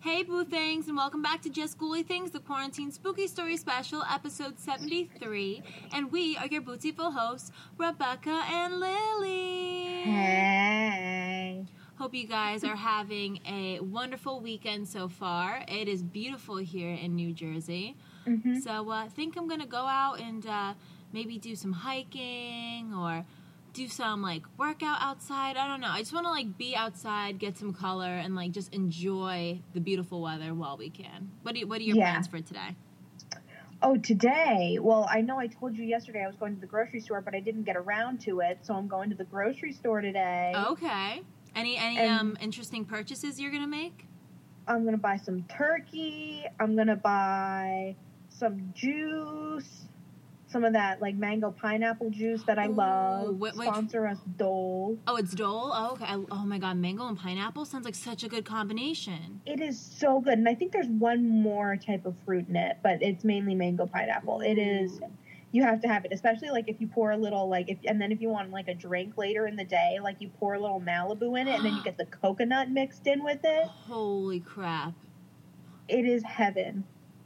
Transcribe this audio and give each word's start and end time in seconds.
Hey, 0.00 0.24
Boo 0.24 0.44
Things, 0.44 0.88
and 0.88 0.96
welcome 0.96 1.22
back 1.22 1.40
to 1.42 1.50
Just 1.50 1.78
Ghouly 1.78 2.04
Things, 2.04 2.32
the 2.32 2.40
Quarantine 2.40 2.90
Spooky 2.90 3.28
Story 3.28 3.56
Special, 3.56 4.02
episode 4.10 4.58
73. 4.58 5.62
And 5.92 6.10
we 6.10 6.36
are 6.36 6.48
your 6.48 6.62
beautiful 6.62 7.12
hosts, 7.12 7.52
Rebecca 7.78 8.42
and 8.50 8.80
Lily. 8.80 10.00
Hey. 10.02 11.64
Hope 11.94 12.12
you 12.12 12.26
guys 12.26 12.64
are 12.64 12.74
having 12.74 13.38
a 13.46 13.78
wonderful 13.78 14.40
weekend 14.40 14.88
so 14.88 15.08
far. 15.08 15.62
It 15.68 15.86
is 15.86 16.02
beautiful 16.02 16.56
here 16.56 16.92
in 16.92 17.14
New 17.14 17.32
Jersey. 17.32 17.94
Mm-hmm. 18.26 18.58
So 18.58 18.90
I 18.90 19.04
uh, 19.04 19.08
think 19.08 19.36
I'm 19.36 19.46
gonna 19.48 19.66
go 19.66 19.84
out 19.84 20.20
and 20.20 20.44
uh, 20.46 20.74
maybe 21.12 21.38
do 21.38 21.54
some 21.54 21.72
hiking 21.72 22.92
or 22.94 23.24
do 23.72 23.88
some 23.88 24.20
like 24.22 24.42
workout 24.58 24.98
outside. 25.00 25.56
I 25.56 25.66
don't 25.66 25.80
know. 25.80 25.88
I 25.90 26.00
just 26.00 26.12
want 26.12 26.26
to 26.26 26.30
like 26.30 26.58
be 26.58 26.76
outside, 26.76 27.38
get 27.38 27.56
some 27.56 27.72
color, 27.72 28.06
and 28.08 28.34
like 28.36 28.52
just 28.52 28.72
enjoy 28.74 29.60
the 29.72 29.80
beautiful 29.80 30.20
weather 30.20 30.52
while 30.54 30.76
we 30.76 30.90
can. 30.90 31.30
What 31.42 31.54
do 31.54 31.60
you, 31.60 31.66
What 31.66 31.80
are 31.80 31.84
your 31.84 31.96
Yeah. 31.96 32.12
plans 32.12 32.26
for 32.26 32.40
today? 32.40 32.76
Oh, 33.84 33.96
today. 33.96 34.78
Well, 34.80 35.08
I 35.10 35.22
know 35.22 35.38
I 35.40 35.48
told 35.48 35.76
you 35.76 35.84
yesterday 35.84 36.22
I 36.22 36.28
was 36.28 36.36
going 36.36 36.54
to 36.54 36.60
the 36.60 36.68
grocery 36.68 37.00
store, 37.00 37.20
but 37.20 37.34
I 37.34 37.40
didn't 37.40 37.64
get 37.64 37.76
around 37.76 38.20
to 38.22 38.38
it, 38.40 38.60
so 38.62 38.74
I'm 38.74 38.86
going 38.86 39.10
to 39.10 39.16
the 39.16 39.24
grocery 39.24 39.72
store 39.72 40.00
today. 40.00 40.52
Okay. 40.56 41.22
Any 41.56 41.76
any 41.76 41.98
And- 41.98 42.10
um 42.20 42.36
interesting 42.40 42.84
purchases 42.84 43.40
you're 43.40 43.50
gonna 43.50 43.66
make? 43.66 44.06
I'm 44.68 44.84
gonna 44.84 44.98
buy 44.98 45.16
some 45.16 45.42
turkey. 45.44 46.44
I'm 46.60 46.76
gonna 46.76 46.94
buy 46.96 47.96
some 48.28 48.72
juice, 48.74 49.88
some 50.52 50.64
of 50.64 50.74
that 50.74 51.00
like 51.00 51.16
mango 51.16 51.50
pineapple 51.50 52.10
juice 52.10 52.42
that 52.44 52.58
I 52.58 52.68
Ooh, 52.68 52.72
love. 52.72 53.42
Sponsor 53.54 54.06
us, 54.06 54.18
Dole. 54.36 54.98
Oh, 55.06 55.16
it's 55.16 55.32
Dole. 55.32 55.72
Oh, 55.74 55.92
okay. 55.92 56.04
I- 56.04 56.24
oh 56.30 56.44
my 56.44 56.58
God, 56.58 56.76
mango 56.76 57.08
and 57.08 57.18
pineapple 57.18 57.64
sounds 57.64 57.84
like 57.84 57.94
such 57.94 58.22
a 58.22 58.28
good 58.28 58.44
combination. 58.44 59.40
It 59.46 59.60
is 59.60 59.80
so 59.80 60.20
good, 60.20 60.34
and 60.34 60.48
I 60.48 60.54
think 60.54 60.72
there's 60.72 60.88
one 60.88 61.26
more 61.26 61.76
type 61.76 62.04
of 62.04 62.14
fruit 62.24 62.48
in 62.48 62.56
it, 62.56 62.76
but 62.82 63.02
it's 63.02 63.24
mainly 63.24 63.54
mango 63.54 63.86
pineapple. 63.86 64.40
It 64.42 64.58
is. 64.58 65.00
You 65.54 65.62
have 65.64 65.82
to 65.82 65.88
have 65.88 66.06
it, 66.06 66.12
especially 66.12 66.48
like 66.48 66.68
if 66.68 66.80
you 66.80 66.86
pour 66.86 67.10
a 67.10 67.16
little 67.16 67.46
like 67.48 67.68
if, 67.68 67.76
and 67.86 68.00
then 68.00 68.10
if 68.10 68.22
you 68.22 68.30
want 68.30 68.50
like 68.50 68.68
a 68.68 68.74
drink 68.74 69.18
later 69.18 69.46
in 69.46 69.56
the 69.56 69.64
day, 69.64 69.98
like 70.02 70.16
you 70.20 70.30
pour 70.40 70.54
a 70.54 70.60
little 70.60 70.80
Malibu 70.80 71.38
in 71.38 71.48
it, 71.48 71.56
and 71.56 71.64
then 71.64 71.76
you 71.76 71.82
get 71.84 71.98
the 71.98 72.06
coconut 72.06 72.70
mixed 72.70 73.06
in 73.06 73.22
with 73.22 73.40
it. 73.44 73.66
Holy 73.86 74.40
crap. 74.40 74.94
It 75.88 76.06
is 76.06 76.22
heaven. 76.22 76.84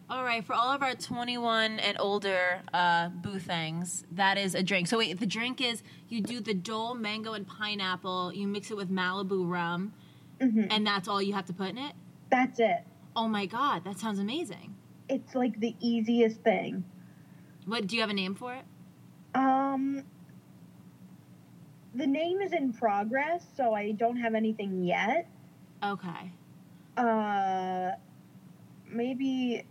All 0.09 0.23
right, 0.23 0.45
for 0.45 0.55
all 0.55 0.71
of 0.73 0.83
our 0.83 0.95
21 0.95 1.81
and 1.81 1.97
older 1.99 2.61
uh, 2.73 3.09
boo 3.09 3.41
things, 3.41 4.05
that 4.12 4.39
is 4.39 4.55
a 4.55 4.62
drink. 4.62 4.87
So 4.87 4.99
wait, 4.99 5.19
the 5.19 5.27
drink 5.27 5.61
is 5.61 5.83
you 6.09 6.21
do 6.21 6.41
the 6.41 6.55
Dole 6.55 6.95
mango 6.95 7.33
and 7.33 7.45
pineapple, 7.47 8.33
you 8.33 8.47
mix 8.47 8.71
it 8.71 8.77
with 8.77 8.89
Malibu 8.89 9.49
rum, 9.49 9.93
hmm 10.41 10.65
and 10.71 10.87
that's 10.87 11.09
all 11.09 11.21
you 11.21 11.33
have 11.33 11.47
to 11.47 11.53
put 11.53 11.71
in 11.71 11.79
it? 11.79 11.93
That's 12.31 12.61
it. 12.61 12.84
Oh 13.17 13.27
my 13.27 13.47
god, 13.47 13.84
that 13.84 13.99
sounds 13.99 14.21
amazing. 14.21 14.77
It's 15.09 15.34
like 15.34 15.59
the 15.59 15.75
easiest 15.81 16.41
thing. 16.43 16.84
What 17.65 17.89
do 17.89 17.97
you 17.97 18.03
have 18.03 18.11
a 18.11 18.15
name 18.15 18.37
for 18.37 18.55
it? 18.55 18.65
Um, 19.34 20.05
the 21.95 22.06
name 22.06 22.41
is 22.43 22.53
in 22.53 22.72
progress, 22.72 23.45
so 23.56 23.75
I 23.75 23.91
don't 23.91 24.19
have 24.19 24.34
anything 24.34 24.84
yet. 24.84 25.28
Okay. 25.83 26.33
Uh, 26.97 27.91
maybe. 28.89 29.65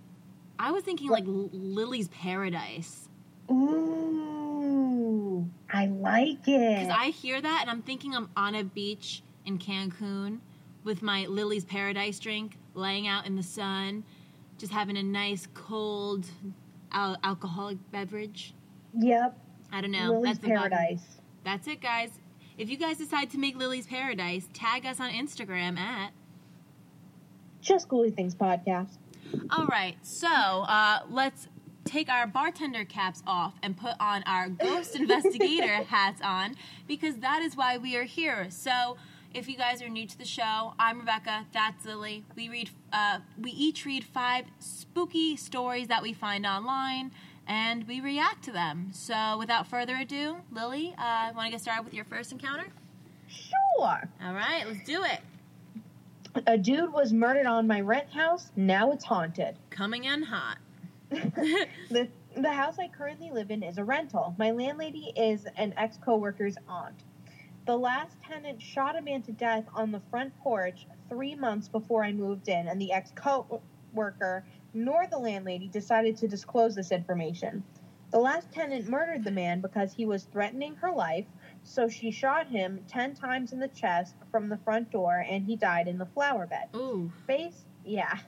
I 0.59 0.71
was 0.71 0.83
thinking 0.83 1.09
like 1.09 1.25
L- 1.25 1.49
Lily's 1.51 2.07
Paradise. 2.09 3.09
Ooh, 3.51 5.49
I 5.71 5.88
like 5.88 6.47
it. 6.47 6.79
Because 6.79 6.95
I 6.97 7.09
hear 7.09 7.41
that 7.41 7.59
and 7.61 7.69
I'm 7.69 7.81
thinking 7.81 8.16
I'm 8.16 8.29
on 8.35 8.55
a 8.55 8.63
beach 8.63 9.23
in 9.45 9.57
Cancun 9.59 10.39
with 10.83 11.01
my 11.01 11.25
Lily's 11.25 11.65
Paradise 11.65 12.19
drink, 12.19 12.57
laying 12.73 13.07
out 13.07 13.25
in 13.25 13.35
the 13.35 13.44
sun, 13.44 14.03
just 14.57 14.71
having 14.71 14.97
a 14.97 15.03
nice 15.03 15.47
cold 15.53 16.25
al- 16.91 17.17
alcoholic 17.23 17.77
beverage. 17.91 18.53
yep, 18.97 19.38
I 19.71 19.81
don't 19.81 19.91
know. 19.91 20.11
Lily's 20.13 20.39
That's. 20.39 20.47
Paradise. 20.47 21.05
That's 21.44 21.67
it, 21.67 21.81
guys. 21.81 22.11
If 22.57 22.69
you 22.69 22.77
guys 22.77 22.97
decide 22.97 23.29
to 23.31 23.38
make 23.38 23.57
Lily's 23.57 23.85
Paradise, 23.85 24.47
tag 24.53 24.85
us 24.85 24.99
on 24.99 25.11
Instagram 25.11 25.77
at. 25.77 26.13
Just 27.61 27.89
Ghouly 27.89 28.15
Things 28.15 28.33
podcast. 28.33 28.97
All 29.50 29.66
right, 29.66 29.97
so 30.02 30.28
uh, 30.28 31.00
let's 31.09 31.47
take 31.86 32.09
our 32.09 32.25
bartender 32.28 32.84
caps 32.84 33.22
off 33.28 33.53
and 33.62 33.78
put 33.78 33.94
on 34.00 34.24
our 34.24 34.50
ghost 34.50 34.96
investigator 35.00 35.84
hats 35.84 36.22
on 36.22 36.56
because 36.88 37.18
that 37.18 37.41
is 37.41 37.56
why 37.56 37.78
we 37.78 37.96
are 37.96 38.03
here. 38.03 38.47
So, 38.50 38.97
if 39.34 39.50
you 39.50 39.58
guys 39.58 39.81
are 39.81 39.90
new 39.90 40.08
to 40.08 40.18
the 40.18 40.25
show, 40.25 40.74
I'm 40.80 41.00
Rebecca. 41.00 41.46
That's 41.53 41.86
Lily. 41.86 42.24
We 42.36 42.50
read. 42.50 42.69
Uh, 42.91 43.19
we 43.38 43.52
each 43.52 43.86
read 43.86 44.03
five 44.03 44.46
spooky 44.59 45.36
stories 45.36 45.88
that 45.90 46.02
we 46.02 46.13
find 46.13 46.46
online, 46.46 47.12
and 47.46 47.86
we 47.88 48.00
react 48.00 48.46
to 48.46 48.52
them. 48.52 48.90
So, 48.94 49.38
without 49.38 49.68
further 49.68 49.97
ado, 49.97 50.38
Lily, 50.52 50.96
uh, 50.97 51.31
want 51.36 51.47
to 51.47 51.52
get 51.52 51.62
started 51.62 51.84
with 51.84 51.94
your 51.94 52.06
first 52.06 52.31
encounter? 52.31 52.68
Sure. 53.28 54.09
All 54.24 54.34
right, 54.34 54.63
let's 54.66 54.86
do 54.86 55.03
it. 55.03 55.19
A 56.47 56.57
dude 56.57 56.91
was 56.91 57.13
murdered 57.13 57.46
on 57.46 57.66
my 57.66 57.79
rent 57.79 58.09
house. 58.09 58.51
Now 58.56 58.91
it's 58.91 59.06
haunted. 59.06 59.57
Coming 59.69 60.03
in 60.03 60.22
hot. 60.23 60.57
the 61.09 62.09
the 62.35 62.51
house 62.51 62.78
I 62.78 62.90
currently 62.90 63.31
live 63.31 63.51
in 63.51 63.63
is 63.63 63.78
a 63.78 63.84
rental. 63.85 64.35
My 64.38 64.51
landlady 64.51 65.13
is 65.16 65.47
an 65.56 65.74
ex 65.78 65.97
coworker's 65.97 66.57
aunt. 66.68 67.03
The 67.66 67.78
last 67.78 68.18
tenant 68.22 68.62
shot 68.62 68.97
a 68.97 69.01
man 69.01 69.22
to 69.24 69.31
death 69.31 69.63
on 69.74 69.91
the 69.91 70.01
front 70.12 70.38
porch 70.40 70.85
three 71.07 71.35
months 71.35 71.69
before 71.69 72.03
I 72.03 72.12
moved 72.12 72.50
in, 72.50 72.68
and 72.68 72.81
the 72.81 72.91
ex 72.91 73.12
coworker 73.16 74.44
nor 74.74 75.07
the 75.07 75.18
landlady 75.18 75.69
decided 75.69 76.18
to 76.18 76.28
disclose 76.28 76.75
this 76.75 76.91
information. 76.91 77.63
The 78.12 78.19
last 78.19 78.51
tenant 78.51 78.90
murdered 78.90 79.24
the 79.24 79.31
man 79.31 79.62
because 79.62 79.94
he 79.94 80.06
was 80.06 80.25
threatening 80.25 80.75
her 80.75 80.91
life, 80.91 81.25
so 81.65 81.89
she 81.89 82.11
shot 82.11 82.47
him 82.47 82.79
ten 82.87 83.15
times 83.15 83.51
in 83.51 83.59
the 83.59 83.67
chest 83.67 84.15
from 84.31 84.47
the 84.47 84.57
front 84.57 84.91
door, 84.91 85.25
and 85.27 85.45
he 85.45 85.55
died 85.55 85.87
in 85.87 85.97
the 85.97 86.05
flower 86.05 86.45
bed. 86.45 86.69
Ooh. 86.75 87.11
Based, 87.27 87.65
yeah. 87.83 88.19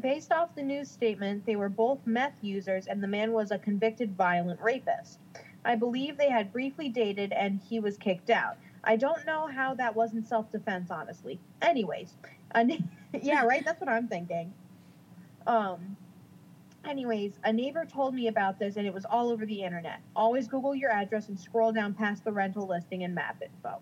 Based 0.00 0.32
off 0.32 0.54
the 0.56 0.62
news 0.62 0.90
statement, 0.90 1.46
they 1.46 1.54
were 1.54 1.68
both 1.68 2.04
meth 2.04 2.34
users 2.42 2.88
and 2.88 3.00
the 3.00 3.06
man 3.06 3.32
was 3.32 3.52
a 3.52 3.58
convicted 3.58 4.16
violent 4.16 4.60
rapist. 4.60 5.20
I 5.64 5.76
believe 5.76 6.18
they 6.18 6.28
had 6.28 6.52
briefly 6.52 6.88
dated 6.88 7.32
and 7.32 7.60
he 7.60 7.78
was 7.78 7.96
kicked 7.96 8.28
out. 8.28 8.56
I 8.82 8.96
don't 8.96 9.24
know 9.24 9.46
how 9.46 9.74
that 9.74 9.94
wasn't 9.94 10.26
self 10.26 10.50
defense, 10.50 10.90
honestly. 10.90 11.38
Anyways, 11.62 12.14
a 12.54 12.64
ne- 12.64 12.84
yeah, 13.22 13.44
right? 13.44 13.64
That's 13.64 13.80
what 13.80 13.88
I'm 13.88 14.08
thinking. 14.08 14.52
Um, 15.46 15.96
anyways, 16.86 17.38
a 17.44 17.52
neighbor 17.52 17.84
told 17.84 18.14
me 18.14 18.28
about 18.28 18.58
this 18.58 18.76
and 18.76 18.86
it 18.86 18.94
was 18.94 19.04
all 19.04 19.30
over 19.30 19.46
the 19.46 19.62
internet. 19.62 20.00
Always 20.14 20.48
Google 20.48 20.74
your 20.74 20.90
address 20.90 21.28
and 21.28 21.38
scroll 21.38 21.72
down 21.72 21.94
past 21.94 22.24
the 22.24 22.32
rental 22.32 22.66
listing 22.66 23.04
and 23.04 23.14
map 23.14 23.42
info. 23.42 23.80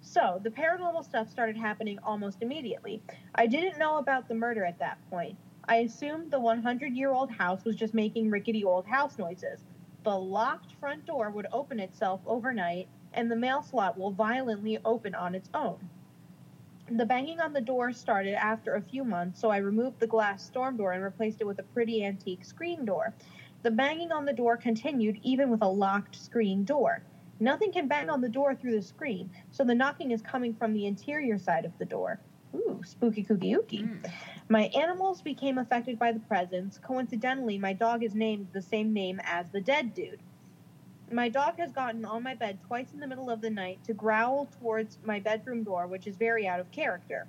So, 0.00 0.40
the 0.42 0.50
paranormal 0.50 1.04
stuff 1.04 1.30
started 1.30 1.56
happening 1.56 1.98
almost 2.02 2.42
immediately. 2.42 3.00
I 3.34 3.46
didn't 3.46 3.78
know 3.78 3.98
about 3.98 4.28
the 4.28 4.34
murder 4.34 4.64
at 4.64 4.78
that 4.80 4.98
point. 5.10 5.36
I 5.68 5.76
assumed 5.76 6.30
the 6.30 6.40
100 6.40 6.92
year 6.94 7.12
old 7.12 7.30
house 7.30 7.64
was 7.64 7.76
just 7.76 7.94
making 7.94 8.30
rickety 8.30 8.64
old 8.64 8.84
house 8.84 9.16
noises. 9.16 9.60
The 10.02 10.18
locked 10.18 10.72
front 10.80 11.06
door 11.06 11.30
would 11.30 11.46
open 11.52 11.78
itself 11.78 12.20
overnight, 12.26 12.88
and 13.12 13.30
the 13.30 13.36
mail 13.36 13.62
slot 13.62 13.96
will 13.96 14.10
violently 14.10 14.78
open 14.84 15.14
on 15.14 15.36
its 15.36 15.48
own. 15.54 15.88
The 16.90 17.06
banging 17.06 17.40
on 17.40 17.52
the 17.52 17.60
door 17.60 17.92
started 17.92 18.34
after 18.34 18.74
a 18.74 18.82
few 18.82 19.04
months, 19.04 19.40
so 19.40 19.50
I 19.50 19.58
removed 19.58 20.00
the 20.00 20.06
glass 20.06 20.44
storm 20.44 20.76
door 20.76 20.92
and 20.92 21.02
replaced 21.02 21.40
it 21.40 21.46
with 21.46 21.58
a 21.58 21.62
pretty 21.62 22.04
antique 22.04 22.44
screen 22.44 22.84
door. 22.84 23.14
The 23.62 23.70
banging 23.70 24.10
on 24.10 24.24
the 24.24 24.32
door 24.32 24.56
continued 24.56 25.18
even 25.22 25.48
with 25.48 25.62
a 25.62 25.68
locked 25.68 26.16
screen 26.16 26.64
door. 26.64 27.02
Nothing 27.38 27.72
can 27.72 27.88
bang 27.88 28.10
on 28.10 28.20
the 28.20 28.28
door 28.28 28.54
through 28.54 28.76
the 28.76 28.82
screen, 28.82 29.30
so 29.50 29.64
the 29.64 29.74
knocking 29.74 30.10
is 30.10 30.22
coming 30.22 30.54
from 30.54 30.72
the 30.72 30.86
interior 30.86 31.38
side 31.38 31.64
of 31.64 31.76
the 31.78 31.84
door. 31.84 32.20
Ooh, 32.54 32.80
spooky 32.84 33.24
kooky 33.24 33.56
ooky. 33.56 33.84
Mm. 33.84 34.10
My 34.48 34.64
animals 34.76 35.22
became 35.22 35.58
affected 35.58 35.98
by 35.98 36.12
the 36.12 36.20
presence. 36.20 36.78
Coincidentally, 36.78 37.58
my 37.58 37.72
dog 37.72 38.02
is 38.02 38.14
named 38.14 38.48
the 38.52 38.60
same 38.60 38.92
name 38.92 39.20
as 39.24 39.46
the 39.52 39.60
dead 39.60 39.94
dude. 39.94 40.20
My 41.12 41.28
dog 41.28 41.58
has 41.58 41.72
gotten 41.72 42.06
on 42.06 42.22
my 42.22 42.34
bed 42.34 42.58
twice 42.66 42.94
in 42.94 43.00
the 43.00 43.06
middle 43.06 43.28
of 43.28 43.42
the 43.42 43.50
night 43.50 43.84
to 43.84 43.92
growl 43.92 44.48
towards 44.58 44.96
my 45.04 45.20
bedroom 45.20 45.62
door, 45.62 45.86
which 45.86 46.06
is 46.06 46.16
very 46.16 46.48
out 46.48 46.58
of 46.58 46.70
character. 46.70 47.26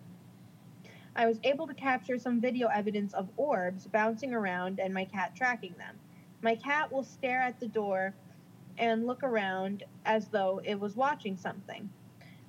I 1.17 1.25
was 1.25 1.37
able 1.43 1.67
to 1.67 1.73
capture 1.73 2.17
some 2.17 2.39
video 2.39 2.69
evidence 2.69 3.13
of 3.13 3.27
orbs 3.35 3.85
bouncing 3.85 4.33
around 4.33 4.79
and 4.79 4.93
my 4.93 5.03
cat 5.03 5.35
tracking 5.35 5.75
them. 5.77 5.99
My 6.41 6.55
cat 6.55 6.93
will 6.93 7.03
stare 7.03 7.41
at 7.41 7.59
the 7.59 7.67
door 7.67 8.13
and 8.77 9.05
look 9.05 9.21
around 9.21 9.83
as 10.05 10.29
though 10.29 10.61
it 10.63 10.79
was 10.79 10.95
watching 10.95 11.35
something. 11.35 11.89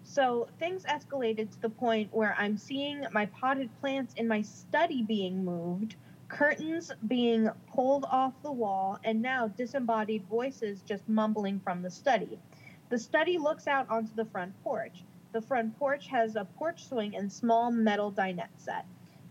So 0.05 0.47
things 0.61 0.85
escalated 0.85 1.51
to 1.51 1.61
the 1.61 1.69
point 1.69 2.15
where 2.15 2.37
I'm 2.39 2.57
seeing 2.57 3.07
my 3.11 3.27
potted 3.27 3.71
plants 3.81 4.15
in 4.15 4.29
my 4.29 4.43
study 4.43 5.03
being 5.03 5.45
moved, 5.45 5.97
curtains 6.35 6.91
being 7.07 7.49
pulled 7.73 8.05
off 8.11 8.33
the 8.43 8.51
wall, 8.51 8.99
and 9.05 9.23
now 9.23 9.47
disembodied 9.47 10.27
voices 10.27 10.83
just 10.83 11.09
mumbling 11.09 11.61
from 11.61 11.81
the 11.81 11.91
study. 11.91 12.41
The 12.89 12.99
study 12.99 13.39
looks 13.39 13.69
out 13.69 13.89
onto 13.89 14.13
the 14.15 14.25
front 14.25 14.53
porch. 14.65 15.05
The 15.33 15.41
front 15.41 15.79
porch 15.79 16.09
has 16.09 16.35
a 16.35 16.45
porch 16.45 16.89
swing 16.89 17.15
and 17.15 17.33
small 17.33 17.71
metal 17.71 18.11
dinette 18.11 18.49
set. 18.57 18.85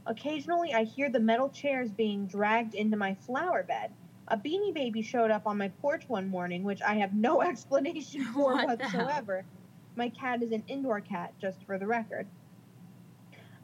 Occasionally, 0.06 0.74
I 0.74 0.86
hear 0.86 1.10
the 1.10 1.20
metal 1.20 1.50
chairs 1.50 1.92
being 1.92 2.26
dragged 2.26 2.74
into 2.74 2.96
my 2.96 3.16
flower 3.16 3.64
bed. 3.64 3.92
A 4.30 4.38
beanie 4.38 4.74
baby 4.74 5.02
showed 5.02 5.30
up 5.30 5.46
on 5.46 5.58
my 5.58 5.68
porch 5.82 6.08
one 6.08 6.30
morning, 6.30 6.64
which 6.64 6.82
I 6.82 6.96
have 6.96 7.14
no 7.14 7.42
explanation 7.50 8.24
for 8.24 8.54
What 8.54 8.80
whatsoever. 8.80 9.44
My 9.98 10.08
cat 10.08 10.42
is 10.42 10.54
an 10.54 10.64
indoor 10.70 11.02
cat, 11.02 11.34
just 11.40 11.66
for 11.66 11.78
the 11.78 11.86
record. 11.86 12.28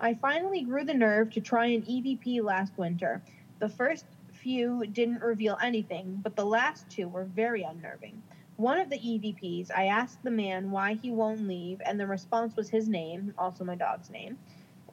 I 0.02 0.14
finally 0.14 0.62
grew 0.62 0.86
the 0.86 0.94
nerve 0.94 1.30
to 1.32 1.42
try 1.42 1.66
an 1.66 1.82
EVP 1.82 2.42
last 2.42 2.78
winter. 2.78 3.22
The 3.60 3.68
first 3.68 4.06
few 4.32 4.86
didn't 4.86 5.22
reveal 5.22 5.58
anything, 5.62 6.22
but 6.24 6.38
the 6.38 6.46
last 6.46 6.90
two 6.90 7.10
were 7.10 7.26
very 7.26 7.64
unnerving. 7.64 8.24
One 8.56 8.80
of 8.80 8.90
the 8.90 8.98
EVPs, 8.98 9.72
I 9.76 9.88
asked 9.88 10.24
the 10.24 10.32
man 10.32 10.72
why 10.72 10.94
he 10.94 11.12
won't 11.12 11.46
leave, 11.46 11.82
and 11.86 12.00
the 12.00 12.08
response 12.08 12.56
was 12.56 12.70
his 12.70 12.88
name, 12.88 13.34
also 13.38 13.66
my 13.66 13.76
dog's 13.76 14.10
name, 14.10 14.38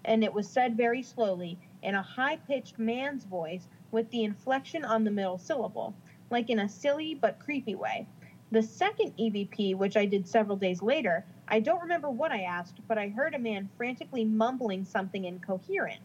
and 0.05 0.25
it 0.25 0.35
was 0.35 0.49
said 0.49 0.77
very 0.77 1.05
slowly 1.05 1.57
in 1.83 1.95
a 1.95 2.03
high 2.03 2.39
pitched 2.39 2.77
man's 2.77 3.25
voice 3.25 3.69
with 3.93 4.11
the 4.11 4.25
inflection 4.25 4.85
on 4.85 5.05
the 5.05 5.13
middle 5.13 5.39
syllable, 5.39 5.95
like 6.31 6.51
in 6.51 6.59
a 6.59 6.69
silly 6.69 7.15
but 7.15 7.39
creepy 7.39 7.77
way. 7.77 8.09
The 8.51 8.63
second 8.63 9.17
EVP, 9.17 9.77
which 9.77 9.97
I 9.97 10.07
did 10.07 10.27
several 10.27 10.57
days 10.57 10.83
later, 10.83 11.25
I 11.49 11.61
don't 11.61 11.83
remember 11.83 12.11
what 12.11 12.33
I 12.33 12.43
asked, 12.43 12.81
but 12.89 12.99
I 12.99 13.09
heard 13.09 13.35
a 13.35 13.39
man 13.39 13.69
frantically 13.77 14.25
mumbling 14.25 14.85
something 14.85 15.25
incoherent. 15.25 16.01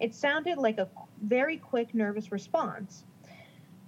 It 0.00 0.14
sounded 0.14 0.58
like 0.58 0.78
a 0.78 0.88
very 1.22 1.56
quick, 1.56 1.94
nervous 1.94 2.30
response. 2.30 3.04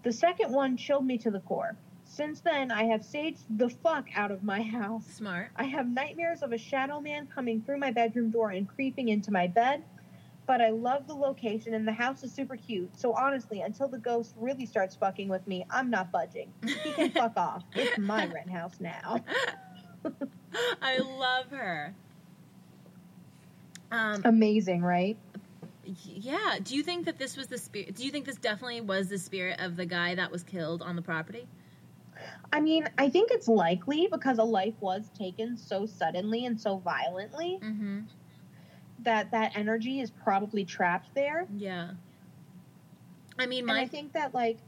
The 0.03 0.13
second 0.13 0.53
one 0.53 0.77
chilled 0.77 1.07
me 1.07 1.19
to 1.19 1.31
the 1.31 1.41
core. 1.41 1.77
Since 2.05 2.41
then, 2.41 2.71
I 2.71 2.85
have 2.85 3.01
saged 3.01 3.43
the 3.51 3.69
fuck 3.69 4.07
out 4.15 4.31
of 4.31 4.43
my 4.43 4.63
house. 4.63 5.07
Smart. 5.07 5.51
I 5.57 5.65
have 5.65 5.89
nightmares 5.89 6.43
of 6.43 6.53
a 6.53 6.59
shadow 6.59 7.01
man 7.01 7.27
coming 7.27 7.61
through 7.63 7.79
my 7.79 7.91
bedroom 7.91 8.31
door 8.31 8.51
and 8.51 8.69
creeping 8.69 9.09
into 9.09 9.33
my 9.33 9.47
bed. 9.49 9.85
But 10.47 10.61
I 10.61 10.71
love 10.71 11.09
the 11.09 11.15
location 11.15 11.75
and 11.75 11.87
the 11.87 11.93
house 11.93 12.23
is 12.23 12.33
super 12.33 12.57
cute. 12.57 12.97
So 12.97 13.13
honestly, 13.15 13.63
until 13.63 13.89
the 13.89 13.99
ghost 13.99 14.35
really 14.37 14.65
starts 14.65 14.95
fucking 14.95 15.29
with 15.29 15.45
me, 15.49 15.67
I'm 15.71 15.91
not 15.91 16.13
budging. 16.13 16.53
He 16.85 16.93
can 16.93 17.11
fuck 17.13 17.37
off. 17.37 17.65
It's 17.75 17.99
my 17.99 18.27
rent 18.27 18.51
house 18.51 18.77
now. 18.79 19.25
I 20.83 20.99
love 20.99 21.51
her. 21.51 21.95
Um, 23.91 24.23
Amazing, 24.25 24.83
right? 24.83 25.17
yeah. 26.05 26.57
Do 26.63 26.75
you 26.75 26.83
think 26.83 27.05
that 27.07 27.19
this 27.19 27.37
was 27.37 27.47
the 27.47 27.59
spirit? 27.59 27.95
Do 27.95 28.05
you 28.05 28.11
think 28.11 28.25
this 28.27 28.37
definitely 28.37 28.81
was 28.81 29.09
the 29.09 29.19
spirit 29.19 29.61
of 29.61 29.77
the 29.77 29.87
guy 29.87 30.15
that 30.17 30.31
was 30.31 30.43
killed 30.43 30.83
on 30.83 30.97
the 30.97 31.03
property? 31.03 31.47
I 32.53 32.61
mean, 32.61 32.89
I 32.99 33.09
think 33.09 33.31
it's 33.31 33.47
likely 33.47 34.09
because 34.11 34.39
a 34.39 34.43
life 34.45 34.75
was 34.81 35.11
taken 35.17 35.57
so 35.57 35.87
suddenly 35.87 36.47
and 36.47 36.61
so 36.61 36.79
violently 36.79 37.61
Mm-hmm. 37.63 38.01
that 39.01 39.31
that 39.31 39.53
energy 39.57 40.01
is 40.01 40.11
probably 40.11 40.65
trapped 40.65 41.15
there. 41.15 41.47
Yeah. 41.57 41.91
I 43.39 43.47
mean, 43.47 43.69
And 43.69 43.79
I 43.79 43.87
think 43.87 44.13
that 44.15 44.35
like 44.35 44.59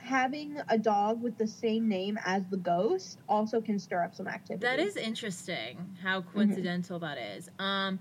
having 0.00 0.56
a 0.68 0.78
dog 0.78 1.22
with 1.22 1.36
the 1.38 1.46
same 1.46 1.88
name 1.88 2.18
as 2.24 2.42
the 2.50 2.56
ghost 2.56 3.18
also 3.28 3.60
can 3.60 3.78
stir 3.78 4.02
up 4.02 4.14
some 4.14 4.26
activity. 4.26 4.66
that 4.66 4.78
is 4.78 4.96
interesting. 4.96 5.96
How 6.02 6.22
coincidental 6.22 6.98
that 7.00 7.18
is. 7.18 7.48
Um, 7.58 7.98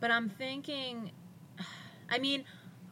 but 0.00 0.10
I'm 0.10 0.28
thinking. 0.28 1.10
I 2.08 2.18
mean, 2.18 2.44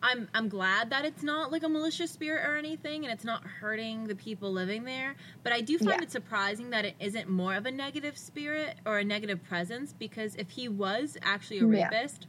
I'm 0.03 0.29
I'm 0.35 0.49
glad 0.49 0.91
that 0.91 1.05
it's 1.05 1.23
not 1.23 1.53
like 1.53 1.63
a 1.63 1.69
malicious 1.69 2.11
spirit 2.11 2.49
or 2.49 2.57
anything, 2.57 3.05
and 3.05 3.13
it's 3.13 3.25
not 3.25 3.45
hurting 3.45 4.05
the 4.05 4.15
people 4.15 4.53
living 4.53 4.85
there. 4.85 5.15
But 5.43 5.53
I 5.53 5.61
do 5.61 5.79
find 5.79 5.91
Yeah. 5.91 6.03
it 6.03 6.11
surprising 6.11 6.71
that 6.71 6.85
it 6.85 6.95
isn't 7.01 7.29
more 7.29 7.55
of 7.55 7.67
a 7.67 7.71
negative 7.71 8.17
spirit 8.19 8.77
or 8.85 8.99
a 8.99 9.05
negative 9.05 9.43
presence. 9.45 9.93
Because 9.93 10.35
if 10.37 10.51
he 10.51 10.69
was 10.69 11.17
actually 11.23 11.59
a 11.61 11.67
Yeah. 11.67 11.89
rapist, 11.89 12.27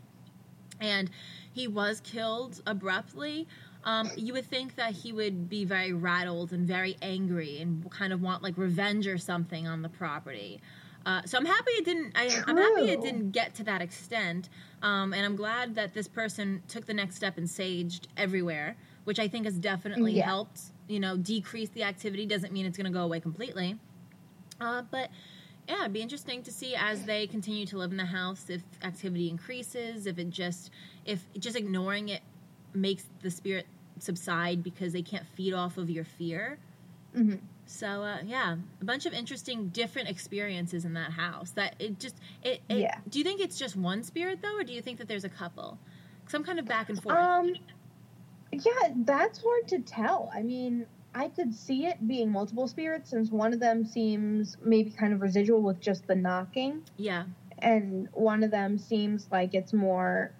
and 0.79 1.09
he 1.53 1.67
was 1.67 2.01
killed 2.01 2.61
abruptly, 2.67 3.47
um, 3.85 4.11
you 4.15 4.33
would 4.33 4.45
think 4.45 4.75
that 4.75 4.91
he 4.91 5.13
would 5.13 5.47
be 5.47 5.63
very 5.63 5.93
rattled 5.93 6.51
and 6.51 6.67
very 6.67 6.97
angry 7.01 7.59
and 7.59 7.89
kind 7.91 8.11
of 8.11 8.21
want 8.21 8.43
like 8.43 8.57
revenge 8.57 9.07
or 9.07 9.17
something 9.17 9.67
on 9.67 9.81
the 9.81 9.89
property. 9.89 10.59
Uh, 11.05 11.21
so 11.23 11.37
I'm 11.37 11.45
happy 11.45 11.71
it 11.73 11.85
didn't. 11.85 12.13
I, 12.15 12.41
I'm 12.47 12.57
happy 12.57 12.89
it 12.89 12.99
didn't 13.01 13.29
get 13.29 13.53
to 13.55 13.63
that 13.65 13.79
extent, 13.81 14.49
um, 14.81 15.13
and 15.13 15.23
I'm 15.23 15.35
glad 15.35 15.75
that 15.75 15.93
this 15.93 16.07
person 16.07 16.63
took 16.67 16.87
the 16.87 16.95
next 16.95 17.15
step 17.15 17.37
and 17.37 17.47
saged 17.47 18.07
everywhere, 18.17 18.75
which 19.03 19.19
I 19.19 19.27
think 19.27 19.45
has 19.45 19.59
definitely 19.59 20.13
Yeah. 20.13 20.25
helped. 20.25 20.61
You 20.87 20.99
know, 20.99 21.15
decrease 21.15 21.69
the 21.69 21.83
activity 21.83 22.25
doesn't 22.25 22.51
mean 22.51 22.65
it's 22.65 22.77
going 22.77 22.91
to 22.91 22.97
go 22.97 23.03
away 23.03 23.19
completely, 23.19 23.77
uh, 24.59 24.81
but 24.89 25.11
yeah, 25.69 25.81
it'd 25.81 25.93
be 25.93 26.01
interesting 26.01 26.41
to 26.43 26.51
see 26.51 26.75
as 26.75 27.05
they 27.05 27.27
continue 27.27 27.65
to 27.67 27.77
live 27.77 27.91
in 27.91 27.97
the 27.97 28.05
house 28.05 28.49
if 28.49 28.63
activity 28.83 29.29
increases, 29.29 30.07
if 30.07 30.17
it 30.17 30.31
just 30.31 30.71
if 31.05 31.23
just 31.39 31.55
ignoring 31.55 32.09
it 32.09 32.21
makes 32.73 33.05
the 33.21 33.29
spirit 33.29 33.67
subside 33.99 34.63
because 34.63 34.93
they 34.93 35.01
can't 35.01 35.25
feed 35.25 35.53
off 35.53 35.77
of 35.77 35.89
your 35.89 36.03
fear. 36.03 36.57
Mhm. 37.15 37.39
So 37.65 38.03
uh, 38.03 38.17
yeah, 38.25 38.57
a 38.81 38.85
bunch 38.85 39.05
of 39.05 39.13
interesting, 39.13 39.69
different 39.69 40.09
experiences 40.09 40.85
in 40.85 40.93
that 40.93 41.11
house. 41.11 41.51
That 41.51 41.75
it 41.79 41.99
just 41.99 42.15
it, 42.43 42.61
it. 42.69 42.77
Yeah. 42.77 42.97
Do 43.09 43.19
you 43.19 43.25
think 43.25 43.41
it's 43.41 43.57
just 43.57 43.75
one 43.75 44.03
spirit 44.03 44.39
though, 44.41 44.57
or 44.57 44.63
do 44.63 44.73
you 44.73 44.81
think 44.81 44.99
that 44.99 45.07
there's 45.07 45.23
a 45.23 45.29
couple? 45.29 45.79
Some 46.27 46.43
kind 46.43 46.59
of 46.59 46.65
back 46.65 46.89
and 46.89 47.01
forth. 47.01 47.15
Um, 47.17 47.55
yeah, 48.51 48.93
that's 48.97 49.41
hard 49.41 49.67
to 49.69 49.79
tell. 49.79 50.31
I 50.33 50.41
mean, 50.43 50.85
I 51.13 51.29
could 51.29 51.53
see 51.53 51.85
it 51.87 52.07
being 52.07 52.31
multiple 52.31 52.67
spirits 52.67 53.09
since 53.09 53.31
one 53.31 53.53
of 53.53 53.59
them 53.59 53.85
seems 53.85 54.57
maybe 54.63 54.91
kind 54.91 55.13
of 55.13 55.21
residual 55.21 55.61
with 55.61 55.79
just 55.79 56.05
the 56.07 56.15
knocking, 56.15 56.83
yeah, 56.97 57.23
and 57.59 58.09
one 58.13 58.43
of 58.43 58.51
them 58.51 58.77
seems 58.77 59.27
like 59.31 59.53
it's 59.53 59.73
more, 59.73 60.31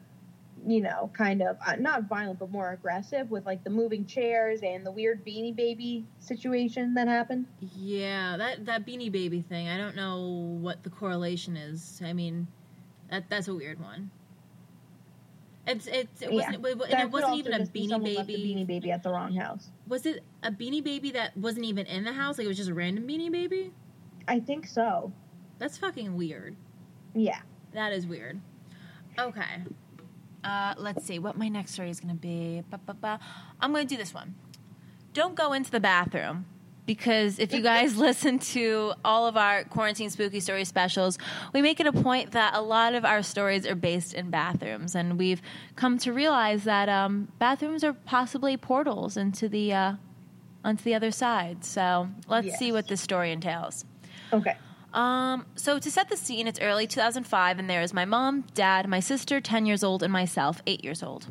you 0.68 0.82
know, 0.82 1.12
kind 1.14 1.42
of 1.42 1.58
uh, 1.66 1.76
not 1.78 2.04
violent 2.10 2.40
but 2.40 2.50
more 2.52 2.72
aggressive 2.72 3.30
with 3.30 3.46
like 3.46 3.64
the 3.64 3.70
moving 3.70 4.06
chairs 4.06 4.62
and 4.64 4.86
the 4.86 4.92
weird 4.92 5.26
beanie 5.26 5.56
baby 5.56 6.06
situation 6.20 6.94
that 6.96 7.08
happened. 7.08 7.46
yeah. 7.76 8.38
That 8.38 8.66
that 8.66 8.86
beanie 8.86 9.12
baby 9.12 9.42
thing. 9.42 9.68
I 9.68 9.78
don't 9.78 9.96
know 9.96 10.58
what 10.62 10.84
the 10.84 10.90
correlation 10.90 11.56
is. 11.56 12.02
I 12.04 12.14
mean, 12.14 12.48
that 13.10 13.30
that's 13.30 13.48
a 13.48 13.54
weird 13.56 13.80
one. 13.80 14.10
It's 15.68 15.88
it's 15.88 16.22
it 16.22 16.32
Yeah, 16.32 16.36
wasn't 16.36 16.66
it, 16.66 16.80
That 16.80 16.92
and 16.92 17.02
it 17.02 17.12
wasn't 17.12 17.38
even 17.38 17.54
a 17.54 17.60
beanie 17.66 17.90
left 17.90 18.30
a 18.30 18.34
baby. 18.34 18.54
beanie 18.54 18.68
baby 18.68 18.92
at 18.92 19.02
the 19.04 19.10
wrong 19.10 19.34
house. 19.36 19.70
Was 19.88 20.06
it 20.06 20.24
a 20.44 20.52
beanie 20.52 20.84
baby 20.84 21.12
that 21.12 21.36
wasn't 21.38 21.66
even 21.66 21.86
in 21.88 22.04
the 22.04 22.14
house? 22.14 22.38
Like 22.38 22.46
it 22.46 22.50
was 22.50 22.58
just 22.58 22.70
a 22.70 22.74
random 22.74 23.08
beanie 23.08 23.32
baby? 23.32 23.72
I 24.28 24.40
think 24.40 24.68
so. 24.68 25.12
That's 25.58 25.78
fucking 25.78 26.16
weird. 26.16 26.56
Yeah. 27.14 27.40
That 27.74 27.94
is 27.94 28.06
weird. 28.06 28.40
Okay. 29.18 29.64
Uh, 30.46 30.76
let's 30.78 31.04
see 31.06 31.18
what 31.18 31.38
my 31.38 31.50
next 31.50 31.74
story 31.74 31.90
is 31.90 32.00
going 32.00 32.14
to 32.14 32.22
be. 32.22 32.64
Ba, 32.70 32.80
ba, 32.86 32.94
ba. 32.94 33.20
I'm 33.60 33.72
going 33.72 33.88
to 33.88 33.94
do 33.94 33.98
this 33.98 34.14
one. 34.14 34.36
Don't 35.14 35.36
go 35.36 35.54
into 35.54 35.72
the 35.72 35.80
bathroom 35.80 36.46
because 36.86 37.40
if 37.40 37.52
you 37.52 37.62
guys 37.74 37.98
listen 37.98 38.38
to 38.38 38.94
all 39.04 39.26
of 39.28 39.38
our 39.38 39.64
quarantine 39.64 40.12
spooky 40.12 40.40
story 40.40 40.64
specials, 40.64 41.18
we 41.54 41.64
make 41.64 41.80
it 41.80 41.88
a 41.88 41.92
point 41.92 42.32
that 42.32 42.54
a 42.54 42.62
lot 42.62 42.94
of 42.94 43.04
our 43.04 43.24
stories 43.24 43.66
are 43.66 43.76
based 43.76 44.14
in 44.14 44.30
bathrooms, 44.30 44.94
and 44.94 45.18
we've 45.18 45.42
come 45.76 45.98
to 46.00 46.14
realize 46.14 46.64
that 46.66 46.90
um, 46.90 47.28
bathrooms 47.40 47.84
are 47.84 47.94
possibly 47.94 48.56
portals 48.56 49.18
into 49.18 49.50
the 49.50 49.74
uh, 49.74 49.94
onto 50.64 50.84
the 50.84 50.94
other 50.94 51.12
side. 51.12 51.66
So 51.66 52.10
let's 52.28 52.58
see 52.58 52.72
what 52.72 52.88
this 52.88 53.02
story 53.02 53.32
entails. 53.32 53.86
Okay. 54.32 54.56
Um, 54.96 55.46
so 55.56 55.78
to 55.78 55.92
set 55.92 56.08
the 56.08 56.16
scene, 56.16 56.48
it's 56.48 56.60
early 56.62 56.88
2005, 56.88 57.60
and 57.60 57.70
there 57.70 57.82
is 57.82 57.94
my 57.94 58.06
mom, 58.06 58.46
dad, 58.54 58.88
my 58.88 59.02
sister, 59.02 59.42
10 59.42 59.66
years 59.66 59.84
old, 59.84 60.02
and 60.02 60.12
myself, 60.12 60.62
8 60.66 60.86
years 60.86 61.04
old. 61.04 61.28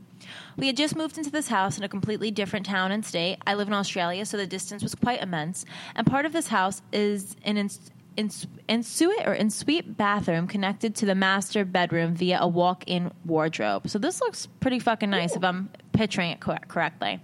We 0.58 0.66
had 0.66 0.76
just 0.76 0.94
moved 0.94 1.16
into 1.16 1.30
this 1.30 1.48
house 1.48 1.78
in 1.78 1.82
a 1.82 1.88
completely 1.88 2.30
different 2.30 2.66
town 2.66 2.92
and 2.92 3.04
state. 3.04 3.38
I 3.46 3.54
live 3.54 3.66
in 3.66 3.74
Australia, 3.74 4.26
so 4.26 4.36
the 4.36 4.46
distance 4.46 4.82
was 4.82 4.94
quite 4.94 5.22
immense, 5.22 5.64
and 5.94 6.06
part 6.06 6.26
of 6.26 6.34
this 6.34 6.48
house 6.48 6.82
is 6.92 7.36
an 7.42 7.56
in, 7.56 7.70
in, 8.18 8.30
ensuite 8.68 9.26
or 9.26 9.32
ensuite 9.32 9.96
bathroom 9.96 10.46
connected 10.46 10.94
to 10.96 11.06
the 11.06 11.14
master 11.14 11.64
bedroom 11.64 12.14
via 12.14 12.40
a 12.42 12.46
walk-in 12.46 13.12
wardrobe. 13.24 13.88
So 13.88 13.98
this 13.98 14.20
looks 14.20 14.46
pretty 14.60 14.78
fucking 14.78 15.08
nice 15.08 15.36
if 15.36 15.42
I'm 15.42 15.70
picturing 15.94 16.30
it 16.30 16.40
cor- 16.40 16.58
correctly. 16.68 17.20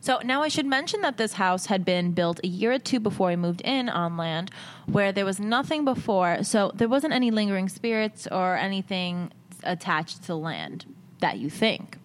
So 0.00 0.20
now 0.24 0.42
I 0.42 0.48
should 0.48 0.66
mention 0.66 1.02
that 1.02 1.18
this 1.18 1.34
house 1.34 1.66
had 1.66 1.84
been 1.84 2.12
built 2.12 2.40
a 2.42 2.46
year 2.46 2.72
or 2.72 2.78
two 2.78 3.00
before 3.00 3.28
we 3.28 3.36
moved 3.36 3.60
in 3.60 3.88
on 3.88 4.16
land 4.16 4.50
where 4.86 5.12
there 5.12 5.24
was 5.24 5.38
nothing 5.38 5.84
before. 5.84 6.42
So 6.42 6.72
there 6.74 6.88
wasn't 6.88 7.12
any 7.12 7.30
lingering 7.30 7.68
spirits 7.68 8.26
or 8.30 8.56
anything 8.56 9.32
attached 9.62 10.24
to 10.24 10.34
land 10.34 10.86
that 11.20 11.38
you 11.38 11.50
think. 11.50 11.98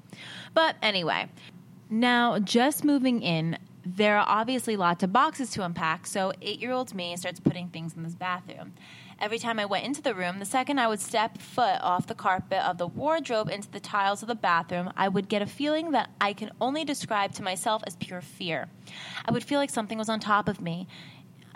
But 0.53 0.75
anyway, 0.81 1.29
now 1.89 2.39
just 2.39 2.83
moving 2.83 3.21
in, 3.21 3.57
there 3.86 4.17
are 4.17 4.25
obviously 4.27 4.75
lots 4.75 5.03
of 5.03 5.13
boxes 5.13 5.51
to 5.51 5.63
unpack. 5.63 6.05
So 6.07 6.33
eight 6.41 6.59
year 6.59 6.71
old 6.71 6.93
me 6.93 7.15
starts 7.15 7.39
putting 7.39 7.69
things 7.69 7.95
in 7.95 8.03
this 8.03 8.15
bathroom. 8.15 8.74
Every 9.19 9.39
time 9.39 9.59
I 9.59 9.65
went 9.65 9.83
into 9.83 10.01
the 10.01 10.13
room, 10.13 10.38
the 10.38 10.45
second 10.45 10.79
I 10.79 10.88
would 10.88 11.00
step 11.00 11.39
foot 11.39 11.81
off 11.81 12.05
the 12.05 12.13
carpet 12.13 12.59
of 12.59 12.77
the 12.77 12.86
wardrobe 12.86 13.50
into 13.50 13.69
the 13.69 13.79
tiles 13.79 14.21
of 14.21 14.27
the 14.27 14.36
bathroom, 14.36 14.93
I 14.95 15.07
would 15.07 15.27
get 15.27 15.41
a 15.41 15.47
feeling 15.47 15.89
that 15.91 16.12
I 16.21 16.33
can 16.33 16.51
only 16.62 16.86
describe 16.86 17.31
to 17.33 17.43
myself 17.43 17.81
as 17.88 17.95
pure 17.95 18.21
fear. 18.21 18.67
I 19.25 19.31
would 19.31 19.43
feel 19.43 19.59
like 19.59 19.71
something 19.71 19.97
was 19.97 20.07
on 20.07 20.19
top 20.19 20.47
of 20.47 20.62
me 20.62 20.88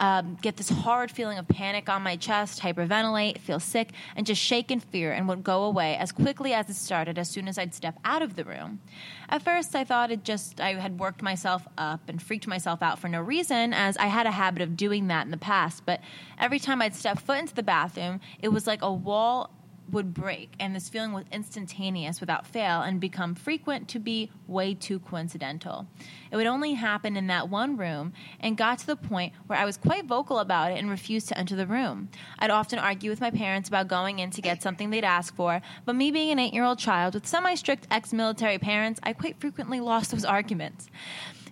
um, 0.01 0.35
get 0.41 0.57
this 0.57 0.69
hard 0.69 1.11
feeling 1.11 1.37
of 1.37 1.47
panic 1.47 1.87
on 1.87 2.01
my 2.01 2.15
chest, 2.15 2.59
hyperventilate, 2.61 3.37
feel 3.37 3.59
sick, 3.59 3.91
and 4.15 4.25
just 4.25 4.41
shake 4.41 4.71
in 4.71 4.79
fear 4.79 5.11
and 5.11 5.27
would 5.27 5.43
go 5.43 5.63
away 5.63 5.95
as 5.95 6.11
quickly 6.11 6.53
as 6.53 6.67
it 6.69 6.73
started 6.73 7.19
as 7.19 7.29
soon 7.29 7.47
as 7.47 7.59
I'd 7.59 7.75
step 7.75 7.99
out 8.03 8.23
of 8.23 8.35
the 8.35 8.43
room. 8.43 8.81
At 9.29 9.43
first, 9.43 9.75
I 9.75 9.83
thought 9.83 10.09
it 10.11 10.23
just, 10.23 10.59
I 10.59 10.73
had 10.73 10.99
worked 10.99 11.21
myself 11.21 11.67
up 11.77 12.01
and 12.09 12.19
freaked 12.19 12.47
myself 12.47 12.81
out 12.81 12.97
for 12.97 13.09
no 13.09 13.21
reason, 13.21 13.73
as 13.73 13.95
I 13.97 14.07
had 14.07 14.25
a 14.25 14.31
habit 14.31 14.63
of 14.63 14.75
doing 14.75 15.07
that 15.07 15.25
in 15.25 15.31
the 15.31 15.37
past. 15.37 15.85
But 15.85 16.01
every 16.39 16.59
time 16.59 16.81
I'd 16.81 16.95
step 16.95 17.19
foot 17.19 17.37
into 17.37 17.53
the 17.53 17.63
bathroom, 17.63 18.21
it 18.41 18.47
was 18.47 18.65
like 18.65 18.81
a 18.81 18.91
wall 18.91 19.51
would 19.91 20.13
break, 20.13 20.53
and 20.59 20.75
this 20.75 20.89
feeling 20.89 21.13
was 21.13 21.25
instantaneous 21.31 22.19
without 22.19 22.45
fail 22.45 22.81
and 22.81 22.99
become 22.99 23.35
frequent 23.35 23.87
to 23.89 23.99
be 23.99 24.31
way 24.47 24.73
too 24.73 24.99
coincidental. 24.99 25.87
It 26.31 26.35
would 26.35 26.47
only 26.47 26.73
happen 26.73 27.17
in 27.17 27.27
that 27.27 27.49
one 27.49 27.77
room 27.77 28.13
and 28.39 28.57
got 28.57 28.79
to 28.79 28.87
the 28.87 28.95
point 28.95 29.33
where 29.47 29.59
I 29.59 29.65
was 29.65 29.77
quite 29.77 30.05
vocal 30.05 30.39
about 30.39 30.71
it 30.71 30.79
and 30.79 30.89
refused 30.89 31.27
to 31.29 31.37
enter 31.37 31.55
the 31.55 31.67
room. 31.67 32.09
I'd 32.39 32.51
often 32.51 32.79
argue 32.79 33.09
with 33.09 33.21
my 33.21 33.31
parents 33.31 33.69
about 33.69 33.87
going 33.87 34.19
in 34.19 34.31
to 34.31 34.41
get 34.41 34.61
something 34.61 34.89
they'd 34.89 35.03
ask 35.03 35.35
for, 35.35 35.61
but 35.85 35.95
me 35.95 36.11
being 36.11 36.31
an 36.31 36.39
eight 36.39 36.53
year 36.53 36.63
old 36.63 36.79
child 36.79 37.13
with 37.13 37.27
semi 37.27 37.55
strict 37.55 37.87
ex 37.91 38.13
military 38.13 38.57
parents, 38.57 38.99
I 39.03 39.13
quite 39.13 39.39
frequently 39.39 39.79
lost 39.79 40.11
those 40.11 40.25
arguments. 40.25 40.87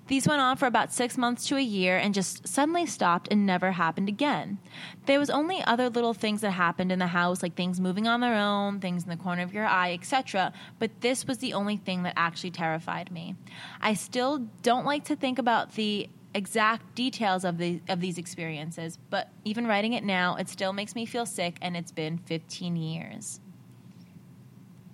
These 0.10 0.28
went 0.28 0.42
on 0.42 0.58
for 0.58 0.66
about 0.66 0.92
six 0.92 1.20
months 1.20 1.46
to 1.48 1.56
a 1.56 1.62
year 1.62 1.96
and 1.96 2.16
just 2.16 2.48
suddenly 2.48 2.88
stopped 2.88 3.28
and 3.30 3.46
never 3.46 3.74
happened 3.74 4.10
again. 4.10 4.58
There 5.06 5.20
was 5.20 5.30
only 5.30 5.63
other 5.63 5.88
little 5.88 6.16
things 6.16 6.42
that 6.42 6.50
happened 6.50 6.92
in 6.92 6.98
the 6.98 7.06
house, 7.06 7.44
like 7.44 7.54
things 7.54 7.80
moving 7.80 8.08
on 8.08 8.20
their 8.20 8.34
own, 8.34 8.80
things 8.80 9.04
in 9.04 9.10
the 9.10 9.18
corner 9.18 9.44
of 9.44 9.54
your 9.54 9.68
eye, 9.68 9.94
etc. 9.94 10.51
But 10.80 11.01
this 11.01 11.28
was 11.28 11.38
the 11.38 11.54
only 11.54 11.78
thing 11.78 12.01
that 12.04 12.16
actually 12.18 12.50
terrified 12.50 13.12
me. 13.12 13.36
I 13.82 13.94
still 13.94 14.48
don't 14.63 14.84
like 14.84 15.04
to 15.06 15.16
think 15.16 15.38
about 15.38 15.75
the 15.75 16.10
exact 16.34 16.96
details 16.96 17.46
of 17.46 17.60
the 17.60 17.80
of 17.88 18.01
these 18.01 18.18
experiences, 18.18 18.98
but 19.12 19.30
even 19.46 19.68
writing 19.68 19.94
it 19.94 20.04
now, 20.04 20.38
it 20.38 20.50
still 20.50 20.74
makes 20.74 20.96
me 20.96 21.06
feel 21.06 21.28
sick 21.28 21.60
and 21.62 21.78
it's 21.78 21.92
been 21.92 22.18
15 22.18 22.75
years. 22.75 23.42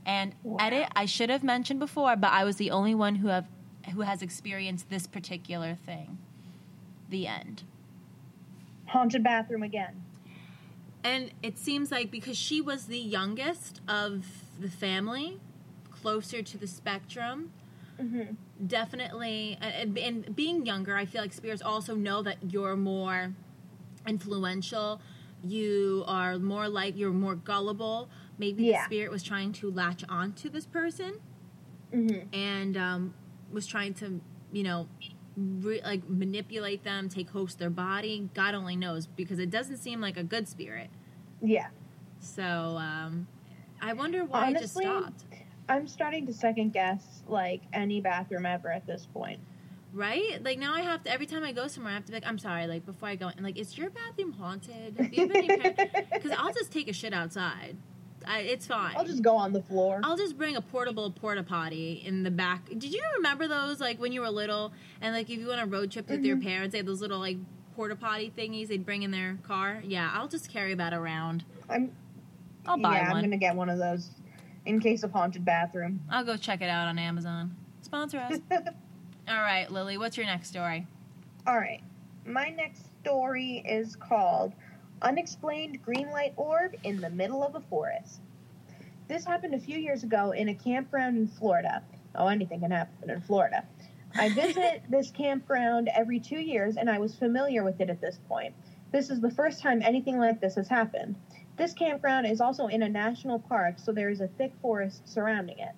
And 0.05 0.35
wow. 0.43 0.57
edit, 0.59 0.89
I 0.93 1.05
should 1.05 1.29
have 1.29 1.41
mentioned 1.41 1.79
before, 1.79 2.17
but 2.17 2.31
I 2.31 2.43
was 2.43 2.57
the 2.57 2.71
only 2.71 2.93
one 2.93 3.15
who 3.15 3.29
have 3.29 3.47
who 3.91 4.01
has 4.01 4.21
experienced 4.21 4.89
this 4.89 5.07
particular 5.07 5.75
thing. 5.75 6.17
The 7.09 7.27
end. 7.27 7.63
Haunted 8.87 9.23
bathroom 9.23 9.63
again. 9.63 10.03
And 11.03 11.31
it 11.43 11.57
seems 11.57 11.91
like 11.91 12.09
because 12.09 12.37
she 12.37 12.61
was 12.61 12.87
the 12.87 12.99
youngest 12.99 13.79
of 13.87 14.25
the 14.59 14.69
family, 14.69 15.39
closer 15.91 16.41
to 16.41 16.57
the 16.57 16.67
spectrum, 16.67 17.51
mm-hmm. 18.01 18.33
definitely. 18.65 19.57
And, 19.61 19.97
and 19.97 20.35
being 20.35 20.65
younger, 20.65 20.97
I 20.97 21.05
feel 21.05 21.21
like 21.21 21.33
spirits 21.33 21.61
also 21.61 21.93
know 21.93 22.23
that 22.23 22.37
you're 22.49 22.75
more 22.75 23.33
influential. 24.07 24.99
You 25.43 26.03
are 26.07 26.39
more 26.39 26.67
like 26.67 26.97
you're 26.97 27.11
more 27.11 27.35
gullible. 27.35 28.09
Maybe 28.39 28.65
yeah. 28.65 28.79
the 28.79 28.85
spirit 28.85 29.11
was 29.11 29.21
trying 29.21 29.53
to 29.53 29.69
latch 29.69 30.03
onto 30.09 30.49
this 30.49 30.65
person, 30.65 31.19
mm-hmm. 31.93 32.35
and 32.35 32.75
um, 32.75 33.13
was 33.51 33.67
trying 33.67 33.93
to, 33.95 34.21
you 34.51 34.63
know, 34.63 34.87
re- 35.37 35.81
like 35.83 36.07
manipulate 36.07 36.83
them, 36.83 37.09
take 37.09 37.29
host 37.29 37.59
their 37.59 37.69
body. 37.69 38.29
God 38.33 38.55
only 38.55 38.75
knows 38.75 39.07
because 39.07 39.39
it 39.39 39.49
doesn't 39.49 39.77
seem 39.77 40.01
like 40.01 40.17
a 40.17 40.23
good 40.23 40.47
spirit. 40.47 40.89
Yeah. 41.41 41.67
So 42.19 42.43
um, 42.43 43.27
I 43.81 43.93
wonder 43.93 44.25
why 44.25 44.47
Honestly, 44.47 44.57
it 44.57 44.61
just 44.61 44.77
stopped. 44.77 45.23
I'm 45.67 45.87
starting 45.87 46.25
to 46.27 46.33
second 46.33 46.73
guess 46.73 47.23
like 47.27 47.61
any 47.73 48.01
bathroom 48.01 48.45
ever 48.45 48.71
at 48.71 48.85
this 48.85 49.07
point. 49.13 49.39
Right? 49.93 50.43
Like 50.43 50.59
now 50.59 50.73
I 50.73 50.81
have 50.81 51.03
to 51.03 51.11
every 51.11 51.25
time 51.25 51.43
I 51.43 51.53
go 51.53 51.67
somewhere 51.67 51.91
I 51.91 51.95
have 51.95 52.05
to 52.05 52.11
be 52.11 52.17
like 52.17 52.27
I'm 52.27 52.37
sorry 52.37 52.67
like 52.67 52.85
before 52.85 53.09
I 53.09 53.15
go 53.15 53.29
in 53.29 53.43
like 53.43 53.57
is 53.57 53.77
your 53.77 53.89
bathroom 53.89 54.33
haunted? 54.33 54.97
Because 54.97 56.31
I'll 56.37 56.53
just 56.53 56.71
take 56.71 56.89
a 56.89 56.93
shit 56.93 57.13
outside. 57.13 57.77
I, 58.27 58.39
it's 58.39 58.67
fine. 58.67 58.95
I'll 58.95 59.05
just 59.05 59.21
go 59.21 59.35
on 59.35 59.53
the 59.53 59.61
floor. 59.61 60.01
I'll 60.03 60.17
just 60.17 60.37
bring 60.37 60.55
a 60.55 60.61
portable 60.61 61.11
porta 61.11 61.43
potty 61.43 62.03
in 62.05 62.23
the 62.23 62.31
back. 62.31 62.67
Did 62.69 62.85
you 62.85 63.01
remember 63.15 63.47
those 63.47 63.79
like 63.79 63.99
when 63.99 64.11
you 64.11 64.21
were 64.21 64.29
little 64.29 64.73
and 65.01 65.13
like 65.13 65.29
if 65.29 65.39
you 65.39 65.47
went 65.47 65.61
on 65.61 65.67
a 65.67 65.71
road 65.71 65.91
trip 65.91 66.09
with 66.09 66.19
mm-hmm. 66.19 66.25
your 66.25 66.37
parents, 66.37 66.71
they 66.73 66.79
had 66.79 66.87
those 66.87 67.01
little 67.01 67.19
like 67.19 67.37
porta 67.75 67.95
potty 67.95 68.31
thingies 68.35 68.67
they'd 68.67 68.85
bring 68.85 69.03
in 69.03 69.11
their 69.11 69.37
car? 69.43 69.81
Yeah, 69.85 70.11
I'll 70.13 70.27
just 70.27 70.51
carry 70.51 70.73
that 70.75 70.93
around. 70.93 71.43
I'm. 71.69 71.91
I'll 72.67 72.77
buy 72.77 72.95
yeah, 72.95 73.09
one. 73.09 73.17
I'm 73.17 73.23
gonna 73.23 73.37
get 73.37 73.55
one 73.55 73.69
of 73.69 73.77
those 73.77 74.09
in 74.65 74.79
case 74.79 75.03
of 75.03 75.11
haunted 75.11 75.45
bathroom. 75.45 76.01
I'll 76.09 76.23
go 76.23 76.37
check 76.37 76.61
it 76.61 76.69
out 76.69 76.87
on 76.87 76.97
Amazon. 76.97 77.55
Sponsor 77.81 78.19
us. 78.19 78.39
All 79.27 79.41
right, 79.41 79.71
Lily, 79.71 79.97
what's 79.97 80.17
your 80.17 80.25
next 80.25 80.49
story? 80.49 80.87
All 81.47 81.57
right. 81.57 81.81
My 82.25 82.49
next 82.49 82.85
story 83.01 83.63
is 83.67 83.95
called 83.95 84.53
Unexplained 85.05 85.83
green 85.83 86.09
light 86.09 86.33
orb 86.35 86.73
in 86.83 86.99
the 86.99 87.11
middle 87.11 87.43
of 87.43 87.53
a 87.53 87.59
forest. 87.59 88.21
This 89.07 89.23
happened 89.23 89.53
a 89.53 89.59
few 89.59 89.77
years 89.77 90.01
ago 90.01 90.31
in 90.31 90.49
a 90.49 90.55
campground 90.55 91.15
in 91.15 91.27
Florida. 91.27 91.83
Oh, 92.15 92.25
anything 92.25 92.61
can 92.61 92.71
happen 92.71 93.11
in 93.11 93.21
Florida. 93.21 93.67
I 94.15 94.29
visit 94.29 94.81
this 94.89 95.11
campground 95.11 95.89
every 95.93 96.19
two 96.19 96.39
years, 96.39 96.75
and 96.75 96.89
I 96.89 96.97
was 96.97 97.13
familiar 97.13 97.63
with 97.63 97.79
it 97.81 97.91
at 97.91 98.01
this 98.01 98.17
point. 98.27 98.55
This 98.91 99.11
is 99.11 99.21
the 99.21 99.29
first 99.29 99.61
time 99.61 99.83
anything 99.83 100.17
like 100.17 100.41
this 100.41 100.55
has 100.55 100.67
happened. 100.67 101.17
This 101.55 101.73
campground 101.73 102.25
is 102.25 102.41
also 102.41 102.65
in 102.65 102.81
a 102.81 102.89
national 102.89 103.37
park, 103.37 103.75
so 103.77 103.91
there 103.91 104.09
is 104.09 104.21
a 104.21 104.27
thick 104.27 104.53
forest 104.59 105.07
surrounding 105.07 105.59
it. 105.59 105.75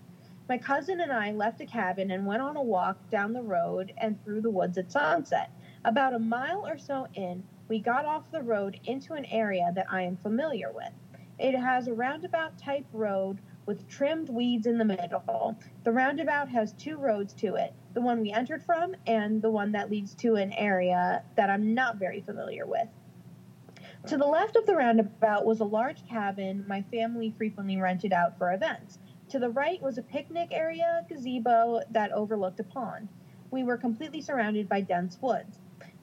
My 0.48 0.58
cousin 0.58 1.02
and 1.02 1.12
I 1.12 1.34
left 1.34 1.60
a 1.60 1.66
cabin 1.66 2.12
and 2.12 2.26
went 2.26 2.42
on 2.42 2.56
a 2.56 2.64
walk 2.64 3.10
down 3.10 3.34
the 3.34 3.42
road 3.42 3.92
and 3.98 4.24
through 4.24 4.40
the 4.40 4.50
woods 4.50 4.78
at 4.78 4.90
sunset. 4.90 5.52
About 5.84 6.14
a 6.14 6.20
mile 6.20 6.66
or 6.66 6.78
so 6.78 7.08
in, 7.14 7.44
we 7.68 7.80
got 7.80 8.06
off 8.06 8.32
the 8.32 8.42
road 8.42 8.80
into 8.86 9.14
an 9.14 9.26
area 9.26 9.72
that 9.76 9.88
I 9.92 10.04
am 10.04 10.18
familiar 10.18 10.72
with. 10.72 10.92
It 11.40 11.56
has 11.56 11.88
a 11.88 11.94
roundabout 11.94 12.58
type 12.58 12.86
road 12.94 13.40
with 13.66 13.88
trimmed 13.88 14.30
weeds 14.30 14.66
in 14.66 14.78
the 14.78 14.86
middle. 14.86 15.56
The 15.84 15.92
roundabout 15.92 16.50
has 16.50 16.74
two 16.74 16.98
roads 16.98 17.34
to 17.36 17.56
it 17.56 17.74
the 17.94 18.02
one 18.02 18.22
we 18.22 18.32
entered 18.32 18.64
from 18.64 18.96
and 19.08 19.42
the 19.42 19.50
one 19.50 19.72
that 19.72 19.90
leads 19.90 20.14
to 20.14 20.36
an 20.36 20.54
area 20.54 21.24
that 21.36 21.50
I'm 21.50 21.74
not 21.74 21.98
very 21.98 22.22
familiar 22.22 22.66
with. 22.68 22.88
To 24.06 24.18
the 24.18 24.26
left 24.26 24.56
of 24.56 24.68
the 24.68 24.76
roundabout 24.76 25.46
was 25.46 25.60
a 25.60 25.66
large 25.66 26.08
cabin 26.08 26.64
my 26.68 26.84
family 26.84 27.34
frequently 27.38 27.76
rented 27.78 28.14
out 28.14 28.38
for 28.38 28.54
events. 28.54 29.00
To 29.30 29.40
the 29.40 29.50
right 29.50 29.82
was 29.82 29.98
a 29.98 30.04
picnic 30.04 30.50
area 30.52 31.06
gazebo 31.10 31.82
that 31.90 32.12
overlooked 32.12 32.60
a 32.60 32.64
pond. 32.64 33.10
We 33.50 33.64
were 33.64 33.78
completely 33.78 34.22
surrounded 34.22 34.70
by 34.70 34.82
dense 34.82 35.18
woods. 35.22 35.58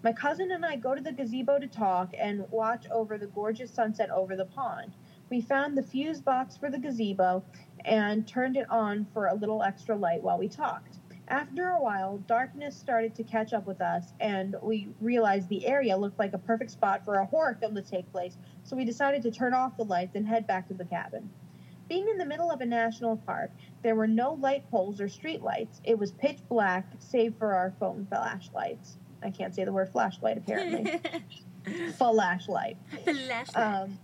My 0.05 0.13
cousin 0.13 0.53
and 0.53 0.67
I 0.67 0.77
go 0.77 0.95
to 0.95 1.01
the 1.01 1.13
gazebo 1.13 1.59
to 1.59 1.67
talk 1.67 2.13
and 2.19 2.47
watch 2.51 2.85
over 2.91 3.17
the 3.17 3.29
gorgeous 3.29 3.71
sunset 3.71 4.11
over 4.11 4.37
the 4.37 4.45
pond. 4.45 4.93
We 5.31 5.41
found 5.41 5.79
the 5.79 5.83
fuse 5.83 6.21
box 6.21 6.59
for 6.59 6.69
the 6.69 6.79
gazebo 6.79 7.43
and 7.87 8.29
turned 8.29 8.59
it 8.59 8.69
on 8.69 9.07
for 9.15 9.29
a 9.29 9.35
little 9.35 9.63
extra 9.63 9.97
light 9.97 10.23
while 10.23 10.37
we 10.37 10.47
talked. 10.47 10.99
After 11.29 11.71
a 11.71 11.83
while, 11.83 12.19
darkness 12.19 12.77
started 12.77 13.15
to 13.15 13.25
catch 13.25 13.55
up 13.55 13.67
with 13.67 13.81
us, 13.81 14.13
and 14.21 14.57
we 14.61 14.89
realized 15.01 15.49
the 15.49 15.67
area 15.67 15.97
looked 15.97 16.19
like 16.19 16.35
a 16.35 16.39
perfect 16.39 16.73
spot 16.73 17.03
for 17.03 17.15
a 17.15 17.25
horror 17.25 17.57
film 17.59 17.75
to 17.75 17.81
take 17.81 18.13
place, 18.13 18.37
so 18.63 18.77
we 18.77 18.85
decided 18.85 19.23
to 19.23 19.31
turn 19.31 19.55
off 19.55 19.79
the 19.79 19.87
lights 19.87 20.17
and 20.17 20.29
head 20.29 20.47
back 20.47 20.69
to 20.69 20.75
the 20.75 20.85
cabin. 20.85 21.31
Being 21.89 22.11
in 22.11 22.19
the 22.19 22.27
middle 22.27 22.51
of 22.51 22.61
a 22.61 22.67
national 22.67 23.17
park, 23.17 23.53
there 23.83 23.95
were 23.95 24.07
no 24.07 24.35
light 24.35 24.71
poles 24.71 25.01
or 25.01 25.09
street 25.09 25.41
lights. 25.41 25.81
It 25.83 25.99
was 25.99 26.13
pitch 26.13 26.41
black, 26.51 26.93
save 26.99 27.37
for 27.37 27.55
our 27.55 27.73
phone 27.81 28.07
flashlights. 28.11 28.99
I 29.25 29.31
can't 29.31 29.55
say 29.55 29.65
the 29.65 29.73
word 29.73 29.91
flashlight 29.91 30.39
apparently. 30.39 31.01
flashlight. 31.97 32.77
Flashlight. 33.05 33.57
Um, 33.57 33.99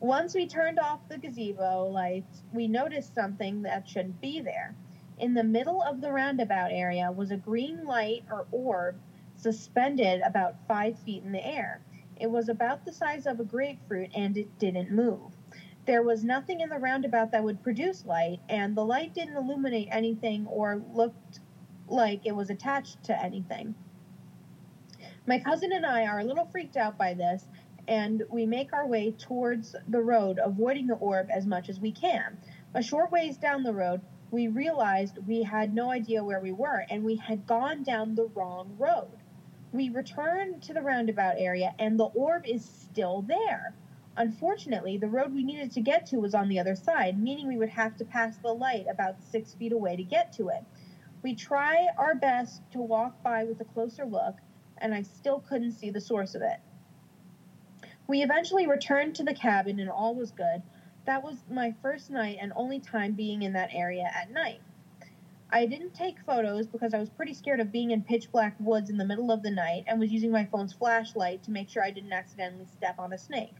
once 0.00 0.34
we 0.34 0.46
turned 0.46 0.78
off 0.78 1.00
the 1.08 1.18
gazebo 1.18 1.88
lights, 1.88 2.42
we 2.52 2.68
noticed 2.68 3.14
something 3.14 3.62
that 3.62 3.88
shouldn't 3.88 4.20
be 4.20 4.40
there. 4.40 4.74
In 5.18 5.34
the 5.34 5.42
middle 5.42 5.82
of 5.82 6.00
the 6.00 6.12
roundabout 6.12 6.70
area 6.70 7.10
was 7.10 7.30
a 7.30 7.36
green 7.36 7.84
light 7.84 8.24
or 8.30 8.46
orb 8.52 9.00
suspended 9.36 10.20
about 10.20 10.56
five 10.68 10.98
feet 11.00 11.22
in 11.24 11.32
the 11.32 11.44
air. 11.44 11.80
It 12.20 12.30
was 12.30 12.48
about 12.48 12.84
the 12.84 12.92
size 12.92 13.26
of 13.26 13.40
a 13.40 13.44
grapefruit 13.44 14.10
and 14.14 14.36
it 14.36 14.58
didn't 14.58 14.90
move. 14.90 15.32
There 15.86 16.02
was 16.02 16.22
nothing 16.22 16.60
in 16.60 16.68
the 16.68 16.78
roundabout 16.78 17.30
that 17.32 17.42
would 17.42 17.62
produce 17.62 18.04
light, 18.04 18.40
and 18.50 18.76
the 18.76 18.84
light 18.84 19.14
didn't 19.14 19.36
illuminate 19.36 19.88
anything 19.90 20.46
or 20.48 20.82
looked 20.92 21.40
like 21.86 22.26
it 22.26 22.36
was 22.36 22.50
attached 22.50 23.02
to 23.04 23.22
anything. 23.24 23.74
My 25.28 25.38
cousin 25.38 25.74
and 25.74 25.84
I 25.84 26.06
are 26.06 26.20
a 26.20 26.24
little 26.24 26.46
freaked 26.46 26.78
out 26.78 26.96
by 26.96 27.12
this, 27.12 27.46
and 27.86 28.22
we 28.30 28.46
make 28.46 28.72
our 28.72 28.86
way 28.86 29.10
towards 29.10 29.76
the 29.86 30.00
road, 30.00 30.40
avoiding 30.42 30.86
the 30.86 30.94
orb 30.94 31.28
as 31.30 31.44
much 31.44 31.68
as 31.68 31.78
we 31.78 31.92
can. 31.92 32.38
A 32.72 32.82
short 32.82 33.12
ways 33.12 33.36
down 33.36 33.62
the 33.62 33.74
road, 33.74 34.00
we 34.30 34.48
realized 34.48 35.18
we 35.26 35.42
had 35.42 35.74
no 35.74 35.90
idea 35.90 36.24
where 36.24 36.40
we 36.40 36.52
were, 36.52 36.86
and 36.88 37.04
we 37.04 37.16
had 37.16 37.46
gone 37.46 37.82
down 37.82 38.14
the 38.14 38.24
wrong 38.24 38.74
road. 38.78 39.10
We 39.70 39.90
returned 39.90 40.62
to 40.62 40.72
the 40.72 40.80
roundabout 40.80 41.34
area, 41.36 41.74
and 41.78 42.00
the 42.00 42.06
orb 42.06 42.46
is 42.46 42.64
still 42.64 43.20
there. 43.20 43.74
Unfortunately, 44.16 44.96
the 44.96 45.10
road 45.10 45.34
we 45.34 45.44
needed 45.44 45.72
to 45.72 45.82
get 45.82 46.06
to 46.06 46.16
was 46.16 46.34
on 46.34 46.48
the 46.48 46.58
other 46.58 46.74
side, 46.74 47.22
meaning 47.22 47.46
we 47.46 47.58
would 47.58 47.68
have 47.68 47.98
to 47.98 48.06
pass 48.06 48.38
the 48.38 48.54
light 48.54 48.86
about 48.90 49.22
six 49.22 49.52
feet 49.52 49.72
away 49.72 49.94
to 49.94 50.02
get 50.02 50.32
to 50.32 50.48
it. 50.48 50.64
We 51.22 51.34
try 51.34 51.88
our 51.98 52.14
best 52.14 52.62
to 52.70 52.78
walk 52.78 53.22
by 53.22 53.44
with 53.44 53.60
a 53.60 53.66
closer 53.66 54.06
look, 54.06 54.36
and 54.80 54.94
I 54.94 55.02
still 55.02 55.40
couldn't 55.40 55.72
see 55.72 55.90
the 55.90 56.00
source 56.00 56.34
of 56.34 56.42
it. 56.42 56.60
We 58.06 58.22
eventually 58.22 58.66
returned 58.66 59.14
to 59.16 59.24
the 59.24 59.34
cabin 59.34 59.80
and 59.80 59.90
all 59.90 60.14
was 60.14 60.30
good. 60.30 60.62
That 61.04 61.22
was 61.22 61.36
my 61.50 61.74
first 61.82 62.10
night 62.10 62.38
and 62.40 62.52
only 62.56 62.80
time 62.80 63.12
being 63.12 63.42
in 63.42 63.52
that 63.52 63.74
area 63.74 64.10
at 64.14 64.30
night. 64.30 64.60
I 65.50 65.64
didn't 65.64 65.94
take 65.94 66.20
photos 66.20 66.66
because 66.66 66.92
I 66.92 66.98
was 66.98 67.08
pretty 67.08 67.32
scared 67.32 67.60
of 67.60 67.72
being 67.72 67.90
in 67.90 68.02
pitch 68.02 68.30
black 68.30 68.54
woods 68.60 68.90
in 68.90 68.98
the 68.98 69.04
middle 69.04 69.30
of 69.30 69.42
the 69.42 69.50
night 69.50 69.84
and 69.86 69.98
was 69.98 70.12
using 70.12 70.30
my 70.30 70.44
phone's 70.44 70.74
flashlight 70.74 71.42
to 71.44 71.50
make 71.50 71.70
sure 71.70 71.82
I 71.82 71.90
didn't 71.90 72.12
accidentally 72.12 72.66
step 72.66 72.98
on 72.98 73.14
a 73.14 73.18
snake. 73.18 73.54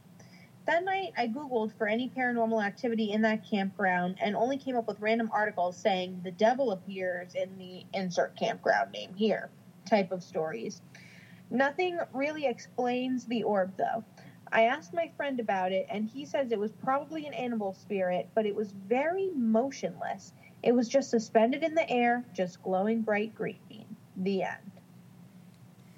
That 0.67 0.83
night, 0.83 1.13
I 1.17 1.27
Googled 1.27 1.75
for 1.75 1.87
any 1.87 2.11
paranormal 2.15 2.63
activity 2.63 3.11
in 3.11 3.23
that 3.23 3.49
campground 3.49 4.17
and 4.21 4.35
only 4.35 4.57
came 4.57 4.75
up 4.75 4.87
with 4.87 4.99
random 4.99 5.31
articles 5.33 5.77
saying 5.77 6.21
the 6.23 6.31
devil 6.31 6.71
appears 6.71 7.33
in 7.33 7.57
the 7.57 7.85
insert 7.93 8.35
campground 8.35 8.91
name 8.91 9.15
here 9.15 9.49
type 9.85 10.11
of 10.11 10.21
stories. 10.21 10.83
Nothing 11.51 11.99
really 12.13 12.45
explains 12.45 13.25
the 13.25 13.43
orb, 13.43 13.73
though. 13.77 14.03
I 14.51 14.63
asked 14.63 14.93
my 14.93 15.11
friend 15.15 15.39
about 15.39 15.71
it, 15.71 15.85
and 15.89 16.07
he 16.07 16.25
says 16.25 16.51
it 16.51 16.59
was 16.59 16.71
probably 16.71 17.27
an 17.27 17.33
animal 17.33 17.73
spirit, 17.73 18.29
but 18.33 18.45
it 18.45 18.55
was 18.55 18.71
very 18.71 19.29
motionless. 19.35 20.33
It 20.63 20.73
was 20.73 20.87
just 20.87 21.09
suspended 21.09 21.63
in 21.63 21.75
the 21.75 21.89
air, 21.89 22.25
just 22.33 22.61
glowing 22.61 23.01
bright 23.01 23.33
green. 23.35 23.85
The 24.17 24.43
end. 24.43 24.71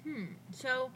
Hmm. 0.04 0.24
So, 0.50 0.90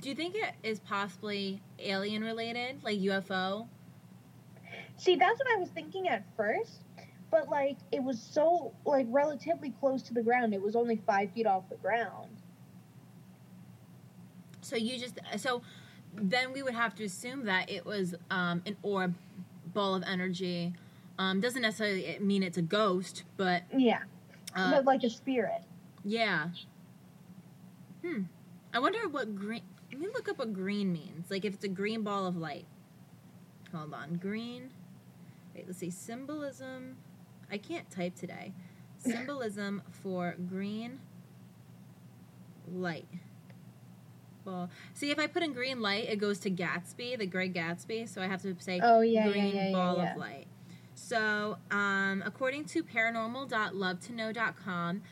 do 0.00 0.08
you 0.08 0.14
think 0.14 0.34
it 0.34 0.54
is 0.62 0.80
possibly 0.80 1.62
alien 1.78 2.22
related, 2.22 2.82
like 2.82 2.98
UFO? 2.98 3.68
See, 4.96 5.16
that's 5.16 5.38
what 5.38 5.48
I 5.54 5.56
was 5.56 5.70
thinking 5.70 6.08
at 6.08 6.24
first, 6.36 6.84
but 7.30 7.48
like 7.48 7.78
it 7.92 8.02
was 8.02 8.20
so 8.20 8.72
like 8.84 9.06
relatively 9.10 9.70
close 9.78 10.02
to 10.04 10.14
the 10.14 10.22
ground. 10.22 10.54
It 10.54 10.62
was 10.62 10.74
only 10.74 10.96
five 11.06 11.32
feet 11.32 11.46
off 11.46 11.68
the 11.68 11.76
ground. 11.76 12.35
So 14.66 14.74
you 14.76 14.98
just 14.98 15.18
so 15.36 15.62
then 16.12 16.52
we 16.52 16.62
would 16.62 16.74
have 16.74 16.94
to 16.96 17.04
assume 17.04 17.44
that 17.44 17.70
it 17.70 17.84
was 17.84 18.14
um, 18.30 18.62
an 18.66 18.76
orb, 18.82 19.14
ball 19.72 19.94
of 19.94 20.02
energy. 20.02 20.74
Um, 21.18 21.40
doesn't 21.40 21.62
necessarily 21.62 22.18
mean 22.20 22.42
it's 22.42 22.58
a 22.58 22.62
ghost, 22.62 23.22
but 23.36 23.62
Yeah, 23.76 24.00
uh, 24.54 24.70
but 24.72 24.84
like 24.84 25.04
a 25.04 25.10
spirit. 25.10 25.62
yeah. 26.04 26.48
Hmm. 28.04 28.22
I 28.74 28.78
wonder 28.80 29.08
what 29.08 29.34
green. 29.36 29.62
Let 29.92 30.00
me 30.00 30.08
look 30.12 30.28
up 30.28 30.38
what 30.38 30.52
green 30.52 30.92
means. 30.92 31.30
Like 31.30 31.44
if 31.44 31.54
it's 31.54 31.64
a 31.64 31.68
green 31.68 32.02
ball 32.02 32.26
of 32.26 32.36
light. 32.36 32.66
Hold 33.72 33.94
on, 33.94 34.16
green. 34.16 34.70
Wait, 35.54 35.66
let's 35.66 35.78
see. 35.78 35.90
Symbolism. 35.90 36.96
I 37.50 37.58
can't 37.58 37.88
type 37.90 38.16
today. 38.16 38.52
Symbolism 38.98 39.82
for 39.90 40.34
green 40.48 40.98
light. 42.72 43.06
Well, 44.46 44.70
see 44.94 45.10
if 45.10 45.18
I 45.18 45.26
put 45.26 45.42
in 45.42 45.52
green 45.52 45.82
light, 45.82 46.08
it 46.08 46.16
goes 46.16 46.38
to 46.40 46.50
Gatsby, 46.50 47.18
the 47.18 47.26
Great 47.26 47.52
Gatsby. 47.52 48.08
So 48.08 48.22
I 48.22 48.28
have 48.28 48.40
to 48.42 48.54
say 48.60 48.80
Oh 48.82 49.00
yeah, 49.00 49.28
green 49.28 49.56
yeah, 49.56 49.68
yeah, 49.68 49.72
ball 49.72 50.00
of 50.00 50.16
light. 50.16 50.46
So, 50.94 51.58
um, 51.70 52.22
according 52.24 52.64
to 52.66 52.82
paranormal.lovetoknow.com, 52.82 55.02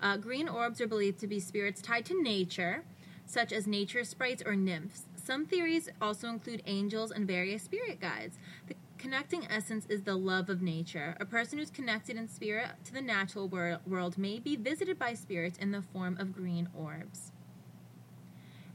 uh, 0.00 0.16
green 0.16 0.48
orbs 0.48 0.80
are 0.80 0.86
believed 0.86 1.18
to 1.20 1.26
be 1.26 1.38
spirits 1.38 1.82
tied 1.82 2.06
to 2.06 2.22
nature, 2.22 2.84
such 3.26 3.52
as 3.52 3.66
nature 3.66 4.04
sprites 4.04 4.42
or 4.44 4.56
nymphs. 4.56 5.02
Some 5.16 5.44
theories 5.44 5.90
also 6.00 6.28
include 6.28 6.62
angels 6.66 7.10
and 7.10 7.26
various 7.26 7.62
spirit 7.62 8.00
guides. 8.00 8.38
The 8.68 8.74
connecting 8.98 9.46
essence 9.50 9.84
is 9.86 10.02
the 10.02 10.16
love 10.16 10.48
of 10.48 10.62
nature. 10.62 11.14
A 11.20 11.26
person 11.26 11.58
who's 11.58 11.70
connected 11.70 12.16
in 12.16 12.26
spirit 12.26 12.68
to 12.84 12.92
the 12.92 13.02
natural 13.02 13.48
wor- 13.48 13.80
world 13.86 14.16
may 14.16 14.38
be 14.38 14.56
visited 14.56 14.98
by 14.98 15.12
spirits 15.14 15.58
in 15.58 15.72
the 15.72 15.82
form 15.82 16.16
of 16.18 16.34
green 16.34 16.68
orbs. 16.74 17.32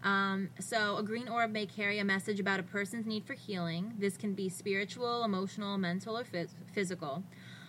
Um, 0.03 0.49
so, 0.59 0.97
a 0.97 1.03
green 1.03 1.27
orb 1.27 1.51
may 1.51 1.65
carry 1.65 1.99
a 1.99 2.05
message 2.05 2.39
about 2.39 2.59
a 2.59 2.63
person's 2.63 3.05
need 3.05 3.25
for 3.25 3.33
healing. 3.33 3.93
This 3.97 4.15
can 4.15 4.33
be 4.33 4.47
spiritual, 4.47 5.23
emotional, 5.23 5.77
mental, 5.77 6.17
or 6.17 6.23
phys- 6.23 6.55
physical. 6.73 7.23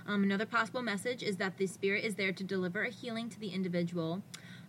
Um, 0.07 0.23
another 0.23 0.47
possible 0.47 0.83
message 0.83 1.23
is 1.23 1.37
that 1.37 1.57
the 1.57 1.67
spirit 1.67 2.05
is 2.05 2.15
there 2.15 2.33
to 2.33 2.45
deliver 2.45 2.85
a 2.85 2.91
healing 2.91 3.29
to 3.31 3.41
the 3.41 3.49
individual. 3.49 4.23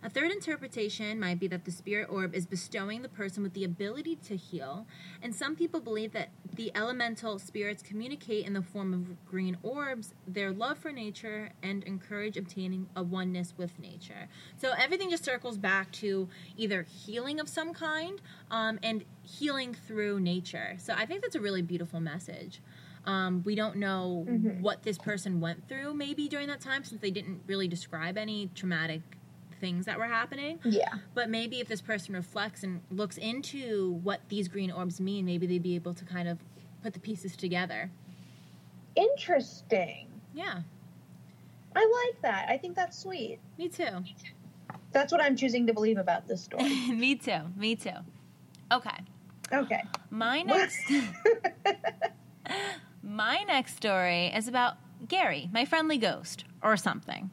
A 0.04 0.10
third 0.10 0.32
interpretation 0.32 1.20
might 1.20 1.38
be 1.38 1.46
that 1.46 1.64
the 1.64 1.70
spirit 1.70 2.08
orb 2.10 2.34
is 2.34 2.44
bestowing 2.44 3.02
the 3.02 3.08
person 3.08 3.42
with 3.44 3.54
the 3.54 3.62
ability 3.62 4.16
to 4.24 4.36
heal. 4.36 4.84
And 5.22 5.32
some 5.32 5.54
people 5.54 5.78
believe 5.78 6.10
that 6.12 6.30
the 6.56 6.72
elemental 6.74 7.38
spirits 7.38 7.84
communicate 7.84 8.44
in 8.44 8.52
the 8.52 8.62
form 8.62 8.92
of 8.92 9.24
green 9.24 9.56
orbs 9.62 10.12
their 10.26 10.50
love 10.50 10.78
for 10.78 10.90
nature 10.90 11.50
and 11.62 11.84
encourage 11.84 12.36
obtaining 12.36 12.88
a 12.96 13.02
oneness 13.04 13.54
with 13.56 13.78
nature. 13.78 14.26
So 14.58 14.72
everything 14.76 15.08
just 15.08 15.24
circles 15.24 15.56
back 15.56 15.92
to 15.92 16.28
either 16.56 16.82
healing 16.82 17.38
of 17.38 17.48
some 17.48 17.72
kind 17.72 18.20
um, 18.50 18.80
and 18.82 19.04
healing 19.22 19.72
through 19.72 20.18
nature. 20.18 20.74
So 20.78 20.94
I 20.94 21.06
think 21.06 21.22
that's 21.22 21.36
a 21.36 21.40
really 21.40 21.62
beautiful 21.62 22.00
message. 22.00 22.60
Um, 23.06 23.42
we 23.44 23.54
don't 23.54 23.76
know 23.76 24.26
Mhm. 24.28 24.60
what 24.60 24.82
this 24.82 24.98
person 24.98 25.40
went 25.40 25.68
through 25.68 25.94
maybe 25.94 26.28
during 26.28 26.48
that 26.48 26.60
time 26.60 26.82
since 26.84 27.00
they 27.00 27.10
didn't 27.12 27.42
really 27.46 27.68
describe 27.68 28.16
any 28.18 28.48
traumatic 28.54 29.02
things 29.62 29.86
that 29.86 29.96
were 29.96 30.06
happening. 30.06 30.58
Yeah. 30.64 30.92
But 31.14 31.30
maybe 31.30 31.60
if 31.60 31.68
this 31.68 31.80
person 31.80 32.14
reflects 32.14 32.64
and 32.64 32.82
looks 32.90 33.16
into 33.16 33.92
what 34.02 34.20
these 34.28 34.48
green 34.48 34.70
orbs 34.70 35.00
mean, 35.00 35.24
maybe 35.24 35.46
they'd 35.46 35.62
be 35.62 35.76
able 35.76 35.94
to 35.94 36.04
kind 36.04 36.28
of 36.28 36.38
put 36.82 36.92
the 36.92 37.00
pieces 37.00 37.36
together. 37.36 37.90
Interesting. 38.96 40.08
Yeah, 40.34 40.62
I 41.74 42.08
like 42.10 42.22
that. 42.22 42.46
I 42.50 42.58
think 42.58 42.74
that's 42.76 42.98
sweet. 42.98 43.38
me 43.56 43.68
too. 43.68 43.84
Me 43.84 44.16
too. 44.20 44.30
That's 44.90 45.12
what 45.12 45.22
I'm 45.22 45.36
choosing 45.36 45.66
to 45.68 45.72
believe 45.72 45.96
about 45.96 46.28
this 46.28 46.42
story. 46.42 46.64
me 46.90 47.14
too. 47.14 47.40
Me 47.56 47.76
too. 47.76 47.90
Okay. 48.70 48.98
Okay. 49.52 49.82
My 50.10 50.42
next 50.42 50.80
My 53.02 53.44
next 53.46 53.76
story 53.76 54.26
is 54.26 54.48
about 54.48 54.74
Gary, 55.08 55.48
my 55.52 55.64
friendly 55.64 55.98
ghost, 55.98 56.44
or 56.62 56.76
something. 56.76 57.30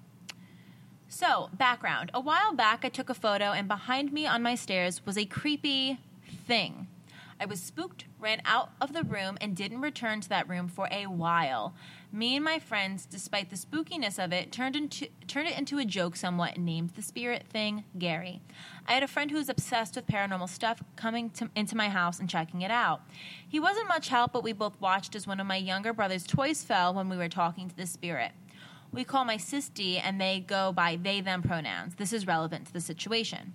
So, 1.12 1.50
background. 1.52 2.12
A 2.14 2.22
while 2.22 2.54
back, 2.54 2.86
I 2.86 2.90
took 2.90 3.10
a 3.10 3.16
photo, 3.16 3.46
and 3.46 3.68
behind 3.68 4.14
me 4.14 4.28
on 4.28 4.44
my 4.44 4.54
stairs 4.54 5.04
was 5.08 5.18
a 5.18 5.26
creepy 5.26 5.98
thing. 6.46 6.88
I 7.42 7.48
was 7.48 7.60
spooked, 7.60 8.06
ran 8.20 8.44
out 8.46 8.70
of 8.80 8.94
the 8.94 9.04
room, 9.04 9.36
and 9.42 9.56
didn't 9.56 9.82
return 9.82 10.22
to 10.22 10.30
that 10.30 10.48
room 10.48 10.68
for 10.68 10.88
a 10.92 11.08
while. 11.08 11.74
Me 12.12 12.36
and 12.36 12.46
my 12.46 12.60
friends, 12.60 13.08
despite 13.08 13.50
the 13.50 13.56
spookiness 13.56 14.24
of 14.24 14.32
it, 14.32 14.52
turned, 14.52 14.76
into, 14.76 15.08
turned 15.26 15.48
it 15.48 15.58
into 15.58 15.80
a 15.80 15.86
joke 15.86 16.16
somewhat 16.16 16.58
and 16.58 16.66
named 16.66 16.92
the 16.92 17.02
spirit 17.02 17.46
thing 17.50 17.86
Gary. 17.98 18.42
I 18.88 18.94
had 18.94 19.02
a 19.02 19.08
friend 19.08 19.32
who 19.32 19.38
was 19.38 19.50
obsessed 19.50 19.96
with 19.96 20.06
paranormal 20.06 20.50
stuff 20.50 20.84
coming 20.96 21.32
to, 21.32 21.50
into 21.56 21.76
my 21.76 21.90
house 21.90 22.20
and 22.20 22.30
checking 22.30 22.62
it 22.62 22.72
out. 22.72 23.02
He 23.48 23.60
wasn't 23.60 23.88
much 23.88 24.10
help, 24.10 24.32
but 24.32 24.44
we 24.44 24.54
both 24.54 24.80
watched 24.80 25.16
as 25.16 25.26
one 25.26 25.40
of 25.40 25.48
my 25.48 25.58
younger 25.58 25.92
brother's 25.92 26.28
toys 26.28 26.64
fell 26.64 26.94
when 26.94 27.10
we 27.10 27.18
were 27.18 27.30
talking 27.30 27.68
to 27.68 27.76
the 27.76 27.88
spirit. 27.88 28.32
We 28.92 29.04
call 29.04 29.26
my 29.26 29.38
sisty, 29.38 30.02
and 30.04 30.20
they 30.20 30.40
go 30.40 30.72
by 30.72 30.98
they 31.02 31.22
them 31.22 31.42
pronouns. 31.42 31.96
This 31.96 32.14
is 32.14 32.26
relevant 32.26 32.68
to 32.68 32.74
the 32.74 32.82
situation. 32.82 33.54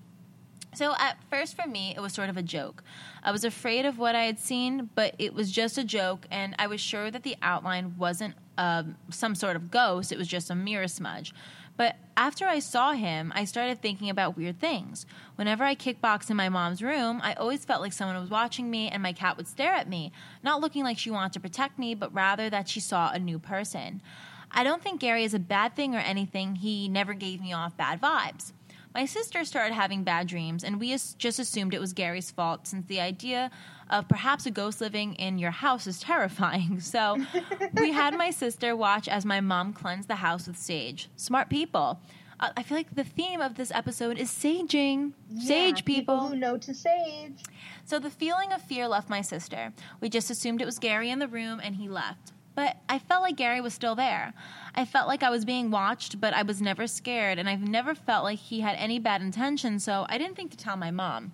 So, 0.74 0.94
at 0.98 1.18
first, 1.30 1.54
for 1.54 1.68
me, 1.68 1.94
it 1.96 2.00
was 2.00 2.12
sort 2.12 2.28
of 2.28 2.36
a 2.36 2.42
joke. 2.42 2.82
I 3.22 3.30
was 3.30 3.44
afraid 3.44 3.84
of 3.84 3.98
what 3.98 4.16
I 4.16 4.24
had 4.24 4.40
seen, 4.40 4.90
but 4.94 5.14
it 5.18 5.32
was 5.32 5.52
just 5.52 5.78
a 5.78 5.84
joke, 5.84 6.26
and 6.30 6.54
I 6.58 6.66
was 6.66 6.80
sure 6.80 7.10
that 7.10 7.22
the 7.22 7.36
outline 7.42 7.94
wasn't 7.96 8.34
um, 8.58 8.96
some 9.10 9.34
sort 9.34 9.56
of 9.56 9.70
ghost, 9.70 10.12
it 10.12 10.18
was 10.18 10.28
just 10.28 10.50
a 10.50 10.54
mirror 10.54 10.88
smudge. 10.88 11.32
But 11.76 11.96
after 12.16 12.46
I 12.46 12.60
saw 12.60 12.92
him, 12.92 13.32
I 13.34 13.44
started 13.44 13.82
thinking 13.82 14.08
about 14.08 14.36
weird 14.36 14.60
things. 14.60 15.06
Whenever 15.34 15.64
I 15.64 15.74
kickboxed 15.74 16.30
in 16.30 16.36
my 16.36 16.48
mom's 16.48 16.82
room, 16.82 17.20
I 17.22 17.34
always 17.34 17.64
felt 17.64 17.80
like 17.80 17.92
someone 17.92 18.20
was 18.20 18.30
watching 18.30 18.70
me, 18.70 18.88
and 18.88 19.02
my 19.02 19.12
cat 19.12 19.36
would 19.36 19.48
stare 19.48 19.72
at 19.72 19.88
me, 19.88 20.12
not 20.42 20.60
looking 20.60 20.84
like 20.84 20.98
she 20.98 21.10
wanted 21.10 21.32
to 21.32 21.40
protect 21.40 21.78
me, 21.78 21.94
but 21.94 22.14
rather 22.14 22.48
that 22.50 22.68
she 22.68 22.80
saw 22.80 23.10
a 23.10 23.18
new 23.18 23.38
person. 23.38 24.02
I 24.54 24.62
don't 24.64 24.80
think 24.82 25.00
Gary 25.00 25.24
is 25.24 25.34
a 25.34 25.38
bad 25.38 25.74
thing 25.74 25.94
or 25.94 25.98
anything, 25.98 26.54
he 26.54 26.88
never 26.88 27.12
gave 27.12 27.40
me 27.40 27.52
off 27.52 27.76
bad 27.76 28.00
vibes. 28.00 28.52
My 28.94 29.04
sister 29.06 29.44
started 29.44 29.74
having 29.74 30.04
bad 30.04 30.28
dreams, 30.28 30.62
and 30.62 30.78
we 30.78 30.90
just 31.18 31.40
assumed 31.40 31.74
it 31.74 31.80
was 31.80 31.92
Gary's 31.92 32.30
fault 32.30 32.68
since 32.68 32.86
the 32.86 33.00
idea 33.00 33.50
of 33.90 34.08
perhaps 34.08 34.46
a 34.46 34.52
ghost 34.52 34.80
living 34.80 35.14
in 35.14 35.36
your 35.36 35.50
house 35.50 35.88
is 35.88 35.98
terrifying. 36.10 36.78
So 36.78 37.18
we 37.74 37.90
had 37.90 38.16
my 38.16 38.30
sister 38.30 38.76
watch 38.76 39.08
as 39.08 39.24
my 39.24 39.40
mom 39.40 39.72
cleansed 39.72 40.06
the 40.08 40.14
house 40.14 40.46
with 40.46 40.56
sage. 40.56 41.08
Smart 41.16 41.50
people. 41.50 41.98
Uh, 42.38 42.50
I 42.56 42.62
feel 42.62 42.76
like 42.76 42.94
the 42.94 43.02
theme 43.04 43.40
of 43.40 43.56
this 43.56 43.72
episode 43.72 44.16
is 44.18 44.30
saging. 44.30 45.12
Sage 45.40 45.78
Yeah, 45.78 45.84
people. 45.84 46.28
who 46.28 46.36
know 46.36 46.56
to 46.58 46.72
sage. 46.72 47.42
So 47.84 47.98
the 47.98 48.10
feeling 48.10 48.52
of 48.52 48.62
fear 48.62 48.86
left 48.86 49.08
my 49.10 49.22
sister. 49.22 49.72
We 50.00 50.08
just 50.08 50.30
assumed 50.30 50.62
it 50.62 50.66
was 50.66 50.78
Gary 50.78 51.10
in 51.10 51.18
the 51.18 51.28
room 51.28 51.60
and 51.62 51.74
he 51.74 51.88
left. 51.88 52.32
But 52.54 52.76
I 52.88 52.98
felt 52.98 53.22
like 53.22 53.36
Gary 53.36 53.60
was 53.60 53.74
still 53.74 53.94
there. 53.94 54.32
I 54.74 54.84
felt 54.84 55.08
like 55.08 55.22
I 55.22 55.30
was 55.30 55.44
being 55.44 55.70
watched, 55.70 56.20
but 56.20 56.34
I 56.34 56.42
was 56.42 56.62
never 56.62 56.86
scared, 56.86 57.38
and 57.38 57.48
I've 57.48 57.66
never 57.66 57.94
felt 57.94 58.24
like 58.24 58.38
he 58.38 58.60
had 58.60 58.76
any 58.76 58.98
bad 58.98 59.22
intentions, 59.22 59.82
so 59.82 60.06
I 60.08 60.18
didn't 60.18 60.36
think 60.36 60.52
to 60.52 60.56
tell 60.56 60.76
my 60.76 60.90
mom. 60.90 61.32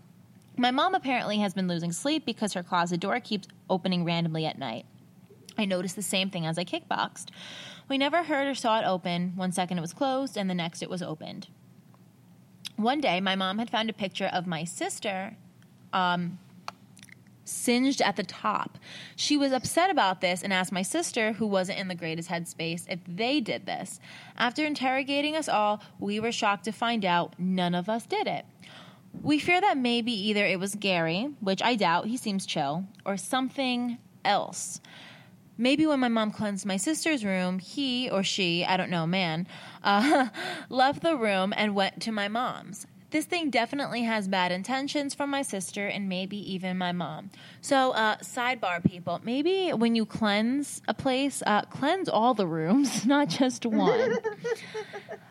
My 0.57 0.71
mom 0.71 0.95
apparently 0.95 1.39
has 1.39 1.55
been 1.55 1.69
losing 1.69 1.93
sleep 1.93 2.25
because 2.25 2.55
her 2.55 2.63
closet 2.63 3.01
door 3.01 3.21
keeps 3.21 3.49
opening 3.69 4.05
randomly 4.05 4.47
at 4.47 4.59
night. 4.59 4.87
I 5.59 5.65
noticed 5.67 5.97
the 5.97 6.03
same 6.03 6.31
thing 6.31 6.47
as 6.47 6.59
I 6.59 6.65
kickboxed. 6.65 7.27
We 7.89 7.99
never 7.99 8.23
heard 8.23 8.47
or 8.47 8.55
saw 8.55 8.79
it 8.79 8.87
open. 8.87 9.33
One 9.37 9.53
second 9.53 9.79
it 9.79 9.83
was 9.83 9.93
closed, 9.93 10.39
and 10.39 10.49
the 10.49 10.55
next 10.55 10.83
it 10.83 10.91
was 10.91 11.03
opened. 11.03 11.49
One 12.77 13.01
day, 13.01 13.21
my 13.21 13.37
mom 13.37 13.59
had 13.59 13.69
found 13.69 13.91
a 13.91 13.95
picture 13.95 14.31
of 14.33 14.47
my 14.47 14.65
sister 14.65 15.37
um, 15.93 16.39
singed 17.51 18.01
at 18.01 18.17
the 18.17 18.23
top. 18.23 18.79
She 19.17 19.37
was 19.37 19.53
upset 19.53 19.91
about 19.91 20.21
this 20.21 20.43
and 20.43 20.53
asked 20.53 20.73
my 20.73 20.83
sister, 20.83 21.33
who 21.33 21.47
wasn't 21.47 21.79
in 21.79 21.89
the 21.89 21.95
greatest 21.95 22.29
headspace, 22.29 22.85
if 22.89 23.01
they 23.07 23.41
did 23.41 23.67
this. 23.67 24.01
After 24.37 24.65
interrogating 24.65 25.37
us 25.37 25.49
all, 25.49 25.83
we 25.99 26.21
were 26.21 26.33
shocked 26.33 26.65
to 26.65 26.73
find 26.73 27.05
out 27.05 27.35
none 27.39 27.75
of 27.75 27.89
us 27.89 28.07
did 28.07 28.27
it. 28.27 28.45
We 29.23 29.39
fear 29.39 29.61
that 29.61 29.77
maybe 29.77 30.13
either 30.13 30.47
it 30.47 30.61
was 30.61 30.75
Gary, 30.75 31.35
which 31.41 31.63
I 31.63 31.75
doubt, 31.75 32.07
he 32.07 32.17
seems 32.17 32.47
chill, 32.47 32.85
or 33.05 33.17
something 33.17 33.99
else. 34.25 34.81
Maybe 35.59 35.87
when 35.87 36.01
my 36.01 36.09
mom 36.09 36.31
cleansed 36.31 36.65
my 36.65 36.79
sister's 36.79 37.23
room, 37.23 37.59
he 37.59 38.09
or 38.09 38.23
she, 38.23 38.65
I 38.65 38.79
don't 38.79 38.89
know, 38.89 39.07
man, 39.07 39.47
uh, 39.85 40.29
left 40.71 41.03
the 41.03 41.17
room 41.17 41.53
and 41.57 41.75
went 41.75 42.01
to 42.03 42.13
my 42.13 42.29
mom's. 42.29 42.87
This 43.11 43.25
thing 43.25 43.51
definitely 43.51 44.03
has 44.03 44.29
bad 44.29 44.53
intentions 44.53 45.15
from 45.15 45.31
my 45.31 45.43
sister 45.43 45.87
and 45.87 46.09
maybe 46.09 46.37
even 46.53 46.79
my 46.79 46.93
mom. 46.93 47.31
So, 47.61 47.91
uh, 47.91 48.19
sidebar 48.19 48.85
people, 48.85 49.21
maybe 49.25 49.71
when 49.71 49.97
you 49.97 50.07
cleanse 50.07 50.81
a 50.87 50.95
place, 50.95 51.43
uh, 51.45 51.63
cleanse 51.63 52.09
all 52.09 52.35
the 52.35 52.47
rooms, 52.47 53.05
not 53.15 53.29
just 53.29 53.67
one. 53.67 54.19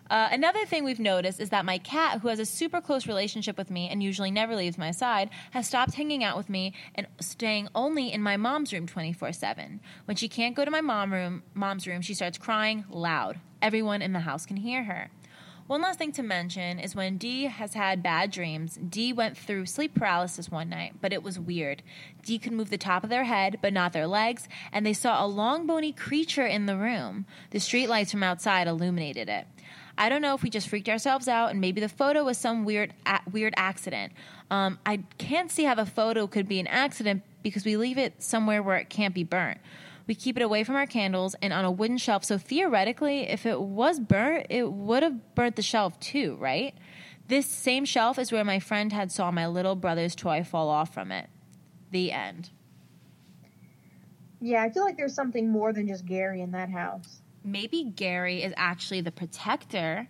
Uh, 0.10 0.28
another 0.32 0.66
thing 0.66 0.84
we've 0.84 1.00
noticed 1.00 1.40
is 1.40 1.52
that 1.52 1.64
my 1.66 1.78
cat, 1.78 2.20
who 2.20 2.30
has 2.30 2.40
a 2.40 2.46
super 2.46 2.82
close 2.82 3.06
relationship 3.06 3.60
with 3.60 3.70
me 3.70 3.88
and 3.90 4.02
usually 4.02 4.32
never 4.32 4.56
leaves 4.56 4.76
my 4.76 4.90
side, 4.90 5.30
has 5.52 5.68
stopped 5.68 5.94
hanging 5.94 6.24
out 6.24 6.36
with 6.36 6.50
me 6.50 6.74
and 6.96 7.06
staying 7.22 7.68
only 7.76 8.12
in 8.12 8.20
my 8.20 8.36
mom's 8.36 8.74
room 8.74 8.88
24 8.88 9.34
7. 9.34 9.80
When 10.06 10.18
she 10.18 10.28
can't 10.28 10.56
go 10.56 10.66
to 10.66 10.72
my 10.72 10.82
mom 10.82 11.14
room, 11.14 11.44
mom's 11.54 11.86
room, 11.86 12.02
she 12.02 12.16
starts 12.16 12.40
crying 12.40 12.86
loud. 12.90 13.40
Everyone 13.62 14.02
in 14.02 14.14
the 14.14 14.22
house 14.22 14.48
can 14.48 14.58
hear 14.58 14.86
her. 14.86 15.12
One 15.70 15.84
last 15.84 16.00
thing 16.00 16.14
to 16.14 16.24
mention 16.24 16.80
is 16.80 16.96
when 16.96 17.20
Dee 17.20 17.44
has 17.44 17.76
had 17.76 18.02
bad 18.02 18.32
dreams, 18.32 18.80
Dee 18.90 19.14
went 19.14 19.38
through 19.38 19.68
sleep 19.68 19.94
paralysis 19.94 20.50
one 20.50 20.68
night, 20.68 20.94
but 21.00 21.14
it 21.14 21.22
was 21.22 21.38
weird. 21.38 21.84
Dee 22.24 22.40
could 22.40 22.54
move 22.54 22.72
the 22.72 22.78
top 22.80 23.04
of 23.04 23.12
their 23.12 23.26
head, 23.26 23.60
but 23.62 23.72
not 23.72 23.94
their 23.94 24.08
legs, 24.08 24.48
and 24.72 24.84
they 24.84 24.94
saw 24.94 25.24
a 25.24 25.28
long 25.28 25.68
bony 25.68 25.92
creature 25.92 26.48
in 26.48 26.66
the 26.66 26.76
room. 26.76 27.28
The 27.52 27.60
streetlights 27.60 28.10
from 28.10 28.24
outside 28.24 28.68
illuminated 28.68 29.30
it. 29.30 29.46
I 29.96 30.10
don't 30.10 30.24
know 30.24 30.34
if 30.34 30.42
we 30.42 30.50
just 30.50 30.68
freaked 30.68 30.90
ourselves 30.90 31.28
out 31.28 31.52
and 31.52 31.62
maybe 31.62 31.82
the 31.82 31.88
photo 31.88 32.24
was 32.24 32.40
some 32.40 32.66
weird 32.66 32.92
a- 33.06 33.22
weird 33.32 33.54
accident. 33.56 34.14
Um, 34.50 34.80
I 34.88 35.04
can't 35.20 35.52
see 35.52 35.66
how 35.66 35.76
the 35.76 35.86
photo 35.86 36.26
could 36.26 36.48
be 36.48 36.60
an 36.60 36.66
accident 36.66 37.22
because 37.44 37.64
we 37.64 37.78
leave 37.78 38.00
it 38.00 38.24
somewhere 38.24 38.64
where 38.64 38.78
it 38.78 38.90
can't 38.90 39.14
be 39.14 39.24
burnt. 39.24 39.60
We 40.10 40.16
keep 40.16 40.38
it 40.38 40.42
away 40.42 40.64
from 40.64 40.76
our 40.76 40.88
candles 40.88 41.36
and 41.40 41.54
on 41.54 41.66
a 41.66 41.70
wooden 41.70 42.00
shelf. 42.00 42.26
So 42.26 42.40
theoretically, 42.40 43.30
if 43.30 43.46
it 43.46 43.62
was 43.62 44.00
burnt, 44.00 44.48
it 44.50 44.74
would 44.74 45.04
have 45.04 45.36
burnt 45.36 45.56
the 45.56 45.62
shelf 45.62 46.00
too, 46.00 46.36
right? 46.40 46.74
This 47.28 47.46
same 47.46 47.86
shelf 47.86 48.18
is 48.18 48.32
where 48.32 48.44
my 48.44 48.58
friend 48.58 48.92
had 48.92 49.12
saw 49.12 49.30
my 49.30 49.46
little 49.46 49.76
brother's 49.76 50.16
toy 50.16 50.44
fall 50.44 50.68
off 50.68 50.92
from 50.92 51.12
it. 51.12 51.30
The 51.92 52.12
end. 52.12 52.50
Yeah, 54.42 54.64
I 54.64 54.72
feel 54.72 54.84
like 54.84 54.98
there's 54.98 55.14
something 55.14 55.48
more 55.48 55.74
than 55.74 55.88
just 55.88 56.08
Gary 56.08 56.42
in 56.42 56.50
that 56.54 56.72
house. 56.72 57.22
Maybe 57.44 57.84
Gary 57.84 58.42
is 58.42 58.52
actually 58.58 59.02
the 59.02 59.12
protector 59.12 60.10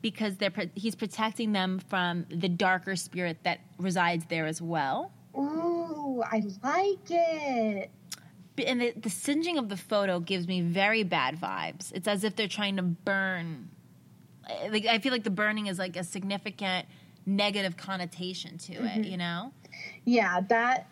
because 0.00 0.38
they're 0.38 0.70
he's 0.74 0.94
protecting 0.94 1.52
them 1.52 1.78
from 1.90 2.24
the 2.30 2.48
darker 2.48 2.96
spirit 2.96 3.40
that 3.42 3.60
resides 3.76 4.24
there 4.30 4.46
as 4.46 4.62
well. 4.62 5.12
Ooh, 5.36 6.22
I 6.24 6.42
like 6.62 7.10
it. 7.10 7.90
And 8.64 8.80
the, 8.80 8.92
the 8.96 9.10
singeing 9.10 9.58
of 9.58 9.68
the 9.68 9.76
photo 9.76 10.20
gives 10.20 10.48
me 10.48 10.60
very 10.62 11.02
bad 11.02 11.38
vibes. 11.40 11.92
It's 11.92 12.08
as 12.08 12.24
if 12.24 12.36
they're 12.36 12.48
trying 12.48 12.76
to 12.76 12.82
burn. 12.82 13.68
eh, 14.48 14.68
Like 14.70 14.86
I 14.86 14.98
feel 14.98 15.12
like 15.12 15.24
the 15.24 15.30
burning 15.30 15.66
is 15.66 15.78
like 15.78 15.96
a 15.96 16.04
significant 16.04 16.86
negative 17.26 17.76
connotation 17.76 18.56
to 18.58 18.72
it. 18.74 19.04
You 19.04 19.16
know? 19.16 19.52
Yeah, 20.04 20.40
that. 20.48 20.88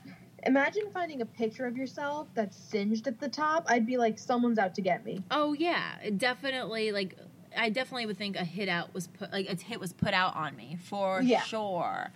Imagine 0.46 0.83
finding 0.92 1.22
a 1.22 1.27
picture 1.27 1.64
of 1.64 1.74
yourself 1.74 2.29
that's 2.35 2.55
singed 2.55 3.07
at 3.07 3.18
the 3.18 3.31
top. 3.31 3.64
I'd 3.66 3.87
be 3.87 3.96
like, 3.96 4.18
someone's 4.18 4.59
out 4.59 4.74
to 4.74 4.83
get 4.83 5.03
me. 5.03 5.22
Oh 5.31 5.55
yeah, 5.55 5.94
definitely. 6.18 6.92
Like 6.92 7.16
I 7.57 7.70
definitely 7.70 8.05
would 8.05 8.18
think 8.18 8.37
a 8.37 8.44
hit 8.44 8.68
out 8.68 8.92
was 8.92 9.07
put 9.07 9.33
like 9.33 9.48
a 9.48 9.55
hit 9.57 9.81
was 9.81 9.94
put 9.94 10.12
out 10.12 10.37
on 10.37 10.55
me 10.55 10.77
for 10.85 11.22
Yeah. 11.22 11.40
sure. 11.40 12.11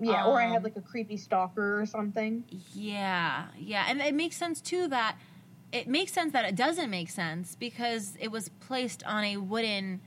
Yeah, 0.00 0.26
or 0.26 0.40
I 0.40 0.46
had 0.46 0.56
Um, 0.58 0.62
like 0.62 0.76
a 0.76 0.80
creepy 0.80 1.16
stalker 1.16 1.80
or 1.80 1.86
something. 1.86 2.44
Yeah, 2.74 3.46
yeah, 3.58 3.84
and 3.88 4.00
it 4.00 4.14
makes 4.14 4.36
sense 4.36 4.60
too 4.60 4.88
that 4.88 5.16
it 5.72 5.86
makes 5.88 6.12
sense 6.12 6.32
that 6.32 6.44
it 6.44 6.56
doesn't 6.56 6.90
make 6.90 7.10
sense 7.10 7.54
because 7.54 8.16
it 8.18 8.28
was 8.32 8.48
placed 8.48 9.04
on 9.04 9.22
a 9.24 9.36
wooden 9.36 10.00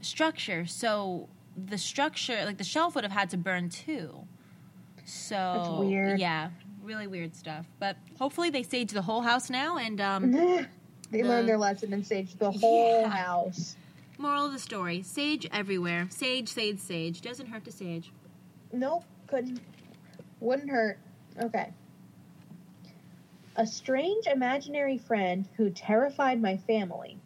structure, 0.00 0.66
so 0.66 1.28
the 1.56 1.78
structure, 1.78 2.44
like 2.44 2.58
the 2.58 2.64
shelf, 2.64 2.94
would 2.94 3.04
have 3.04 3.12
had 3.12 3.30
to 3.30 3.36
burn 3.36 3.68
too. 3.68 4.26
So 5.04 5.34
That's 5.34 5.68
weird. 5.88 6.18
Yeah, 6.18 6.50
really 6.82 7.06
weird 7.06 7.36
stuff. 7.36 7.66
But 7.78 7.96
hopefully 8.18 8.50
they 8.50 8.62
sage 8.62 8.90
the 8.90 9.02
whole 9.02 9.20
house 9.20 9.50
now. 9.50 9.76
And 9.76 10.00
um, 10.00 10.32
they 10.32 10.66
the- 11.12 11.22
learned 11.22 11.48
their 11.48 11.58
lesson 11.58 11.92
and 11.92 12.04
sage 12.06 12.34
the 12.36 12.50
whole 12.60 13.02
Yeah. 13.02 13.08
house. 13.08 13.76
moral 14.18 14.46
of 14.46 14.52
the 14.52 14.58
story: 14.58 15.02
sage 15.02 15.46
everywhere. 15.52 16.06
Sage, 16.10 16.48
sage, 16.48 16.78
sage. 16.80 17.20
Doesn't 17.20 17.46
hurt 17.46 17.64
to 17.66 17.72
sage. 17.72 18.10
Nope, 18.72 19.04
couldn't. 19.34 19.60
Wouldn't 20.38 20.70
hurt. 20.70 20.96
Okay. 21.42 21.72
A 23.56 23.66
strange 23.66 24.28
imaginary 24.28 24.96
friend 24.96 25.48
who 25.56 25.70
terrified 25.70 26.40
my 26.40 26.56
family. 26.56 27.18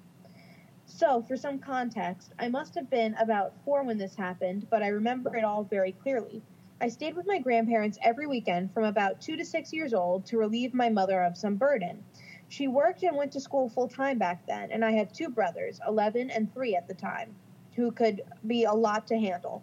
So, 0.86 1.20
for 1.20 1.36
some 1.36 1.58
context, 1.58 2.32
I 2.38 2.48
must 2.48 2.74
have 2.76 2.88
been 2.88 3.14
about 3.16 3.52
four 3.62 3.82
when 3.82 3.98
this 3.98 4.14
happened, 4.14 4.68
but 4.70 4.82
I 4.82 4.88
remember 4.88 5.36
it 5.36 5.44
all 5.44 5.64
very 5.64 5.92
clearly. 5.92 6.40
I 6.80 6.88
stayed 6.88 7.14
with 7.14 7.26
my 7.26 7.40
grandparents 7.40 7.98
every 8.02 8.26
weekend 8.26 8.72
from 8.72 8.84
about 8.84 9.20
two 9.20 9.36
to 9.36 9.44
six 9.44 9.70
years 9.70 9.92
old 9.92 10.24
to 10.26 10.38
relieve 10.38 10.72
my 10.72 10.88
mother 10.88 11.22
of 11.22 11.36
some 11.36 11.56
burden. 11.56 12.02
She 12.48 12.68
worked 12.68 13.02
and 13.02 13.18
went 13.18 13.32
to 13.32 13.40
school 13.40 13.68
full 13.68 13.88
time 13.88 14.16
back 14.16 14.46
then, 14.46 14.70
and 14.72 14.82
I 14.82 14.92
had 14.92 15.12
two 15.12 15.28
brothers, 15.28 15.78
11 15.86 16.30
and 16.30 16.50
3 16.54 16.74
at 16.74 16.88
the 16.88 16.94
time, 16.94 17.34
who 17.76 17.90
could 17.90 18.22
be 18.46 18.64
a 18.64 18.72
lot 18.72 19.06
to 19.08 19.18
handle. 19.18 19.62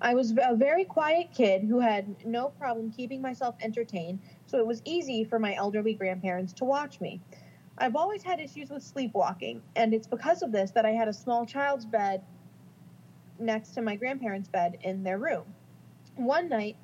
I 0.00 0.14
was 0.14 0.32
a 0.40 0.54
very 0.54 0.84
quiet 0.84 1.32
kid 1.32 1.64
who 1.64 1.80
had 1.80 2.24
no 2.24 2.50
problem 2.50 2.90
keeping 2.92 3.20
myself 3.20 3.56
entertained, 3.60 4.20
so 4.46 4.58
it 4.58 4.66
was 4.66 4.80
easy 4.84 5.24
for 5.24 5.38
my 5.38 5.54
elderly 5.54 5.94
grandparents 5.94 6.52
to 6.54 6.64
watch 6.64 7.00
me. 7.00 7.20
I've 7.76 7.96
always 7.96 8.22
had 8.22 8.40
issues 8.40 8.70
with 8.70 8.82
sleepwalking, 8.82 9.62
and 9.74 9.92
it's 9.92 10.06
because 10.06 10.42
of 10.42 10.52
this 10.52 10.70
that 10.72 10.86
I 10.86 10.90
had 10.90 11.08
a 11.08 11.12
small 11.12 11.46
child's 11.46 11.86
bed 11.86 12.22
next 13.38 13.70
to 13.72 13.82
my 13.82 13.96
grandparents' 13.96 14.48
bed 14.48 14.78
in 14.82 15.02
their 15.02 15.18
room. 15.18 15.54
One 16.16 16.48
night, 16.48 16.76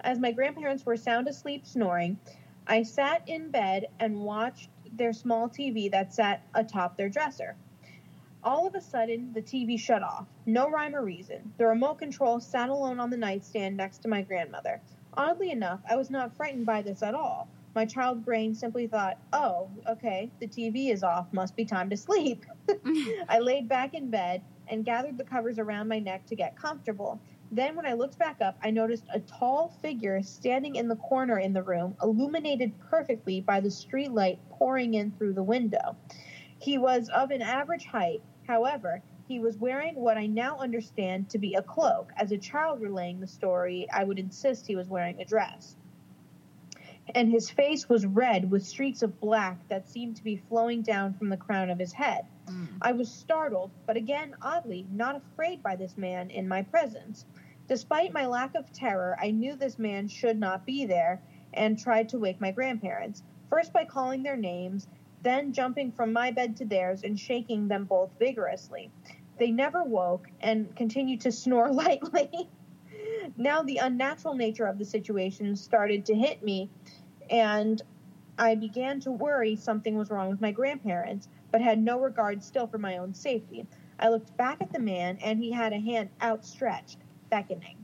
as 0.00 0.18
my 0.18 0.32
grandparents 0.32 0.84
were 0.86 0.96
sound 0.96 1.28
asleep 1.28 1.66
snoring, 1.66 2.18
I 2.66 2.82
sat 2.84 3.28
in 3.28 3.50
bed 3.50 3.86
and 4.00 4.20
watched 4.20 4.70
their 4.92 5.12
small 5.12 5.48
TV 5.48 5.90
that 5.90 6.12
sat 6.12 6.42
atop 6.54 6.96
their 6.96 7.08
dresser. 7.08 7.56
All 8.44 8.66
of 8.66 8.74
a 8.74 8.80
sudden, 8.80 9.32
the 9.32 9.40
TV 9.40 9.78
shut 9.78 10.02
off. 10.02 10.26
No 10.46 10.68
rhyme 10.68 10.96
or 10.96 11.04
reason. 11.04 11.52
The 11.58 11.66
remote 11.66 12.00
control 12.00 12.40
sat 12.40 12.70
alone 12.70 12.98
on 12.98 13.08
the 13.08 13.16
nightstand 13.16 13.76
next 13.76 13.98
to 13.98 14.08
my 14.08 14.22
grandmother. 14.22 14.80
Oddly 15.14 15.52
enough, 15.52 15.78
I 15.88 15.94
was 15.94 16.10
not 16.10 16.34
frightened 16.34 16.66
by 16.66 16.82
this 16.82 17.04
at 17.04 17.14
all. 17.14 17.48
My 17.76 17.86
child 17.86 18.24
brain 18.24 18.52
simply 18.52 18.88
thought, 18.88 19.18
oh, 19.32 19.70
okay, 19.88 20.28
the 20.40 20.48
TV 20.48 20.90
is 20.90 21.04
off, 21.04 21.32
must 21.32 21.54
be 21.54 21.64
time 21.64 21.88
to 21.90 21.96
sleep. 21.96 22.44
I 23.28 23.38
laid 23.38 23.68
back 23.68 23.94
in 23.94 24.10
bed 24.10 24.42
and 24.66 24.84
gathered 24.84 25.18
the 25.18 25.24
covers 25.24 25.60
around 25.60 25.86
my 25.86 26.00
neck 26.00 26.26
to 26.26 26.34
get 26.34 26.56
comfortable. 26.56 27.20
Then, 27.52 27.76
when 27.76 27.86
I 27.86 27.92
looked 27.92 28.18
back 28.18 28.40
up, 28.40 28.56
I 28.60 28.72
noticed 28.72 29.04
a 29.14 29.20
tall 29.20 29.68
figure 29.82 30.20
standing 30.20 30.74
in 30.74 30.88
the 30.88 30.96
corner 30.96 31.38
in 31.38 31.52
the 31.52 31.62
room, 31.62 31.94
illuminated 32.02 32.72
perfectly 32.90 33.40
by 33.40 33.60
the 33.60 33.70
street 33.70 34.10
light 34.10 34.40
pouring 34.50 34.94
in 34.94 35.12
through 35.12 35.34
the 35.34 35.44
window. 35.44 35.96
He 36.58 36.78
was 36.78 37.08
of 37.08 37.30
an 37.30 37.42
average 37.42 37.86
height, 37.86 38.22
however, 38.46 39.02
he 39.28 39.38
was 39.38 39.56
wearing 39.56 39.94
what 39.94 40.18
I 40.18 40.26
now 40.26 40.58
understand 40.58 41.30
to 41.30 41.38
be 41.38 41.54
a 41.54 41.62
cloak. 41.62 42.12
As 42.16 42.32
a 42.32 42.38
child 42.38 42.80
relaying 42.80 43.20
the 43.20 43.26
story, 43.26 43.86
I 43.92 44.04
would 44.04 44.18
insist 44.18 44.66
he 44.66 44.76
was 44.76 44.88
wearing 44.88 45.20
a 45.20 45.24
dress. 45.24 45.76
And 47.14 47.30
his 47.30 47.50
face 47.50 47.88
was 47.88 48.06
red 48.06 48.50
with 48.50 48.64
streaks 48.64 49.02
of 49.02 49.20
black 49.20 49.66
that 49.68 49.88
seemed 49.88 50.16
to 50.16 50.24
be 50.24 50.36
flowing 50.36 50.82
down 50.82 51.14
from 51.14 51.30
the 51.30 51.36
crown 51.36 51.70
of 51.70 51.78
his 51.78 51.92
head. 51.92 52.26
Mm. 52.46 52.68
I 52.80 52.92
was 52.92 53.10
startled, 53.10 53.70
but 53.86 53.96
again, 53.96 54.36
oddly, 54.40 54.86
not 54.90 55.16
afraid 55.16 55.62
by 55.62 55.76
this 55.76 55.96
man 55.96 56.30
in 56.30 56.46
my 56.46 56.62
presence. 56.62 57.24
Despite 57.68 58.12
my 58.12 58.26
lack 58.26 58.54
of 58.54 58.72
terror, 58.72 59.16
I 59.20 59.30
knew 59.30 59.56
this 59.56 59.78
man 59.78 60.08
should 60.08 60.38
not 60.38 60.66
be 60.66 60.84
there 60.84 61.20
and 61.54 61.78
tried 61.78 62.08
to 62.10 62.18
wake 62.18 62.40
my 62.40 62.50
grandparents, 62.50 63.22
first 63.48 63.72
by 63.72 63.84
calling 63.84 64.22
their 64.22 64.36
names, 64.36 64.86
then 65.22 65.52
jumping 65.52 65.92
from 65.92 66.12
my 66.12 66.30
bed 66.30 66.56
to 66.56 66.64
theirs 66.64 67.04
and 67.04 67.18
shaking 67.18 67.68
them 67.68 67.84
both 67.84 68.10
vigorously. 68.18 68.90
They 69.38 69.50
never 69.50 69.82
woke 69.82 70.28
and 70.40 70.74
continued 70.76 71.20
to 71.22 71.32
snore 71.32 71.72
lightly. 71.72 72.48
now 73.36 73.62
the 73.62 73.78
unnatural 73.78 74.34
nature 74.34 74.66
of 74.66 74.78
the 74.78 74.84
situation 74.84 75.56
started 75.56 76.06
to 76.06 76.14
hit 76.14 76.42
me, 76.42 76.70
and 77.30 77.80
I 78.38 78.54
began 78.54 79.00
to 79.00 79.12
worry 79.12 79.56
something 79.56 79.96
was 79.96 80.10
wrong 80.10 80.30
with 80.30 80.40
my 80.40 80.52
grandparents, 80.52 81.28
but 81.50 81.60
had 81.60 81.78
no 81.78 82.00
regard 82.00 82.42
still 82.42 82.66
for 82.66 82.78
my 82.78 82.98
own 82.98 83.14
safety. 83.14 83.66
I 83.98 84.08
looked 84.08 84.36
back 84.36 84.60
at 84.60 84.72
the 84.72 84.80
man, 84.80 85.18
and 85.22 85.38
he 85.38 85.52
had 85.52 85.72
a 85.72 85.78
hand 85.78 86.08
outstretched, 86.20 86.98
beckoning. 87.30 87.76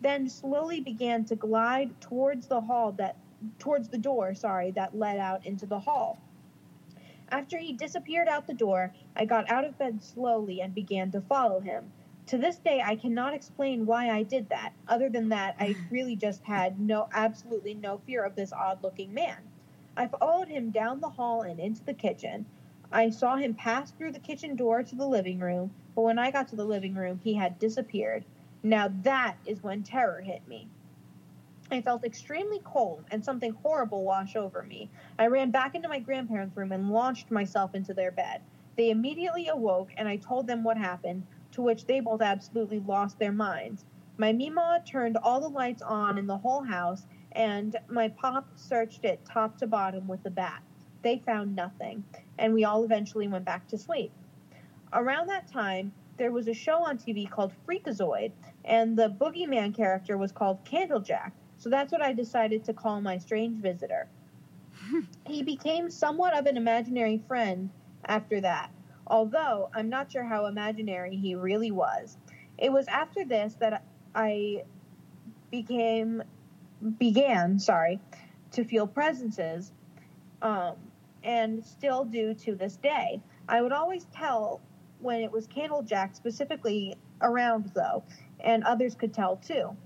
Then 0.00 0.28
slowly 0.28 0.80
began 0.80 1.24
to 1.26 1.36
glide 1.36 2.00
towards 2.00 2.46
the 2.46 2.60
hall 2.60 2.92
that 2.92 3.16
towards 3.58 3.88
the 3.88 3.98
door, 3.98 4.34
sorry, 4.34 4.70
that 4.72 4.96
led 4.96 5.18
out 5.18 5.44
into 5.44 5.66
the 5.66 5.78
hall. 5.78 6.18
After 7.30 7.58
he 7.58 7.74
disappeared 7.74 8.26
out 8.26 8.46
the 8.46 8.54
door, 8.54 8.94
I 9.14 9.26
got 9.26 9.50
out 9.50 9.64
of 9.66 9.76
bed 9.76 10.02
slowly 10.02 10.62
and 10.62 10.74
began 10.74 11.10
to 11.10 11.20
follow 11.20 11.60
him. 11.60 11.92
To 12.28 12.38
this 12.38 12.56
day, 12.56 12.80
I 12.80 12.96
cannot 12.96 13.34
explain 13.34 13.84
why 13.84 14.08
I 14.08 14.22
did 14.22 14.48
that, 14.48 14.72
other 14.86 15.10
than 15.10 15.28
that 15.28 15.54
I 15.60 15.76
really 15.90 16.16
just 16.16 16.44
had 16.44 16.80
no, 16.80 17.08
absolutely 17.12 17.74
no 17.74 17.98
fear 17.98 18.24
of 18.24 18.34
this 18.34 18.52
odd 18.52 18.82
looking 18.82 19.12
man. 19.12 19.50
I 19.94 20.06
followed 20.08 20.48
him 20.48 20.70
down 20.70 21.00
the 21.00 21.10
hall 21.10 21.42
and 21.42 21.60
into 21.60 21.84
the 21.84 21.92
kitchen. 21.92 22.46
I 22.90 23.10
saw 23.10 23.36
him 23.36 23.52
pass 23.54 23.90
through 23.90 24.12
the 24.12 24.20
kitchen 24.20 24.56
door 24.56 24.82
to 24.82 24.94
the 24.94 25.06
living 25.06 25.38
room, 25.38 25.70
but 25.94 26.02
when 26.02 26.18
I 26.18 26.30
got 26.30 26.48
to 26.48 26.56
the 26.56 26.64
living 26.64 26.94
room, 26.94 27.20
he 27.22 27.34
had 27.34 27.58
disappeared. 27.58 28.24
Now 28.62 28.88
that 29.02 29.36
is 29.44 29.62
when 29.62 29.82
terror 29.82 30.22
hit 30.22 30.48
me. 30.48 30.68
I 31.70 31.82
felt 31.82 32.02
extremely 32.02 32.60
cold 32.64 33.04
and 33.10 33.22
something 33.22 33.52
horrible 33.52 34.02
wash 34.02 34.36
over 34.36 34.62
me. 34.62 34.88
I 35.18 35.26
ran 35.26 35.50
back 35.50 35.74
into 35.74 35.88
my 35.88 35.98
grandparents' 35.98 36.56
room 36.56 36.72
and 36.72 36.90
launched 36.90 37.30
myself 37.30 37.74
into 37.74 37.92
their 37.92 38.10
bed. 38.10 38.40
They 38.76 38.90
immediately 38.90 39.48
awoke 39.48 39.90
and 39.98 40.08
I 40.08 40.16
told 40.16 40.46
them 40.46 40.64
what 40.64 40.78
happened, 40.78 41.26
to 41.52 41.62
which 41.62 41.84
they 41.84 42.00
both 42.00 42.22
absolutely 42.22 42.80
lost 42.80 43.18
their 43.18 43.32
minds. 43.32 43.84
My 44.16 44.32
Mima 44.32 44.82
turned 44.86 45.18
all 45.18 45.40
the 45.40 45.48
lights 45.48 45.82
on 45.82 46.16
in 46.16 46.26
the 46.26 46.38
whole 46.38 46.62
house 46.62 47.06
and 47.32 47.76
my 47.88 48.08
pop 48.08 48.48
searched 48.56 49.04
it 49.04 49.24
top 49.26 49.58
to 49.58 49.66
bottom 49.66 50.08
with 50.08 50.24
a 50.24 50.30
bat. 50.30 50.62
They 51.02 51.18
found 51.18 51.54
nothing, 51.54 52.02
and 52.38 52.54
we 52.54 52.64
all 52.64 52.82
eventually 52.82 53.28
went 53.28 53.44
back 53.44 53.68
to 53.68 53.78
sleep. 53.78 54.10
Around 54.92 55.26
that 55.28 55.46
time, 55.48 55.92
there 56.16 56.32
was 56.32 56.48
a 56.48 56.54
show 56.54 56.84
on 56.84 56.98
TV 56.98 57.28
called 57.30 57.52
Freakazoid, 57.66 58.32
and 58.64 58.96
the 58.96 59.10
boogeyman 59.10 59.74
character 59.76 60.16
was 60.16 60.32
called 60.32 60.64
Candlejack. 60.64 61.32
So 61.58 61.68
that's 61.68 61.92
what 61.92 62.02
I 62.02 62.12
decided 62.12 62.64
to 62.64 62.72
call 62.72 63.00
my 63.00 63.18
strange 63.18 63.60
visitor. 63.60 64.08
he 65.26 65.42
became 65.42 65.90
somewhat 65.90 66.36
of 66.36 66.46
an 66.46 66.56
imaginary 66.56 67.20
friend 67.26 67.70
after 68.06 68.40
that, 68.40 68.70
although 69.06 69.68
I'm 69.74 69.88
not 69.88 70.10
sure 70.10 70.24
how 70.24 70.46
imaginary 70.46 71.16
he 71.16 71.34
really 71.34 71.72
was. 71.72 72.16
It 72.56 72.72
was 72.72 72.86
after 72.88 73.24
this 73.24 73.54
that 73.54 73.84
I 74.14 74.64
became 75.50 76.22
began, 76.98 77.58
sorry, 77.58 78.00
to 78.52 78.64
feel 78.64 78.86
presences, 78.86 79.72
um, 80.42 80.76
and 81.24 81.64
still 81.64 82.04
do 82.04 82.34
to 82.34 82.54
this 82.54 82.76
day. 82.76 83.20
I 83.48 83.62
would 83.62 83.72
always 83.72 84.04
tell 84.06 84.60
when 85.00 85.20
it 85.20 85.30
was 85.30 85.48
Candlejack 85.48 86.14
specifically 86.14 86.96
around, 87.20 87.72
though, 87.74 88.04
and 88.40 88.62
others 88.64 88.94
could 88.94 89.12
tell 89.12 89.36
too. 89.36 89.76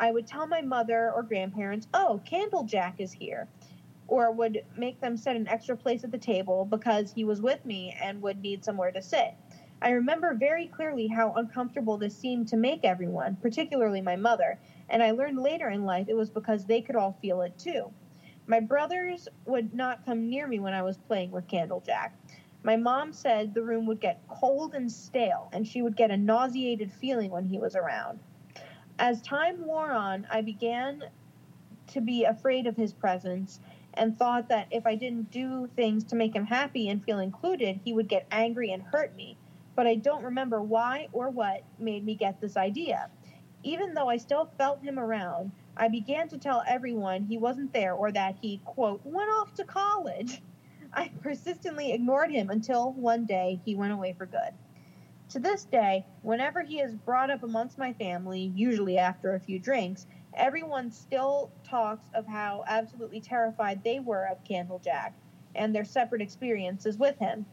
I 0.00 0.12
would 0.12 0.28
tell 0.28 0.46
my 0.46 0.60
mother 0.60 1.10
or 1.12 1.24
grandparents, 1.24 1.88
oh, 1.92 2.20
Candlejack 2.24 2.94
is 2.98 3.12
here, 3.12 3.48
or 4.06 4.30
would 4.30 4.64
make 4.76 5.00
them 5.00 5.16
set 5.16 5.34
an 5.34 5.48
extra 5.48 5.76
place 5.76 6.04
at 6.04 6.12
the 6.12 6.18
table 6.18 6.64
because 6.64 7.12
he 7.12 7.24
was 7.24 7.42
with 7.42 7.64
me 7.66 7.96
and 8.00 8.22
would 8.22 8.40
need 8.40 8.64
somewhere 8.64 8.92
to 8.92 9.02
sit. 9.02 9.34
I 9.82 9.90
remember 9.90 10.34
very 10.34 10.66
clearly 10.66 11.08
how 11.08 11.32
uncomfortable 11.34 11.98
this 11.98 12.16
seemed 12.16 12.46
to 12.48 12.56
make 12.56 12.84
everyone, 12.84 13.36
particularly 13.42 14.00
my 14.00 14.14
mother, 14.14 14.60
and 14.88 15.02
I 15.02 15.10
learned 15.10 15.40
later 15.40 15.68
in 15.68 15.84
life 15.84 16.08
it 16.08 16.14
was 16.14 16.30
because 16.30 16.64
they 16.64 16.80
could 16.80 16.96
all 16.96 17.18
feel 17.20 17.42
it 17.42 17.58
too. 17.58 17.92
My 18.46 18.60
brothers 18.60 19.28
would 19.46 19.74
not 19.74 20.04
come 20.04 20.28
near 20.30 20.46
me 20.46 20.60
when 20.60 20.74
I 20.74 20.82
was 20.82 20.96
playing 20.96 21.32
with 21.32 21.48
Candlejack. 21.48 22.10
My 22.62 22.76
mom 22.76 23.12
said 23.12 23.52
the 23.52 23.62
room 23.62 23.84
would 23.86 24.00
get 24.00 24.22
cold 24.28 24.74
and 24.74 24.90
stale, 24.90 25.48
and 25.52 25.66
she 25.66 25.82
would 25.82 25.96
get 25.96 26.10
a 26.12 26.16
nauseated 26.16 26.92
feeling 26.92 27.30
when 27.30 27.46
he 27.46 27.58
was 27.58 27.74
around. 27.76 28.20
As 28.98 29.22
time 29.22 29.64
wore 29.64 29.92
on, 29.92 30.26
I 30.28 30.40
began 30.40 31.04
to 31.88 32.00
be 32.00 32.24
afraid 32.24 32.66
of 32.66 32.76
his 32.76 32.92
presence 32.92 33.60
and 33.94 34.18
thought 34.18 34.48
that 34.48 34.66
if 34.72 34.86
I 34.86 34.96
didn't 34.96 35.30
do 35.30 35.68
things 35.76 36.02
to 36.04 36.16
make 36.16 36.34
him 36.34 36.46
happy 36.46 36.88
and 36.88 37.04
feel 37.04 37.20
included, 37.20 37.80
he 37.84 37.92
would 37.92 38.08
get 38.08 38.26
angry 38.32 38.72
and 38.72 38.82
hurt 38.82 39.14
me. 39.14 39.36
But 39.76 39.86
I 39.86 39.94
don't 39.94 40.24
remember 40.24 40.60
why 40.60 41.08
or 41.12 41.30
what 41.30 41.62
made 41.78 42.04
me 42.04 42.16
get 42.16 42.40
this 42.40 42.56
idea. 42.56 43.08
Even 43.62 43.94
though 43.94 44.08
I 44.08 44.16
still 44.16 44.50
felt 44.58 44.82
him 44.82 44.98
around, 44.98 45.52
I 45.76 45.88
began 45.88 46.28
to 46.30 46.38
tell 46.38 46.64
everyone 46.66 47.24
he 47.24 47.38
wasn't 47.38 47.72
there 47.72 47.94
or 47.94 48.10
that 48.12 48.36
he, 48.40 48.60
quote, 48.64 49.00
went 49.04 49.30
off 49.30 49.54
to 49.54 49.64
college. 49.64 50.42
I 50.92 51.12
persistently 51.22 51.92
ignored 51.92 52.32
him 52.32 52.50
until 52.50 52.92
one 52.92 53.26
day 53.26 53.60
he 53.64 53.76
went 53.76 53.92
away 53.92 54.14
for 54.18 54.26
good. 54.26 54.54
To 55.30 55.38
this 55.38 55.64
day, 55.64 56.06
whenever 56.22 56.62
he 56.62 56.80
is 56.80 56.94
brought 56.94 57.30
up 57.30 57.42
amongst 57.42 57.76
my 57.76 57.92
family, 57.92 58.50
usually 58.54 58.96
after 58.96 59.34
a 59.34 59.40
few 59.40 59.58
drinks, 59.58 60.06
everyone 60.32 60.90
still 60.90 61.50
talks 61.64 62.06
of 62.14 62.26
how 62.26 62.64
absolutely 62.66 63.20
terrified 63.20 63.84
they 63.84 64.00
were 64.00 64.24
of 64.24 64.42
Candlejack 64.44 65.12
and 65.54 65.74
their 65.74 65.84
separate 65.84 66.22
experiences 66.22 66.96
with 66.96 67.18
him. 67.18 67.44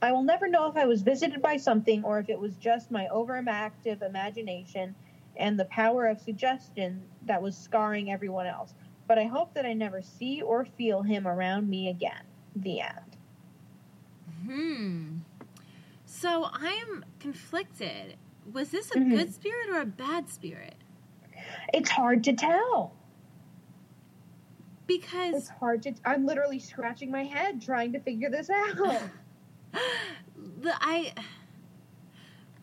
I 0.00 0.12
will 0.12 0.22
never 0.22 0.48
know 0.48 0.70
if 0.70 0.76
I 0.76 0.86
was 0.86 1.02
visited 1.02 1.42
by 1.42 1.58
something 1.58 2.02
or 2.02 2.18
if 2.18 2.30
it 2.30 2.40
was 2.40 2.56
just 2.56 2.90
my 2.90 3.08
overactive 3.12 4.00
imagination 4.00 4.94
and 5.36 5.60
the 5.60 5.66
power 5.66 6.06
of 6.06 6.18
suggestion 6.18 7.02
that 7.26 7.42
was 7.42 7.58
scarring 7.58 8.10
everyone 8.10 8.46
else. 8.46 8.72
But 9.06 9.18
I 9.18 9.24
hope 9.24 9.52
that 9.54 9.66
I 9.66 9.74
never 9.74 10.00
see 10.00 10.40
or 10.40 10.64
feel 10.64 11.02
him 11.02 11.26
around 11.26 11.68
me 11.68 11.90
again. 11.90 12.22
The 12.56 12.80
end. 12.80 13.16
Hmm. 14.46 15.18
So 16.20 16.50
I'm 16.52 17.02
conflicted. 17.18 18.16
Was 18.52 18.68
this 18.68 18.90
a 18.90 18.98
Mhm. 18.98 19.10
good 19.10 19.32
spirit 19.32 19.70
or 19.70 19.80
a 19.80 19.86
bad 19.86 20.28
spirit? 20.28 20.74
It's 21.72 21.88
hard 21.88 22.24
to 22.24 22.34
tell. 22.34 22.94
Because 24.86 25.34
It's 25.34 25.48
hard 25.48 25.82
to. 25.84 25.94
I'm 26.04 26.26
literally 26.26 26.58
scratching 26.58 27.10
my 27.10 27.24
head 27.24 27.62
trying 27.62 27.94
to 27.94 28.00
figure 28.00 28.28
this 28.28 28.50
out. 28.50 28.76
the 29.72 30.74
I 30.78 31.14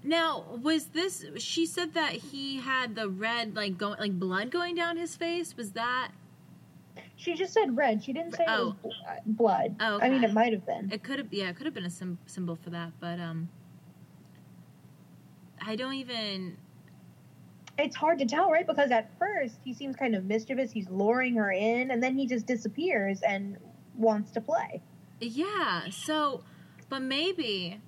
now 0.03 0.45
was 0.61 0.87
this 0.87 1.25
she 1.37 1.65
said 1.65 1.95
that 1.95 2.11
he 2.11 2.57
had 2.57 2.93
the 2.93 3.09
red 3.09 3.55
like 3.55 3.75
going 3.75 3.99
like 3.99 4.19
blood 4.19 4.51
going 4.51 4.75
down 4.75 4.97
his 4.97 5.15
face 5.15 5.57
was 5.57 5.71
that 5.71 6.11
She 7.15 7.33
just 7.35 7.53
said 7.53 7.75
red. 7.75 8.03
She 8.03 8.13
didn't 8.13 8.35
say 8.35 8.43
it 8.43 8.49
was 8.49 8.75
Oh. 8.83 8.89
uh, 9.09 9.15
blood. 9.25 9.75
Oh, 9.79 9.99
I 10.01 10.09
mean, 10.09 10.23
it 10.23 10.33
might 10.33 10.53
have 10.53 10.65
been. 10.65 10.91
it 10.91 11.03
could 11.03 11.19
have 11.19 11.27
yeah 11.31 11.49
it 11.49 11.55
could 11.55 11.65
have 11.65 11.73
been 11.73 11.85
a 11.85 11.89
sim- 11.89 12.19
symbol 12.25 12.55
for 12.55 12.69
that 12.71 12.91
but 12.99 13.19
um 13.19 13.49
I 15.61 15.75
don't 15.75 15.93
even 15.95 16.57
It's 17.77 17.95
hard 17.95 18.17
to 18.19 18.25
tell, 18.25 18.49
right? 18.49 18.65
Because 18.65 18.89
at 18.91 19.09
first 19.19 19.57
he 19.63 19.73
seems 19.73 19.95
kind 19.95 20.15
of 20.15 20.25
mischievous. 20.25 20.71
He's 20.71 20.89
luring 20.89 21.35
her 21.35 21.51
in, 21.51 21.91
and 21.91 22.01
then 22.01 22.17
he 22.17 22.25
just 22.27 22.45
disappears 22.47 23.21
and 23.21 23.57
wants 23.95 24.31
to 24.31 24.41
play. 24.41 24.81
Yeah. 25.19 25.89
So, 25.91 26.43
but 26.89 27.01
maybe 27.01 27.79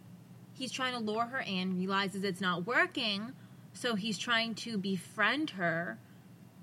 he's 0.53 0.71
trying 0.71 0.93
to 0.93 0.99
lure 0.99 1.25
her 1.27 1.39
in, 1.39 1.77
realizes 1.77 2.23
it's 2.23 2.41
not 2.41 2.67
working, 2.67 3.33
so 3.73 3.95
he's 3.95 4.17
trying 4.17 4.55
to 4.55 4.77
befriend 4.77 5.51
her. 5.51 5.97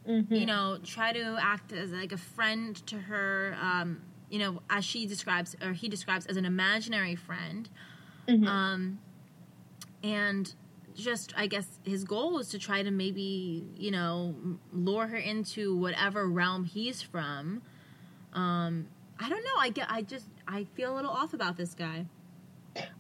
Mm-hmm. 0.09 0.35
You 0.35 0.47
know, 0.47 0.79
try 0.85 1.13
to 1.13 1.37
act 1.41 1.73
as 1.73 1.91
like 1.93 2.13
a 2.13 2.17
friend 2.17 2.75
to 2.87 2.99
her. 2.99 3.57
Um, 3.61 4.03
you 4.31 4.39
know, 4.39 4.61
as 4.69 4.85
she 4.85 5.07
describes 5.07 5.55
or 5.63 5.73
he 5.73 5.89
describes 5.89 6.27
as 6.27 6.37
an 6.37 6.45
imaginary 6.45 7.15
friend. 7.15 7.69
Mhm. 8.29 8.47
Um, 8.47 8.99
and 10.03 10.53
just 10.95 11.33
I 11.37 11.47
guess 11.47 11.67
his 11.85 12.05
goal 12.05 12.39
is 12.39 12.49
to 12.51 12.59
try 12.59 12.83
to 12.83 12.91
maybe 12.91 13.65
you 13.77 13.91
know 13.91 14.35
lure 14.73 15.07
her 15.07 15.17
into 15.17 15.77
whatever 15.77 16.27
realm 16.27 16.65
he's 16.65 17.03
from. 17.03 17.63
Um, 18.33 18.89
I 19.19 19.29
don't 19.29 19.45
know. 19.45 19.59
I 19.59 19.71
get. 19.71 19.91
I 19.91 20.03
just. 20.03 20.27
I 20.49 20.65
feel 20.75 20.93
a 20.93 20.97
little 20.97 21.11
off 21.11 21.35
about 21.35 21.57
this 21.57 21.75
guy. 21.75 22.07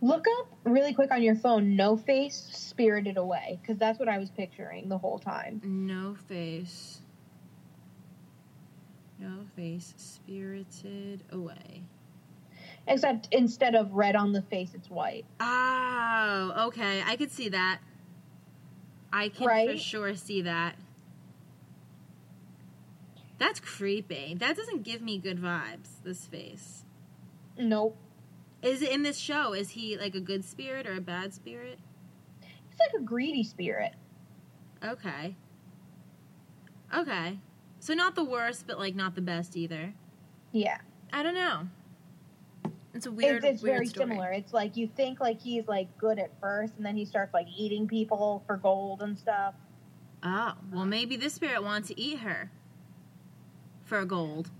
Look 0.00 0.24
up 0.38 0.52
really 0.64 0.94
quick 0.94 1.10
on 1.10 1.22
your 1.22 1.36
phone. 1.36 1.76
No 1.76 1.96
face, 1.96 2.48
spirited 2.52 3.16
away, 3.16 3.58
because 3.60 3.78
that's 3.78 3.98
what 3.98 4.08
I 4.08 4.18
was 4.18 4.30
picturing 4.30 4.88
the 4.88 4.98
whole 4.98 5.18
time. 5.18 5.60
No 5.64 6.14
face. 6.28 7.00
No 9.18 9.44
face. 9.54 9.94
Spirited 9.96 11.22
away. 11.30 11.82
Except 12.88 13.28
instead 13.32 13.74
of 13.74 13.92
red 13.94 14.14
on 14.14 14.32
the 14.32 14.42
face, 14.42 14.72
it's 14.74 14.88
white. 14.88 15.24
Oh, 15.40 16.66
okay. 16.68 17.02
I 17.04 17.16
could 17.16 17.32
see 17.32 17.48
that. 17.48 17.80
I 19.12 19.28
can 19.28 19.72
for 19.72 19.76
sure 19.78 20.14
see 20.14 20.42
that. 20.42 20.76
That's 23.38 23.60
creepy. 23.60 24.34
That 24.38 24.56
doesn't 24.56 24.82
give 24.82 25.02
me 25.02 25.18
good 25.18 25.40
vibes. 25.40 26.02
This 26.04 26.26
face. 26.26 26.84
Nope. 27.58 27.96
Is 28.66 28.82
it 28.82 28.90
in 28.90 29.04
this 29.04 29.16
show? 29.16 29.52
Is 29.52 29.70
he 29.70 29.96
like 29.96 30.16
a 30.16 30.20
good 30.20 30.44
spirit 30.44 30.88
or 30.88 30.94
a 30.94 31.00
bad 31.00 31.32
spirit? 31.32 31.78
He's 32.40 32.80
like 32.80 33.00
a 33.00 33.04
greedy 33.04 33.44
spirit. 33.44 33.92
Okay. 34.84 35.36
Okay. 36.92 37.38
So 37.78 37.94
not 37.94 38.16
the 38.16 38.24
worst, 38.24 38.66
but 38.66 38.76
like 38.80 38.96
not 38.96 39.14
the 39.14 39.20
best 39.20 39.56
either. 39.56 39.94
Yeah. 40.50 40.78
I 41.12 41.22
don't 41.22 41.34
know. 41.34 41.68
It's 42.92 43.06
a 43.06 43.10
weird, 43.12 43.44
it's, 43.44 43.56
it's 43.56 43.62
weird 43.62 43.76
very 43.76 43.86
story. 43.86 44.08
similar. 44.08 44.32
It's 44.32 44.52
like 44.52 44.76
you 44.76 44.88
think 44.96 45.20
like 45.20 45.40
he's 45.40 45.68
like 45.68 45.96
good 45.96 46.18
at 46.18 46.32
first, 46.40 46.72
and 46.76 46.84
then 46.84 46.96
he 46.96 47.04
starts 47.04 47.32
like 47.32 47.46
eating 47.56 47.86
people 47.86 48.42
for 48.48 48.56
gold 48.56 49.00
and 49.00 49.16
stuff. 49.16 49.54
Oh, 50.24 50.54
well, 50.72 50.86
maybe 50.86 51.16
this 51.16 51.34
spirit 51.34 51.62
wants 51.62 51.88
to 51.88 52.00
eat 52.00 52.18
her 52.18 52.50
for 53.84 54.04
gold. 54.04 54.50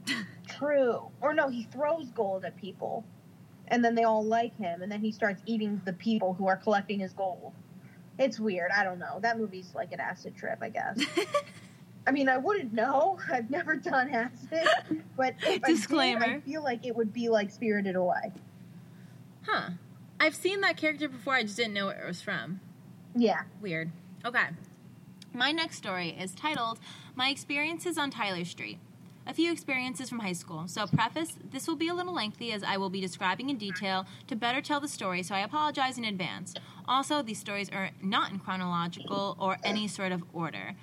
True. 0.48 1.02
Or 1.20 1.32
no, 1.32 1.48
he 1.48 1.64
throws 1.64 2.10
gold 2.10 2.44
at 2.44 2.56
people, 2.56 3.04
and 3.68 3.84
then 3.84 3.94
they 3.94 4.04
all 4.04 4.24
like 4.24 4.56
him, 4.56 4.82
and 4.82 4.90
then 4.90 5.00
he 5.00 5.12
starts 5.12 5.42
eating 5.46 5.80
the 5.84 5.92
people 5.94 6.34
who 6.34 6.46
are 6.46 6.56
collecting 6.56 7.00
his 7.00 7.12
gold. 7.12 7.52
It's 8.18 8.38
weird. 8.38 8.70
I 8.70 8.84
don't 8.84 8.98
know. 8.98 9.18
That 9.20 9.38
movie's 9.38 9.74
like 9.74 9.92
an 9.92 10.00
acid 10.00 10.36
trip, 10.36 10.58
I 10.60 10.68
guess. 10.68 11.00
I 12.06 12.10
mean, 12.10 12.28
I 12.28 12.36
wouldn't 12.36 12.72
know. 12.72 13.18
I've 13.32 13.48
never 13.50 13.76
done 13.76 14.10
acid, 14.10 15.02
but 15.16 15.34
Disclaimer. 15.66 16.22
I, 16.24 16.26
did, 16.28 16.36
I 16.36 16.40
feel 16.40 16.62
like 16.62 16.84
it 16.86 16.94
would 16.94 17.12
be 17.12 17.28
like 17.28 17.50
Spirited 17.50 17.96
Away. 17.96 18.32
huh. 19.42 19.70
I've 20.20 20.36
seen 20.36 20.60
that 20.60 20.76
character 20.76 21.08
before, 21.08 21.34
I 21.34 21.42
just 21.42 21.56
didn't 21.56 21.74
know 21.74 21.86
where 21.86 22.00
it 22.00 22.06
was 22.06 22.20
from. 22.22 22.60
Yeah. 23.16 23.42
Weird. 23.60 23.90
Okay. 24.24 24.44
My 25.32 25.50
next 25.50 25.78
story 25.78 26.10
is 26.10 26.32
titled 26.32 26.78
My 27.16 27.28
Experiences 27.30 27.98
on 27.98 28.10
Tyler 28.10 28.44
Street. 28.44 28.78
A 29.26 29.34
few 29.34 29.52
experiences 29.52 30.08
from 30.08 30.18
high 30.18 30.32
school. 30.32 30.64
So, 30.66 30.86
preface 30.86 31.36
this 31.50 31.68
will 31.68 31.76
be 31.76 31.88
a 31.88 31.94
little 31.94 32.14
lengthy 32.14 32.52
as 32.52 32.62
I 32.62 32.76
will 32.76 32.90
be 32.90 33.00
describing 33.00 33.50
in 33.50 33.56
detail 33.56 34.06
to 34.26 34.36
better 34.36 34.60
tell 34.60 34.80
the 34.80 34.88
story, 34.88 35.22
so 35.22 35.34
I 35.34 35.40
apologize 35.40 35.96
in 35.96 36.04
advance. 36.04 36.54
Also, 36.88 37.22
these 37.22 37.38
stories 37.38 37.70
are 37.70 37.90
not 38.02 38.32
in 38.32 38.38
chronological 38.38 39.36
or 39.38 39.58
any 39.62 39.86
sort 39.86 40.10
of 40.10 40.24
order. 40.32 40.74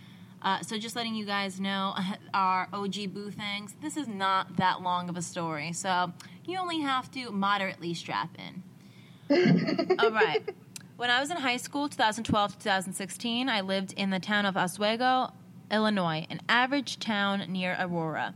Uh, 0.42 0.62
so, 0.62 0.78
just 0.78 0.96
letting 0.96 1.16
you 1.16 1.26
guys 1.26 1.60
know, 1.60 1.94
our 2.34 2.70
OG 2.72 3.14
Boo 3.14 3.30
things, 3.30 3.76
this 3.82 3.98
is 3.98 4.08
not 4.08 4.56
that 4.56 4.82
long 4.82 5.10
of 5.10 5.18
a 5.18 5.22
story, 5.22 5.74
so 5.74 6.14
you 6.46 6.58
only 6.58 6.80
have 6.80 7.12
to 7.12 7.32
moderately 7.32 7.94
strap 7.94 8.38
in. 8.38 8.64
All 10.00 10.12
right. 10.12 10.42
When 10.96 11.10
I 11.10 11.22
was 11.22 11.32
in 11.32 11.38
high 11.38 11.58
school, 11.58 11.88
2012 11.88 12.52
to 12.54 12.58
2016, 12.58 13.48
I 13.48 13.62
lived 13.62 13.94
in 13.94 14.10
the 14.10 14.20
town 14.20 14.46
of 14.46 14.58
Oswego, 14.58 15.32
Illinois, 15.72 16.26
an 16.30 16.42
average 16.50 17.00
town 17.00 17.44
near 17.50 17.78
Aurora. 17.80 18.34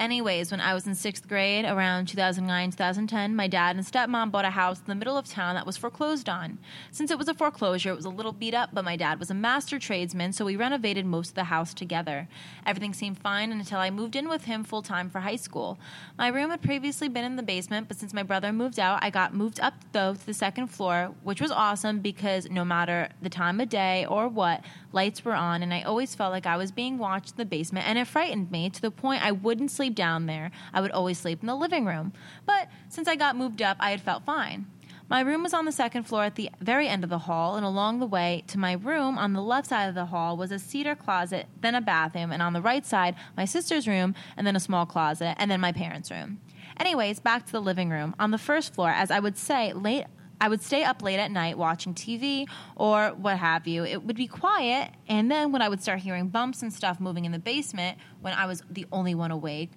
Anyways, 0.00 0.50
when 0.50 0.62
I 0.62 0.72
was 0.72 0.86
in 0.86 0.94
sixth 0.94 1.28
grade, 1.28 1.66
around 1.66 2.08
2009 2.08 2.70
2010, 2.70 3.36
my 3.36 3.46
dad 3.46 3.76
and 3.76 3.84
stepmom 3.84 4.30
bought 4.30 4.46
a 4.46 4.50
house 4.50 4.78
in 4.78 4.86
the 4.86 4.94
middle 4.94 5.18
of 5.18 5.26
town 5.26 5.56
that 5.56 5.66
was 5.66 5.76
foreclosed 5.76 6.26
on. 6.26 6.58
Since 6.90 7.10
it 7.10 7.18
was 7.18 7.28
a 7.28 7.34
foreclosure, 7.34 7.90
it 7.90 7.96
was 7.96 8.06
a 8.06 8.08
little 8.08 8.32
beat 8.32 8.54
up, 8.54 8.70
but 8.72 8.82
my 8.82 8.96
dad 8.96 9.18
was 9.18 9.30
a 9.30 9.34
master 9.34 9.78
tradesman, 9.78 10.32
so 10.32 10.46
we 10.46 10.56
renovated 10.56 11.04
most 11.04 11.28
of 11.28 11.34
the 11.34 11.44
house 11.44 11.74
together. 11.74 12.28
Everything 12.64 12.94
seemed 12.94 13.18
fine 13.18 13.52
until 13.52 13.78
I 13.78 13.90
moved 13.90 14.16
in 14.16 14.26
with 14.26 14.46
him 14.46 14.64
full 14.64 14.80
time 14.80 15.10
for 15.10 15.20
high 15.20 15.36
school. 15.36 15.78
My 16.16 16.28
room 16.28 16.48
had 16.48 16.62
previously 16.62 17.10
been 17.10 17.26
in 17.26 17.36
the 17.36 17.42
basement, 17.42 17.86
but 17.86 17.98
since 17.98 18.14
my 18.14 18.22
brother 18.22 18.54
moved 18.54 18.80
out, 18.80 19.04
I 19.04 19.10
got 19.10 19.34
moved 19.34 19.60
up 19.60 19.74
though 19.92 20.14
to 20.14 20.26
the 20.26 20.32
second 20.32 20.68
floor, 20.68 21.14
which 21.24 21.42
was 21.42 21.50
awesome 21.50 21.98
because 21.98 22.48
no 22.48 22.64
matter 22.64 23.10
the 23.20 23.28
time 23.28 23.60
of 23.60 23.68
day 23.68 24.06
or 24.06 24.28
what, 24.28 24.64
lights 24.92 25.26
were 25.26 25.34
on, 25.34 25.62
and 25.62 25.74
I 25.74 25.82
always 25.82 26.14
felt 26.14 26.32
like 26.32 26.46
I 26.46 26.56
was 26.56 26.72
being 26.72 26.96
watched 26.96 27.32
in 27.32 27.36
the 27.36 27.44
basement, 27.44 27.86
and 27.86 27.98
it 27.98 28.06
frightened 28.06 28.50
me 28.50 28.70
to 28.70 28.80
the 28.80 28.90
point 28.90 29.22
I 29.22 29.32
wouldn't 29.32 29.70
sleep 29.70 29.89
down 29.90 30.26
there. 30.26 30.50
I 30.72 30.80
would 30.80 30.90
always 30.90 31.18
sleep 31.18 31.40
in 31.40 31.46
the 31.46 31.54
living 31.54 31.84
room. 31.84 32.12
But 32.46 32.68
since 32.88 33.08
I 33.08 33.16
got 33.16 33.36
moved 33.36 33.62
up, 33.62 33.76
I 33.80 33.90
had 33.90 34.00
felt 34.00 34.24
fine. 34.24 34.66
My 35.08 35.22
room 35.22 35.42
was 35.42 35.52
on 35.52 35.64
the 35.64 35.72
second 35.72 36.04
floor 36.04 36.22
at 36.22 36.36
the 36.36 36.50
very 36.60 36.86
end 36.86 37.02
of 37.02 37.10
the 37.10 37.18
hall, 37.18 37.56
and 37.56 37.66
along 37.66 37.98
the 37.98 38.06
way 38.06 38.44
to 38.46 38.58
my 38.58 38.74
room 38.74 39.18
on 39.18 39.32
the 39.32 39.42
left 39.42 39.68
side 39.68 39.88
of 39.88 39.96
the 39.96 40.06
hall 40.06 40.36
was 40.36 40.52
a 40.52 40.58
cedar 40.60 40.94
closet, 40.94 41.46
then 41.60 41.74
a 41.74 41.80
bathroom, 41.80 42.30
and 42.30 42.40
on 42.40 42.52
the 42.52 42.62
right 42.62 42.86
side, 42.86 43.16
my 43.36 43.44
sister's 43.44 43.88
room, 43.88 44.14
and 44.36 44.46
then 44.46 44.54
a 44.54 44.60
small 44.60 44.86
closet, 44.86 45.34
and 45.38 45.50
then 45.50 45.60
my 45.60 45.72
parents' 45.72 46.12
room. 46.12 46.40
Anyways, 46.78 47.18
back 47.18 47.44
to 47.46 47.52
the 47.52 47.60
living 47.60 47.90
room. 47.90 48.14
On 48.20 48.30
the 48.30 48.38
first 48.38 48.72
floor, 48.72 48.90
as 48.90 49.10
I 49.10 49.18
would 49.18 49.36
say, 49.36 49.72
late 49.72 50.04
I 50.40 50.48
would 50.48 50.62
stay 50.62 50.84
up 50.84 51.02
late 51.02 51.18
at 51.18 51.30
night 51.30 51.58
watching 51.58 51.94
TV 51.94 52.46
or 52.76 53.08
what 53.10 53.36
have 53.36 53.66
you. 53.66 53.84
It 53.84 54.02
would 54.04 54.16
be 54.16 54.26
quiet, 54.26 54.92
and 55.06 55.30
then 55.30 55.52
when 55.52 55.60
I 55.60 55.68
would 55.68 55.82
start 55.82 56.00
hearing 56.00 56.28
bumps 56.28 56.62
and 56.62 56.72
stuff 56.72 56.98
moving 56.98 57.24
in 57.24 57.32
the 57.32 57.38
basement, 57.38 57.98
when 58.20 58.32
I 58.32 58.46
was 58.46 58.62
the 58.70 58.86
only 58.90 59.14
one 59.14 59.30
awake, 59.30 59.70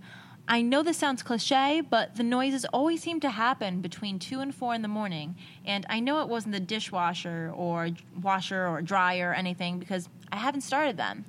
I 0.48 0.62
know 0.62 0.84
this 0.84 0.98
sounds 0.98 1.24
cliche, 1.24 1.82
but 1.82 2.16
the 2.16 2.24
noises 2.24 2.66
always 2.66 3.02
seem 3.02 3.22
to 3.22 3.30
happen 3.30 3.80
between 3.80 4.20
2 4.20 4.42
and 4.42 4.54
4 4.54 4.74
in 4.74 4.82
the 4.82 4.90
morning. 4.90 5.38
And 5.64 5.86
I 5.90 6.02
know 6.02 6.22
it 6.22 6.28
wasn't 6.28 6.54
the 6.54 6.60
dishwasher 6.60 7.54
or 7.56 7.90
washer 8.22 8.68
or 8.68 8.82
dryer 8.82 9.30
or 9.30 9.34
anything 9.34 9.80
because 9.80 10.10
I 10.34 10.38
haven't 10.38 10.62
started 10.62 10.98
them. 10.98 11.26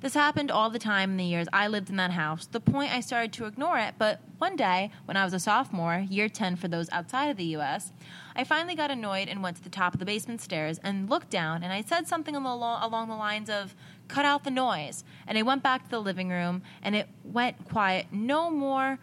This 0.00 0.14
happened 0.14 0.50
all 0.50 0.70
the 0.70 0.78
time 0.78 1.12
in 1.12 1.16
the 1.16 1.24
years 1.24 1.48
I 1.52 1.68
lived 1.68 1.90
in 1.90 1.96
that 1.96 2.12
house, 2.12 2.46
the 2.46 2.60
point 2.60 2.92
I 2.92 3.00
started 3.00 3.32
to 3.34 3.46
ignore 3.46 3.78
it. 3.78 3.94
But 3.98 4.20
one 4.38 4.56
day, 4.56 4.90
when 5.06 5.16
I 5.16 5.24
was 5.24 5.32
a 5.32 5.40
sophomore, 5.40 6.04
year 6.08 6.28
10 6.28 6.56
for 6.56 6.68
those 6.68 6.88
outside 6.90 7.30
of 7.30 7.36
the 7.36 7.56
US, 7.56 7.92
I 8.34 8.44
finally 8.44 8.74
got 8.74 8.90
annoyed 8.90 9.28
and 9.28 9.42
went 9.42 9.56
to 9.56 9.62
the 9.62 9.70
top 9.70 9.94
of 9.94 10.00
the 10.00 10.06
basement 10.06 10.40
stairs 10.40 10.78
and 10.82 11.08
looked 11.08 11.30
down, 11.30 11.62
and 11.62 11.72
I 11.72 11.82
said 11.82 12.06
something 12.06 12.36
along, 12.36 13.08
the 13.08 13.14
lines 13.14 13.48
of, 13.48 13.74
cut 14.08 14.24
out 14.24 14.44
the 14.44 14.50
noise. 14.50 15.04
And 15.26 15.38
I 15.38 15.42
went 15.42 15.62
back 15.62 15.84
to 15.84 15.90
the 15.90 16.00
living 16.00 16.28
room, 16.28 16.62
and 16.82 16.94
it 16.94 17.08
went 17.24 17.64
quiet. 17.68 18.06
No 18.12 18.50
more. 18.50 18.98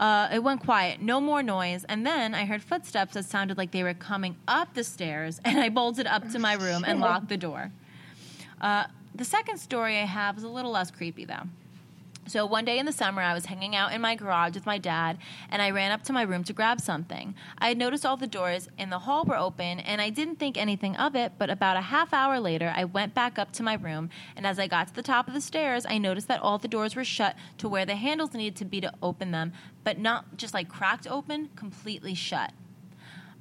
Uh, 0.00 0.28
it 0.32 0.42
went 0.42 0.60
quiet, 0.64 1.00
no 1.00 1.20
more 1.20 1.44
noise, 1.44 1.84
and 1.84 2.04
then 2.04 2.34
I 2.34 2.44
heard 2.44 2.60
footsteps 2.60 3.14
that 3.14 3.24
sounded 3.24 3.56
like 3.56 3.70
they 3.70 3.84
were 3.84 3.94
coming 3.94 4.34
up 4.48 4.74
the 4.74 4.82
stairs, 4.82 5.40
and 5.44 5.60
I 5.60 5.68
bolted 5.68 6.08
up 6.08 6.28
to 6.30 6.40
my 6.40 6.54
room 6.54 6.82
and 6.84 6.98
locked 6.98 7.28
the 7.28 7.36
door. 7.36 7.70
Uh, 8.60 8.86
the 9.14 9.24
second 9.24 9.58
story 9.58 9.98
I 9.98 10.04
have 10.04 10.36
is 10.38 10.44
a 10.44 10.48
little 10.48 10.70
less 10.70 10.90
creepy, 10.90 11.24
though. 11.24 11.48
So 12.28 12.46
one 12.46 12.64
day 12.64 12.78
in 12.78 12.86
the 12.86 12.92
summer, 12.92 13.20
I 13.20 13.34
was 13.34 13.46
hanging 13.46 13.74
out 13.74 13.92
in 13.92 14.00
my 14.00 14.14
garage 14.14 14.54
with 14.54 14.64
my 14.64 14.78
dad, 14.78 15.18
and 15.50 15.60
I 15.60 15.70
ran 15.70 15.90
up 15.90 16.04
to 16.04 16.12
my 16.12 16.22
room 16.22 16.44
to 16.44 16.52
grab 16.52 16.80
something. 16.80 17.34
I 17.58 17.68
had 17.68 17.76
noticed 17.76 18.06
all 18.06 18.16
the 18.16 18.28
doors 18.28 18.68
in 18.78 18.90
the 18.90 19.00
hall 19.00 19.24
were 19.24 19.36
open, 19.36 19.80
and 19.80 20.00
I 20.00 20.08
didn't 20.08 20.36
think 20.36 20.56
anything 20.56 20.96
of 20.96 21.16
it, 21.16 21.32
but 21.36 21.50
about 21.50 21.76
a 21.76 21.80
half 21.80 22.14
hour 22.14 22.38
later, 22.38 22.72
I 22.76 22.84
went 22.84 23.12
back 23.12 23.40
up 23.40 23.50
to 23.54 23.64
my 23.64 23.74
room, 23.74 24.08
and 24.36 24.46
as 24.46 24.60
I 24.60 24.68
got 24.68 24.88
to 24.88 24.94
the 24.94 25.02
top 25.02 25.26
of 25.26 25.34
the 25.34 25.40
stairs, 25.40 25.84
I 25.84 25.98
noticed 25.98 26.28
that 26.28 26.40
all 26.40 26.58
the 26.58 26.68
doors 26.68 26.94
were 26.94 27.04
shut 27.04 27.34
to 27.58 27.68
where 27.68 27.84
the 27.84 27.96
handles 27.96 28.34
needed 28.34 28.56
to 28.56 28.64
be 28.64 28.80
to 28.80 28.94
open 29.02 29.32
them, 29.32 29.52
but 29.82 29.98
not 29.98 30.36
just 30.36 30.54
like 30.54 30.68
cracked 30.68 31.08
open, 31.08 31.50
completely 31.56 32.14
shut. 32.14 32.52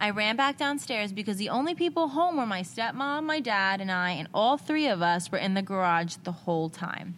I 0.01 0.09
ran 0.09 0.35
back 0.35 0.57
downstairs 0.57 1.13
because 1.13 1.37
the 1.37 1.49
only 1.49 1.75
people 1.75 2.07
home 2.07 2.37
were 2.37 2.47
my 2.47 2.63
stepmom, 2.63 3.23
my 3.23 3.39
dad, 3.39 3.81
and 3.81 3.91
I, 3.91 4.09
and 4.11 4.27
all 4.33 4.57
three 4.57 4.87
of 4.87 5.03
us 5.03 5.31
were 5.31 5.37
in 5.37 5.53
the 5.53 5.61
garage 5.61 6.15
the 6.23 6.31
whole 6.31 6.71
time. 6.71 7.13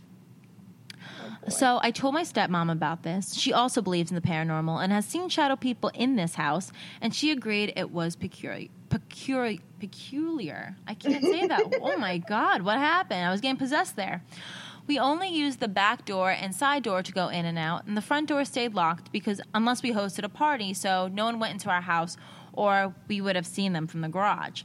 So 1.48 1.80
I 1.82 1.92
told 1.92 2.14
my 2.14 2.24
stepmom 2.24 2.70
about 2.70 3.04
this. 3.04 3.36
She 3.36 3.54
also 3.54 3.82
believes 3.82 4.12
in 4.12 4.16
the 4.16 4.22
paranormal 4.22 4.84
and 4.84 4.92
has 4.92 5.06
seen 5.06 5.30
shadow 5.30 5.56
people 5.56 5.92
in 5.94 6.18
this 6.18 6.36
house, 6.36 6.74
and 7.00 7.16
she 7.16 7.32
agreed 7.32 7.72
it 7.78 7.90
was 7.92 8.18
peculiar. 8.18 8.68
Peculiar. 8.90 9.60
Peculiar. 9.80 10.76
I 10.86 10.94
can't 10.94 11.24
say 11.24 11.48
that. 11.48 11.76
oh 11.82 11.96
my 11.96 12.18
God, 12.18 12.64
what 12.64 12.80
happened? 12.80 13.26
I 13.26 13.32
was 13.32 13.40
getting 13.40 13.58
possessed 13.58 13.96
there. 13.96 14.24
We 14.88 15.00
only 15.00 15.30
used 15.30 15.62
the 15.62 15.70
back 15.70 16.04
door 16.04 16.32
and 16.32 16.54
side 16.54 16.84
door 16.84 17.02
to 17.02 17.12
go 17.14 17.30
in 17.30 17.46
and 17.46 17.58
out, 17.58 17.86
and 17.86 17.96
the 17.96 18.02
front 18.02 18.28
door 18.28 18.44
stayed 18.44 18.74
locked 18.74 19.14
because 19.14 19.40
unless 19.54 19.82
we 19.82 19.94
hosted 19.94 20.26
a 20.26 20.30
party, 20.30 20.74
so 20.74 21.08
no 21.08 21.24
one 21.24 21.40
went 21.40 21.54
into 21.54 21.70
our 21.70 21.82
house 21.82 22.18
or 22.54 22.94
we 23.08 23.20
would 23.20 23.36
have 23.36 23.46
seen 23.46 23.74
them 23.74 23.88
from 23.88 24.02
the 24.02 24.08
garage. 24.08 24.64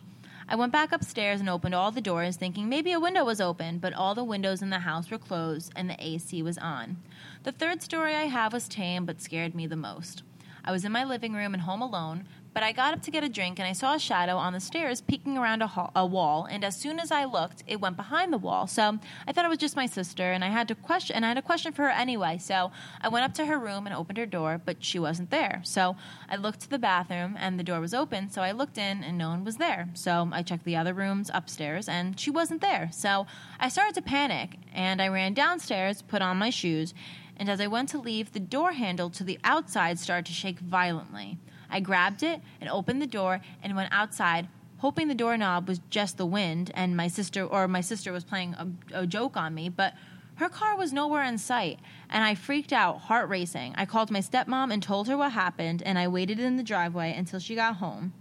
I 0.50 0.56
went 0.56 0.72
back 0.72 0.92
upstairs 0.92 1.40
and 1.40 1.48
opened 1.50 1.74
all 1.74 1.90
the 1.90 2.00
doors, 2.00 2.36
thinking 2.36 2.70
maybe 2.70 2.92
a 2.92 3.00
window 3.00 3.22
was 3.24 3.40
open, 3.40 3.78
but 3.78 3.92
all 3.92 4.14
the 4.14 4.24
windows 4.24 4.62
in 4.62 4.70
the 4.70 4.78
house 4.78 5.10
were 5.10 5.18
closed 5.18 5.72
and 5.76 5.90
the 5.90 6.02
AC 6.02 6.42
was 6.42 6.56
on. 6.56 6.96
The 7.42 7.52
third 7.52 7.82
story 7.82 8.14
I 8.14 8.24
have 8.24 8.54
was 8.54 8.66
tame 8.66 9.04
but 9.04 9.20
scared 9.20 9.54
me 9.54 9.66
the 9.66 9.76
most. 9.76 10.22
I 10.64 10.72
was 10.72 10.84
in 10.84 10.92
my 10.92 11.04
living 11.04 11.34
room 11.34 11.52
and 11.52 11.62
home 11.62 11.82
alone, 11.82 12.26
but 12.54 12.62
I 12.62 12.72
got 12.72 12.94
up 12.94 13.02
to 13.02 13.10
get 13.10 13.24
a 13.24 13.28
drink 13.28 13.58
and 13.58 13.68
I 13.68 13.72
saw 13.72 13.94
a 13.94 13.98
shadow 13.98 14.36
on 14.36 14.52
the 14.52 14.60
stairs 14.60 15.00
peeking 15.00 15.38
around 15.38 15.62
a, 15.62 15.66
hall, 15.66 15.90
a 15.94 16.04
wall. 16.04 16.46
And 16.50 16.64
as 16.64 16.76
soon 16.76 16.98
as 16.98 17.10
I 17.10 17.24
looked, 17.24 17.62
it 17.66 17.80
went 17.80 17.96
behind 17.96 18.32
the 18.32 18.38
wall. 18.38 18.66
So 18.66 18.98
I 19.26 19.32
thought 19.32 19.44
it 19.44 19.48
was 19.48 19.58
just 19.58 19.76
my 19.76 19.86
sister, 19.86 20.32
and 20.32 20.44
I 20.44 20.48
had 20.48 20.68
to 20.68 20.74
question. 20.74 21.16
And 21.16 21.24
I 21.24 21.28
had 21.28 21.38
a 21.38 21.42
question 21.42 21.72
for 21.72 21.82
her 21.82 21.90
anyway. 21.90 22.38
So 22.38 22.72
I 23.00 23.08
went 23.08 23.24
up 23.24 23.34
to 23.34 23.46
her 23.46 23.58
room 23.58 23.86
and 23.86 23.94
opened 23.94 24.18
her 24.18 24.26
door, 24.26 24.60
but 24.64 24.82
she 24.82 24.98
wasn't 24.98 25.30
there. 25.30 25.60
So 25.64 25.96
I 26.28 26.36
looked 26.36 26.60
to 26.60 26.70
the 26.70 26.78
bathroom, 26.78 27.36
and 27.38 27.58
the 27.58 27.64
door 27.64 27.80
was 27.80 27.94
open. 27.94 28.30
So 28.30 28.42
I 28.42 28.52
looked 28.52 28.78
in, 28.78 29.04
and 29.04 29.18
no 29.18 29.28
one 29.28 29.44
was 29.44 29.56
there. 29.56 29.88
So 29.94 30.28
I 30.32 30.42
checked 30.42 30.64
the 30.64 30.76
other 30.76 30.94
rooms 30.94 31.30
upstairs, 31.32 31.88
and 31.88 32.18
she 32.18 32.30
wasn't 32.30 32.60
there. 32.60 32.90
So 32.92 33.26
I 33.60 33.68
started 33.68 33.94
to 33.94 34.02
panic, 34.02 34.56
and 34.72 35.00
I 35.00 35.08
ran 35.08 35.34
downstairs, 35.34 36.02
put 36.02 36.22
on 36.22 36.38
my 36.38 36.50
shoes. 36.50 36.94
And 37.36 37.48
as 37.48 37.60
I 37.60 37.68
went 37.68 37.88
to 37.90 37.98
leave, 37.98 38.32
the 38.32 38.40
door 38.40 38.72
handle 38.72 39.10
to 39.10 39.22
the 39.22 39.38
outside 39.44 39.98
started 39.98 40.26
to 40.26 40.32
shake 40.32 40.58
violently. 40.58 41.38
I 41.70 41.80
grabbed 41.80 42.22
it 42.22 42.40
and 42.60 42.70
opened 42.70 43.02
the 43.02 43.06
door 43.06 43.40
and 43.62 43.76
went 43.76 43.92
outside, 43.92 44.48
hoping 44.78 45.08
the 45.08 45.14
doorknob 45.14 45.68
was 45.68 45.80
just 45.90 46.16
the 46.16 46.26
wind 46.26 46.70
and 46.74 46.96
my 46.96 47.08
sister 47.08 47.44
or 47.44 47.68
my 47.68 47.80
sister 47.80 48.12
was 48.12 48.24
playing 48.24 48.54
a, 48.54 49.00
a, 49.00 49.06
joke 49.06 49.36
on 49.36 49.54
me, 49.54 49.68
but 49.68 49.94
her 50.36 50.48
car 50.48 50.76
was 50.76 50.92
nowhere 50.92 51.24
in 51.24 51.36
sight, 51.36 51.80
and 52.08 52.22
I 52.22 52.36
freaked 52.36 52.72
out, 52.72 53.00
heart 53.00 53.28
racing. 53.28 53.74
I 53.76 53.86
called 53.86 54.08
my 54.08 54.20
stepmom 54.20 54.72
and 54.72 54.80
told 54.80 55.08
her 55.08 55.16
what 55.16 55.32
happened, 55.32 55.82
and 55.82 55.98
I 55.98 56.06
waited 56.06 56.38
in 56.38 56.56
the 56.56 56.62
driveway 56.62 57.12
until 57.12 57.40
she 57.40 57.56
got 57.56 57.76
home. 57.76 58.12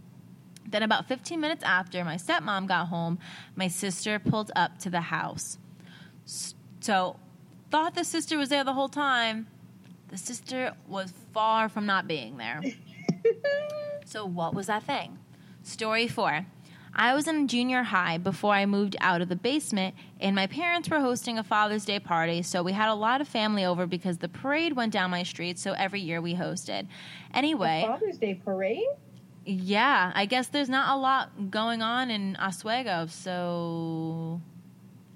Then, 0.68 0.82
about 0.82 1.08
15 1.08 1.40
minutes 1.40 1.64
after 1.64 2.04
my 2.04 2.16
stepmom 2.16 2.68
got 2.68 2.88
home, 2.88 3.20
my 3.56 3.68
sister 3.68 4.18
pulled 4.18 4.52
up 4.56 4.80
to 4.80 4.90
the 4.90 5.02
house. 5.02 5.60
So, 6.80 7.20
thought 7.70 7.94
the 7.94 8.04
sister 8.04 8.36
was 8.38 8.50
there 8.50 8.64
the 8.64 8.74
whole 8.74 8.90
time. 8.90 9.46
The 10.08 10.18
sister 10.18 10.74
was 10.88 11.14
far 11.34 11.70
from 11.70 11.86
not 11.86 12.08
being 12.08 12.38
there. 12.38 12.62
so, 14.06 14.26
what 14.26 14.54
was 14.54 14.68
that 14.68 14.84
thing? 14.84 15.18
Story 15.64 16.08
four. 16.08 16.46
I 17.00 17.14
was 17.14 17.28
in 17.28 17.48
junior 17.48 17.84
high 17.84 18.18
before 18.18 18.54
I 18.54 18.66
moved 18.66 18.96
out 19.00 19.22
of 19.22 19.30
the 19.30 19.36
basement, 19.36 19.94
and 20.20 20.36
my 20.36 20.48
parents 20.48 20.90
were 20.90 21.00
hosting 21.00 21.38
a 21.38 21.44
Father's 21.44 21.86
Day 21.86 22.00
party, 22.00 22.42
so 22.42 22.64
we 22.64 22.72
had 22.72 22.90
a 22.90 22.96
lot 22.96 23.22
of 23.22 23.28
family 23.28 23.64
over 23.64 23.86
because 23.86 24.18
the 24.18 24.30
parade 24.30 24.76
went 24.76 24.94
down 24.94 25.12
my 25.12 25.22
street, 25.22 25.60
so 25.60 25.74
every 25.74 26.02
year 26.02 26.22
we 26.22 26.34
hosted. 26.34 26.88
Anyway, 27.36 27.84
Father's 27.86 28.18
Day 28.18 28.42
parade? 28.44 28.88
yeah, 29.46 30.12
I 30.16 30.26
guess 30.26 30.48
there's 30.48 30.70
not 30.70 30.98
a 30.98 31.00
lot 31.00 31.52
going 31.52 31.84
on 31.84 32.10
in 32.10 32.36
Oswego, 32.38 33.06
so 33.08 34.42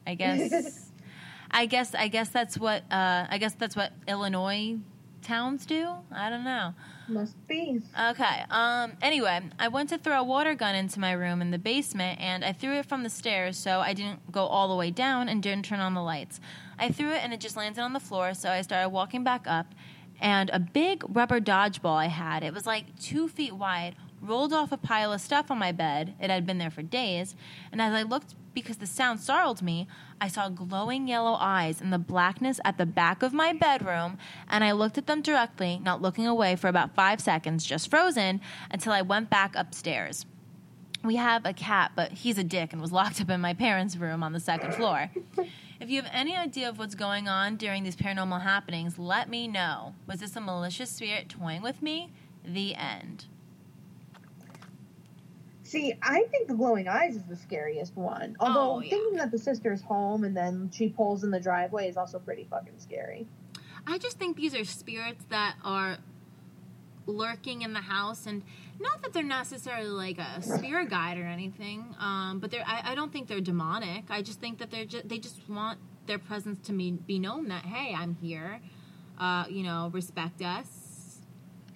I 0.06 0.14
guess 0.16 0.92
I 1.52 1.66
guess 1.66 1.96
I 1.96 2.08
guess 2.08 2.30
that's 2.30 2.58
what 2.58 2.84
uh, 2.92 3.26
I 3.28 3.38
guess 3.40 3.56
that's 3.56 3.76
what 3.76 3.92
Illinois 4.08 4.78
towns 5.22 5.66
do. 5.66 5.90
I 6.12 6.30
don't 6.30 6.44
know. 6.44 6.74
Must 7.08 7.36
be. 7.48 7.82
Okay. 8.00 8.44
Um. 8.50 8.94
Anyway, 9.02 9.42
I 9.60 9.68
went 9.68 9.90
to 9.90 9.98
throw 9.98 10.20
a 10.20 10.24
water 10.24 10.56
gun 10.56 10.76
into 10.76 11.00
my 11.00 11.12
room 11.12 11.42
in 11.42 11.52
the 11.52 11.58
basement, 11.58 12.20
and 12.22 12.46
I 12.46 12.54
threw 12.54 12.74
it 12.74 12.86
from 12.86 13.04
the 13.04 13.10
stairs, 13.10 13.58
so 13.58 13.80
I 13.80 13.94
didn't 13.94 14.32
go 14.32 14.46
all 14.46 14.70
the 14.70 14.76
way 14.76 14.92
down 14.92 15.28
and 15.28 15.44
didn't 15.44 15.66
turn 15.66 15.80
on 15.80 15.94
the 15.94 16.02
lights. 16.02 16.40
I 16.80 16.90
threw 16.90 17.12
it, 17.12 17.24
and 17.24 17.34
it 17.34 17.40
just 17.40 17.58
landed 17.58 17.82
on 17.82 17.94
the 17.94 18.00
floor. 18.00 18.34
So 18.34 18.50
I 18.50 18.62
started 18.62 18.90
walking 18.90 19.24
back 19.24 19.46
up, 19.46 19.74
and 20.20 20.50
a 20.52 20.60
big 20.60 21.04
rubber 21.10 21.42
dodgeball 21.42 21.96
I 21.98 22.08
had. 22.08 22.44
It 22.44 22.54
was 22.54 22.66
like 22.66 23.00
two 23.00 23.28
feet 23.28 23.54
wide. 23.54 23.96
Rolled 24.22 24.54
off 24.54 24.72
a 24.72 24.78
pile 24.78 25.12
of 25.12 25.20
stuff 25.20 25.50
on 25.50 25.58
my 25.58 25.72
bed. 25.72 26.14
It 26.22 26.30
had 26.30 26.46
been 26.46 26.60
there 26.60 26.70
for 26.70 26.84
days. 26.84 27.36
And 27.72 27.82
as 27.82 27.92
I 27.92 28.04
looked, 28.04 28.36
because 28.54 28.78
the 28.78 28.86
sound 28.86 29.20
startled 29.20 29.64
me, 29.64 29.88
I 30.22 30.28
saw 30.28 30.50
glowing 30.50 31.08
yellow 31.08 31.34
eyes 31.34 31.82
in 31.82 31.90
the 31.90 31.98
blackness 31.98 32.60
at 32.64 32.78
the 32.78 32.86
back 32.86 33.24
of 33.24 33.34
my 33.34 33.54
bedroom, 33.54 34.20
and 34.48 34.64
I 34.64 34.72
looked 34.72 35.00
at 35.00 35.08
them 35.08 35.24
directly, 35.24 35.82
not 35.84 36.00
looking 36.00 36.28
away 36.28 36.56
for 36.56 36.68
about 36.68 36.94
five 36.94 37.20
seconds, 37.20 37.66
just 37.66 37.90
frozen, 37.90 38.40
until 38.70 38.94
I 38.94 39.02
went 39.02 39.32
back 39.32 39.56
upstairs. 39.56 40.28
We 41.04 41.16
have 41.16 41.44
a 41.44 41.54
cat, 41.54 41.94
but 41.96 42.12
he's 42.12 42.38
a 42.38 42.44
dick 42.44 42.72
and 42.72 42.80
was 42.80 42.92
locked 42.92 43.20
up 43.20 43.32
in 43.32 43.42
my 43.42 43.56
parents' 43.56 43.98
room 43.98 44.22
on 44.22 44.32
the 44.32 44.40
second 44.40 44.76
floor. 44.76 45.10
If 45.80 45.90
you 45.90 46.00
have 46.00 46.12
any 46.14 46.38
idea 46.38 46.70
of 46.70 46.78
what's 46.78 46.94
going 46.94 47.28
on 47.28 47.56
during 47.56 47.84
these 47.84 47.96
paranormal 47.96 48.44
happenings, 48.44 49.00
let 49.00 49.28
me 49.28 49.48
know. 49.48 49.96
Was 50.06 50.20
this 50.20 50.36
a 50.36 50.42
malicious 50.42 50.92
spirit 50.92 51.30
toying 51.30 51.64
with 51.64 51.82
me? 51.82 52.12
The 52.46 52.76
end. 52.76 53.26
See, 55.72 55.94
I 56.04 56.24
think 56.30 56.50
the 56.50 56.54
glowing 56.54 56.90
eyes 56.90 57.16
is 57.16 57.24
the 57.24 57.36
scariest 57.38 57.96
one. 57.96 58.36
Although 58.42 58.76
Oh, 58.76 58.80
yeah. 58.82 58.90
thinking 58.90 59.16
that 59.20 59.32
the 59.32 59.38
sister's 59.38 59.82
home 59.82 60.26
and 60.26 60.36
then 60.36 60.70
she 60.70 60.90
pulls 60.90 61.24
in 61.24 61.32
the 61.32 61.40
driveway 61.40 61.88
is 61.88 61.96
also 61.96 62.20
pretty 62.20 62.44
fucking 62.44 62.78
scary. 62.78 63.26
I 63.88 63.98
just 63.98 64.20
think 64.20 64.36
these 64.36 64.54
are 64.54 64.66
spirits 64.66 65.24
that 65.30 65.56
are 65.64 66.00
lurking 67.06 67.62
in 67.62 67.72
the 67.72 67.80
house, 67.80 68.26
and 68.28 68.44
not 68.82 69.02
that 69.02 69.14
they're 69.14 69.24
necessarily 69.24 69.88
like 69.88 70.18
a 70.18 70.42
spirit 70.58 70.90
guide 70.90 71.18
or 71.18 71.26
anything, 71.26 71.96
um, 72.02 72.40
but 72.42 72.52
they're. 72.52 72.66
I, 72.68 72.92
I 72.92 72.96
don't 72.96 73.14
think 73.14 73.30
they're 73.30 73.40
demonic. 73.40 74.04
I 74.10 74.22
just 74.24 74.42
think 74.42 74.60
that 74.60 74.72
they're 74.72 74.84
just 74.84 75.08
they 75.08 75.20
just 75.20 75.50
want 75.50 75.80
their 76.06 76.20
presence 76.20 76.68
to 76.68 76.74
be, 76.74 76.92
be 76.92 77.18
known 77.18 77.48
that 77.48 77.64
hey, 77.66 77.96
I'm 77.96 78.16
here. 78.16 78.60
Uh, 79.18 79.46
you 79.50 79.64
know, 79.64 79.90
respect 79.94 80.42
us, 80.42 81.20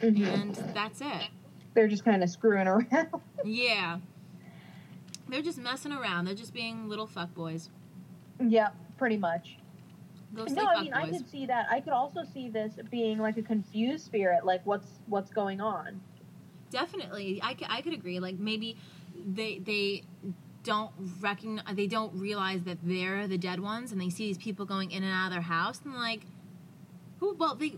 and 0.01 0.53
that's 0.73 0.99
it. 0.99 1.29
They're 1.75 1.87
just 1.87 2.03
kind 2.03 2.23
of 2.23 2.29
screwing 2.29 2.67
around. 2.67 2.87
Yeah, 3.43 3.99
they're 5.29 5.43
just 5.43 5.59
messing 5.59 5.91
around. 5.91 6.25
They're 6.25 6.33
just 6.33 6.53
being 6.53 6.89
little 6.89 7.07
fuckboys. 7.07 7.69
yeah, 8.39 8.69
pretty 8.97 9.17
much. 9.17 9.57
No, 10.33 10.65
I 10.65 10.81
mean 10.81 10.93
I 10.93 11.05
could 11.11 11.29
see 11.29 11.45
that. 11.45 11.67
I 11.69 11.79
could 11.79 11.93
also 11.93 12.23
see 12.23 12.49
this 12.49 12.73
being 12.89 13.19
like 13.19 13.37
a 13.37 13.41
confused 13.43 14.05
spirit, 14.05 14.45
like 14.45 14.65
what's 14.65 14.99
what's 15.07 15.31
going 15.31 15.61
on. 15.61 16.01
definitely 16.71 17.39
I, 17.41 17.53
c- 17.53 17.65
I 17.69 17.81
could 17.81 17.93
agree 17.93 18.19
like 18.19 18.37
maybe 18.39 18.77
they 19.15 19.59
they 19.59 20.03
don't 20.63 20.91
recognize 21.21 21.63
they 21.75 21.87
don't 21.87 22.13
realize 22.19 22.63
that 22.63 22.79
they're 22.83 23.27
the 23.27 23.37
dead 23.37 23.59
ones 23.59 23.91
and 23.91 24.01
they 24.01 24.09
see 24.09 24.25
these 24.27 24.37
people 24.37 24.65
going 24.65 24.91
in 24.91 25.03
and 25.03 25.13
out 25.13 25.27
of 25.27 25.31
their 25.33 25.41
house 25.41 25.79
and 25.85 25.93
like 25.93 26.21
who 27.19 27.35
well 27.35 27.55
they 27.55 27.75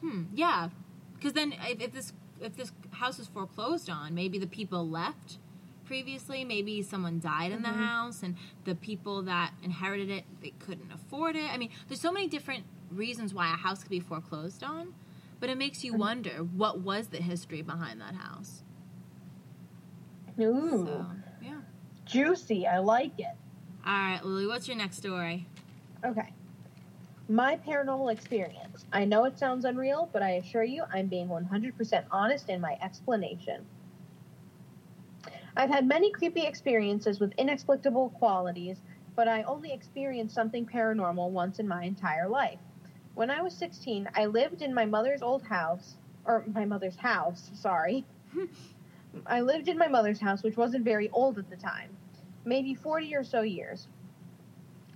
hmm 0.00 0.22
yeah 0.32 0.68
because 1.14 1.32
then 1.32 1.52
if, 1.66 1.82
if 1.82 1.92
this 1.92 2.12
if 2.40 2.56
this 2.56 2.72
house 2.92 3.18
is 3.18 3.26
foreclosed 3.26 3.88
on 3.90 4.14
maybe 4.14 4.38
the 4.38 4.46
people 4.46 4.88
left 4.88 5.38
previously 5.84 6.44
maybe 6.44 6.82
someone 6.82 7.18
died 7.18 7.50
in 7.52 7.62
the 7.62 7.68
Mhm. 7.68 7.86
house 7.86 8.22
and 8.22 8.36
the 8.64 8.74
people 8.74 9.22
that 9.22 9.52
inherited 9.62 10.10
it 10.10 10.24
they 10.42 10.50
couldn't 10.58 10.92
afford 10.92 11.34
it 11.36 11.50
i 11.52 11.56
mean 11.56 11.70
there's 11.88 12.00
so 12.00 12.12
many 12.12 12.26
different 12.28 12.64
reasons 12.90 13.32
why 13.34 13.46
a 13.46 13.56
house 13.56 13.80
could 13.82 13.90
be 13.90 14.00
foreclosed 14.00 14.62
on 14.62 14.92
but 15.40 15.48
it 15.48 15.56
makes 15.56 15.82
you 15.84 15.94
Mhm. 15.94 15.98
wonder 15.98 16.30
what 16.44 16.80
was 16.80 17.08
the 17.08 17.18
history 17.18 17.62
behind 17.62 18.00
that 18.00 18.14
house 18.14 18.62
Ooh, 20.40 20.84
so 20.86 21.06
yeah 21.42 21.60
juicy. 22.04 22.66
I 22.66 22.78
like 22.78 23.18
it. 23.18 23.36
all 23.86 23.92
right 23.92 24.20
lily 24.24 24.46
what's 24.46 24.68
your 24.68 24.76
next 24.76 24.96
story 24.98 25.46
Okay. 26.04 26.32
My 27.30 27.58
paranormal 27.58 28.10
experience. 28.10 28.86
I 28.90 29.04
know 29.04 29.24
it 29.24 29.38
sounds 29.38 29.66
unreal, 29.66 30.08
but 30.14 30.22
I 30.22 30.30
assure 30.36 30.64
you 30.64 30.84
I'm 30.90 31.08
being 31.08 31.28
100% 31.28 32.04
honest 32.10 32.48
in 32.48 32.58
my 32.58 32.78
explanation. 32.80 33.66
I've 35.54 35.68
had 35.68 35.86
many 35.86 36.10
creepy 36.10 36.46
experiences 36.46 37.20
with 37.20 37.34
inexplicable 37.36 38.10
qualities, 38.10 38.80
but 39.14 39.28
I 39.28 39.42
only 39.42 39.72
experienced 39.72 40.34
something 40.34 40.64
paranormal 40.64 41.28
once 41.28 41.58
in 41.58 41.68
my 41.68 41.84
entire 41.84 42.28
life. 42.28 42.60
When 43.14 43.30
I 43.30 43.42
was 43.42 43.52
16, 43.52 44.08
I 44.14 44.24
lived 44.24 44.62
in 44.62 44.72
my 44.72 44.86
mother's 44.86 45.20
old 45.20 45.42
house, 45.42 45.96
or 46.24 46.44
my 46.54 46.64
mother's 46.64 46.96
house, 46.96 47.50
sorry. 47.52 48.06
I 49.26 49.42
lived 49.42 49.68
in 49.68 49.76
my 49.76 49.88
mother's 49.88 50.20
house, 50.20 50.42
which 50.42 50.56
wasn't 50.56 50.84
very 50.84 51.10
old 51.10 51.36
at 51.36 51.50
the 51.50 51.56
time, 51.56 51.94
maybe 52.46 52.74
40 52.74 53.14
or 53.14 53.24
so 53.24 53.42
years. 53.42 53.86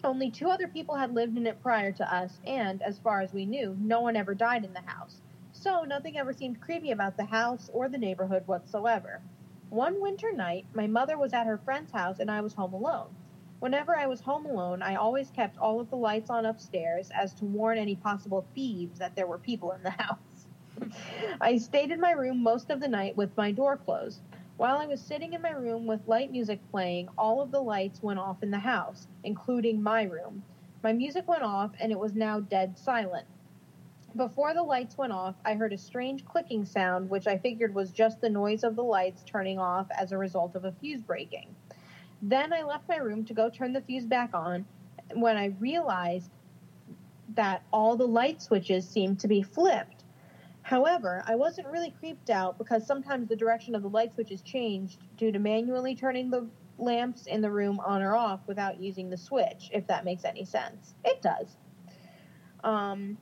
Only 0.05 0.33
two 0.33 0.51
other 0.51 0.67
people 0.67 0.97
had 0.97 1.15
lived 1.15 1.37
in 1.37 1.47
it 1.47 1.63
prior 1.63 1.93
to 1.93 2.15
us, 2.15 2.41
and, 2.45 2.83
as 2.83 2.99
far 2.99 3.21
as 3.21 3.33
we 3.33 3.47
knew, 3.47 3.77
no 3.79 4.01
one 4.01 4.17
ever 4.17 4.35
died 4.35 4.65
in 4.65 4.73
the 4.73 4.81
house. 4.81 5.21
So, 5.53 5.85
nothing 5.85 6.19
ever 6.19 6.33
seemed 6.33 6.61
creepy 6.61 6.91
about 6.91 7.17
the 7.17 7.25
house 7.25 7.71
or 7.73 7.89
the 7.89 7.99
neighborhood 7.99 8.43
whatsoever. 8.49 9.23
One 9.71 10.03
winter 10.03 10.33
night, 10.33 10.67
my 10.75 10.89
mother 10.89 11.17
was 11.17 11.33
at 11.33 11.47
her 11.47 11.57
friend's 11.57 11.93
house 11.93 12.19
and 12.19 12.31
I 12.33 12.41
was 12.41 12.53
home 12.53 12.73
alone. 12.73 13.15
Whenever 13.61 13.97
I 13.97 14.07
was 14.07 14.21
home 14.21 14.45
alone, 14.45 14.83
I 14.83 14.97
always 14.97 15.31
kept 15.31 15.57
all 15.59 15.79
of 15.79 15.89
the 15.89 15.97
lights 15.97 16.31
on 16.31 16.47
upstairs 16.47 17.11
as 17.15 17.33
to 17.35 17.45
warn 17.45 17.79
any 17.79 17.95
possible 17.95 18.45
thieves 18.57 18.99
that 18.99 19.15
there 19.15 19.29
were 19.29 19.39
people 19.39 19.71
in 19.71 19.85
the 19.85 19.91
house. 20.03 20.49
I 21.41 21.59
stayed 21.59 21.93
in 21.93 22.01
my 22.01 22.11
room 22.11 22.43
most 22.43 22.71
of 22.71 22.81
the 22.81 22.89
night 22.89 23.17
with 23.17 23.37
my 23.37 23.53
door 23.53 23.77
closed. 23.77 24.21
While 24.63 24.77
I 24.77 24.87
was 24.87 25.01
sitting 25.01 25.33
in 25.33 25.43
my 25.43 25.51
room 25.51 25.89
with 25.89 26.07
light 26.07 26.31
music 26.31 26.61
playing, 26.71 27.09
all 27.19 27.41
of 27.41 27.51
the 27.51 27.61
lights 27.61 28.01
went 28.01 28.21
off 28.21 28.45
in 28.45 28.53
the 28.53 28.61
house, 28.61 29.09
including 29.25 29.83
my 29.83 30.05
room. 30.05 30.45
My 30.85 30.93
music 30.93 31.27
went 31.27 31.43
off 31.43 31.73
and 31.81 31.91
it 31.91 31.99
was 31.99 32.15
now 32.15 32.39
dead 32.39 32.79
silent. 32.79 33.27
Before 34.15 34.55
the 34.55 34.63
lights 34.63 34.97
went 34.97 35.13
off, 35.13 35.35
I 35.45 35.55
heard 35.55 35.73
a 35.73 35.79
strange 35.79 36.25
clicking 36.25 36.65
sound, 36.65 37.11
which 37.11 37.27
I 37.27 37.39
figured 37.39 37.75
was 37.75 37.91
just 37.91 38.21
the 38.21 38.31
noise 38.31 38.63
of 38.63 38.77
the 38.77 38.85
lights 38.85 39.25
turning 39.27 39.59
off 39.59 39.89
as 39.99 40.13
a 40.13 40.17
result 40.17 40.55
of 40.55 40.65
a 40.65 40.71
fuse 40.71 41.03
breaking. 41.03 41.57
Then 42.23 42.53
I 42.53 42.63
left 42.63 42.89
my 42.89 42.99
room 42.99 43.25
to 43.25 43.35
go 43.35 43.51
turn 43.51 43.73
the 43.73 43.81
fuse 43.81 44.07
back 44.07 44.33
on 44.33 44.65
when 45.13 45.37
I 45.37 45.57
realized 45.59 46.31
that 47.35 47.65
all 47.73 47.97
the 47.97 48.07
light 48.07 48.41
switches 48.41 48.89
seemed 48.89 49.19
to 49.19 49.27
be 49.27 49.43
flipped. 49.43 50.02
However, 50.73 51.23
I 51.27 51.35
wasn't 51.35 51.67
really 51.67 51.91
creeped 51.91 52.31
out 52.31 52.57
because 52.57 52.87
sometimes 52.87 53.29
the 53.29 53.37
direction 53.37 53.75
of 53.75 53.83
the 53.83 53.91
light 53.91 54.15
switch 54.15 54.31
is 54.31 54.41
changed 54.41 55.01
due 55.19 55.31
to 55.31 55.39
manually 55.39 55.95
turning 55.95 56.31
the 56.31 56.49
lamps 56.79 57.27
in 57.27 57.43
the 57.43 57.51
room 57.51 57.79
on 57.81 58.01
or 58.01 58.17
off 58.17 58.41
without 58.47 58.81
using 58.81 59.11
the 59.11 59.19
switch, 59.19 59.69
if 59.75 59.87
that 59.89 60.07
makes 60.07 60.25
any 60.25 60.47
sense. 60.47 60.95
It 61.05 61.21
does. 61.21 61.59
Um, 62.65 63.19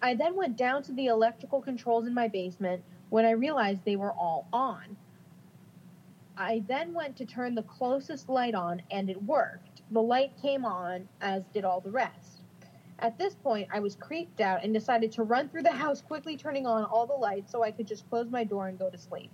I 0.00 0.14
then 0.14 0.36
went 0.36 0.56
down 0.56 0.84
to 0.84 0.92
the 0.92 1.06
electrical 1.06 1.60
controls 1.60 2.06
in 2.06 2.14
my 2.14 2.28
basement 2.28 2.84
when 3.08 3.24
I 3.24 3.32
realized 3.32 3.84
they 3.84 3.96
were 3.96 4.12
all 4.12 4.46
on. 4.52 4.96
I 6.36 6.62
then 6.68 6.94
went 6.94 7.16
to 7.16 7.26
turn 7.26 7.56
the 7.56 7.64
closest 7.64 8.28
light 8.28 8.54
on 8.54 8.80
and 8.92 9.10
it 9.10 9.20
worked. 9.20 9.82
The 9.90 10.02
light 10.02 10.40
came 10.40 10.64
on, 10.64 11.08
as 11.20 11.42
did 11.52 11.64
all 11.64 11.80
the 11.80 11.90
rest. 11.90 12.33
At 12.98 13.18
this 13.18 13.34
point, 13.34 13.68
I 13.72 13.80
was 13.80 13.96
creeped 13.96 14.40
out 14.40 14.64
and 14.64 14.72
decided 14.72 15.12
to 15.12 15.24
run 15.24 15.48
through 15.48 15.62
the 15.62 15.72
house, 15.72 16.00
quickly 16.00 16.36
turning 16.36 16.66
on 16.66 16.84
all 16.84 17.06
the 17.06 17.14
lights 17.14 17.50
so 17.50 17.62
I 17.62 17.70
could 17.70 17.86
just 17.86 18.08
close 18.08 18.30
my 18.30 18.44
door 18.44 18.68
and 18.68 18.78
go 18.78 18.88
to 18.90 18.98
sleep. 18.98 19.30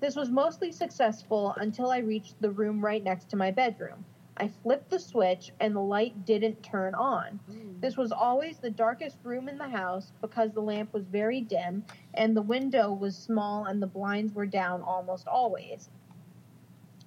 This 0.00 0.14
was 0.14 0.30
mostly 0.30 0.70
successful 0.72 1.54
until 1.58 1.90
I 1.90 1.98
reached 1.98 2.40
the 2.40 2.50
room 2.50 2.84
right 2.84 3.02
next 3.02 3.28
to 3.30 3.36
my 3.36 3.50
bedroom. 3.50 4.04
I 4.36 4.48
flipped 4.48 4.90
the 4.90 5.00
switch 5.00 5.52
and 5.58 5.74
the 5.74 5.80
light 5.80 6.24
didn't 6.24 6.62
turn 6.62 6.94
on. 6.94 7.40
Hmm. 7.50 7.80
This 7.80 7.96
was 7.96 8.12
always 8.12 8.58
the 8.58 8.70
darkest 8.70 9.18
room 9.24 9.48
in 9.48 9.58
the 9.58 9.68
house 9.68 10.12
because 10.20 10.52
the 10.52 10.60
lamp 10.60 10.92
was 10.92 11.04
very 11.06 11.40
dim 11.40 11.84
and 12.14 12.36
the 12.36 12.42
window 12.42 12.92
was 12.92 13.16
small 13.16 13.64
and 13.64 13.82
the 13.82 13.86
blinds 13.86 14.32
were 14.32 14.46
down 14.46 14.82
almost 14.82 15.26
always. 15.26 15.90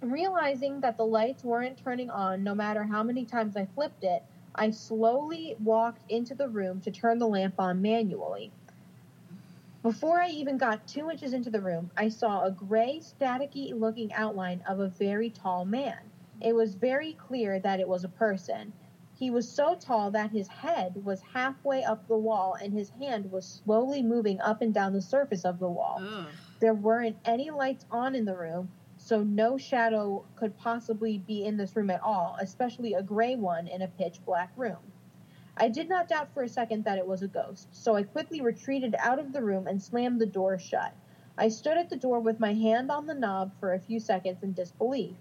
Realizing 0.02 0.82
that 0.82 0.98
the 0.98 1.06
lights 1.06 1.44
weren't 1.44 1.78
turning 1.78 2.10
on 2.10 2.44
no 2.44 2.56
matter 2.56 2.84
how 2.84 3.04
many 3.04 3.24
times 3.24 3.56
I 3.56 3.66
flipped 3.66 4.04
it, 4.04 4.24
I 4.56 4.72
slowly 4.72 5.56
walked 5.64 6.10
into 6.10 6.36
the 6.36 6.49
room 6.49 6.82
to 6.82 6.91
turn 6.91 7.20
the 7.20 7.28
lamp 7.28 7.56
on 7.60 7.82
manually. 7.82 8.52
Before 9.84 10.22
I 10.22 10.30
even 10.30 10.58
got 10.58 10.88
two 10.88 11.10
inches 11.10 11.34
into 11.34 11.49
the 11.49 11.62
room, 11.62 11.89
I 11.97 12.10
saw 12.10 12.43
a 12.43 12.52
gray, 12.52 12.99
staticky 12.99 13.74
looking 13.74 14.14
outline 14.14 14.62
of 14.68 14.80
a 14.80 14.89
very 14.89 15.30
tall 15.32 15.66
man. 15.66 15.97
It 16.39 16.54
was 16.54 16.76
very 16.76 17.14
clear 17.14 17.60
that 17.60 17.80
it 17.80 17.88
was 17.88 18.04
a 18.04 18.10
person. 18.10 18.74
He 19.16 19.32
was 19.32 19.49
so 19.49 19.76
tall 19.76 20.12
that 20.12 20.32
his 20.32 20.47
head 20.47 21.04
was 21.04 21.22
halfway 21.22 21.84
up 21.84 22.08
the 22.08 22.18
wall 22.18 22.56
and 22.62 22.74
his 22.74 22.89
hand 22.91 23.32
was 23.32 23.45
slowly 23.64 24.04
moving 24.04 24.39
up 24.41 24.62
and 24.62 24.74
down 24.74 24.93
the 24.93 25.02
surface 25.02 25.45
of 25.45 25.60
the 25.60 25.70
wall. 25.70 25.99
Ugh. 26.02 26.28
There 26.60 26.74
weren't 26.76 27.18
any 27.26 27.49
lights 27.49 27.86
on 27.89 28.14
in 28.16 28.26
the 28.26 28.36
room, 28.38 28.70
so 29.12 29.22
no 29.24 29.57
shadow 29.57 30.24
could 30.38 30.57
possibly 30.57 31.18
be 31.18 31.43
in 31.43 31.57
this 31.57 31.76
room 31.76 31.89
at 31.89 32.01
all, 32.01 32.38
especially 32.39 32.93
a 32.93 33.03
gray 33.03 33.36
one 33.36 33.68
in 33.68 33.82
a 33.82 33.88
pitch 33.89 34.22
black 34.26 34.49
room. 34.55 34.78
I 35.57 35.68
did 35.68 35.89
not 35.89 36.07
doubt 36.07 36.34
for 36.34 36.43
a 36.43 36.47
second 36.47 36.86
that 36.86 36.97
it 36.97 37.05
was 37.05 37.22
a 37.22 37.28
ghost, 37.28 37.68
so 37.72 37.93
I 37.93 38.03
quickly 38.03 38.39
retreated 38.39 38.95
out 38.97 39.20
of 39.20 39.34
the 39.34 39.43
room 39.43 39.68
and 39.68 39.82
slammed 39.82 40.22
the 40.22 40.26
door 40.26 40.57
shut. 40.57 40.93
I 41.38 41.49
stood 41.49 41.78
at 41.78 41.89
the 41.89 41.97
door 41.97 42.22
with 42.22 42.39
my 42.39 42.53
hand 42.53 42.89
on 42.89 43.05
the 43.05 43.14
knob 43.14 43.51
for 43.59 43.74
a 43.74 43.82
few 43.82 43.99
seconds 43.99 44.43
in 44.43 44.53
disbelief. 44.53 45.18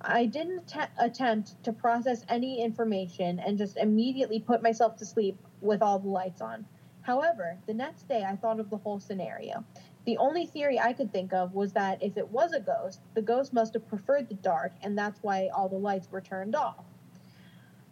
I 0.00 0.24
didn't 0.24 0.66
te- 0.66 0.80
attempt 0.98 1.62
to 1.64 1.72
process 1.74 2.24
any 2.30 2.62
information 2.62 3.40
and 3.40 3.58
just 3.58 3.76
immediately 3.76 4.40
put 4.40 4.62
myself 4.62 4.96
to 4.96 5.04
sleep 5.04 5.36
with 5.60 5.82
all 5.82 5.98
the 5.98 6.08
lights 6.08 6.40
on. 6.40 6.64
However, 7.02 7.58
the 7.66 7.74
next 7.74 8.08
day 8.08 8.24
I 8.24 8.36
thought 8.36 8.58
of 8.58 8.70
the 8.70 8.78
whole 8.78 9.00
scenario. 9.00 9.66
The 10.04 10.18
only 10.18 10.46
theory 10.46 10.80
I 10.80 10.92
could 10.92 11.12
think 11.12 11.32
of 11.32 11.54
was 11.54 11.72
that 11.74 12.02
if 12.02 12.16
it 12.16 12.28
was 12.28 12.52
a 12.52 12.60
ghost, 12.60 13.00
the 13.14 13.22
ghost 13.22 13.52
must 13.52 13.74
have 13.74 13.86
preferred 13.86 14.28
the 14.28 14.34
dark, 14.34 14.72
and 14.82 14.98
that's 14.98 15.22
why 15.22 15.48
all 15.54 15.68
the 15.68 15.76
lights 15.76 16.10
were 16.10 16.20
turned 16.20 16.56
off. 16.56 16.84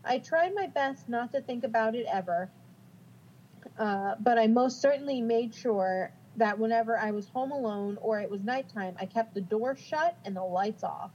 I 0.04 0.18
tried 0.18 0.54
my 0.54 0.66
best 0.66 1.08
not 1.08 1.32
to 1.32 1.40
think 1.40 1.62
about 1.62 1.94
it 1.94 2.06
ever, 2.11 2.50
uh, 3.78 4.16
but 4.18 4.38
I 4.38 4.46
most 4.46 4.80
certainly 4.80 5.20
made 5.20 5.54
sure 5.54 6.12
that 6.36 6.58
whenever 6.58 6.98
I 6.98 7.11
was 7.11 7.28
home 7.28 7.52
alone 7.52 7.98
or 8.00 8.20
it 8.20 8.30
was 8.30 8.42
nighttime, 8.42 8.96
I 8.98 9.06
kept 9.06 9.34
the 9.34 9.40
door 9.40 9.76
shut 9.76 10.16
and 10.24 10.34
the 10.34 10.42
lights 10.42 10.82
off. 10.82 11.12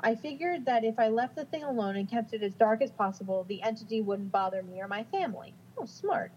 I 0.00 0.14
figured 0.14 0.64
that 0.64 0.82
if 0.82 0.98
I 0.98 1.08
left 1.08 1.36
the 1.36 1.44
thing 1.44 1.62
alone 1.62 1.96
and 1.96 2.08
kept 2.08 2.32
it 2.32 2.42
as 2.42 2.54
dark 2.54 2.80
as 2.80 2.90
possible, 2.90 3.44
the 3.44 3.62
entity 3.62 4.00
wouldn't 4.00 4.32
bother 4.32 4.62
me 4.62 4.80
or 4.80 4.88
my 4.88 5.04
family. 5.04 5.54
Oh, 5.78 5.84
smart. 5.84 6.32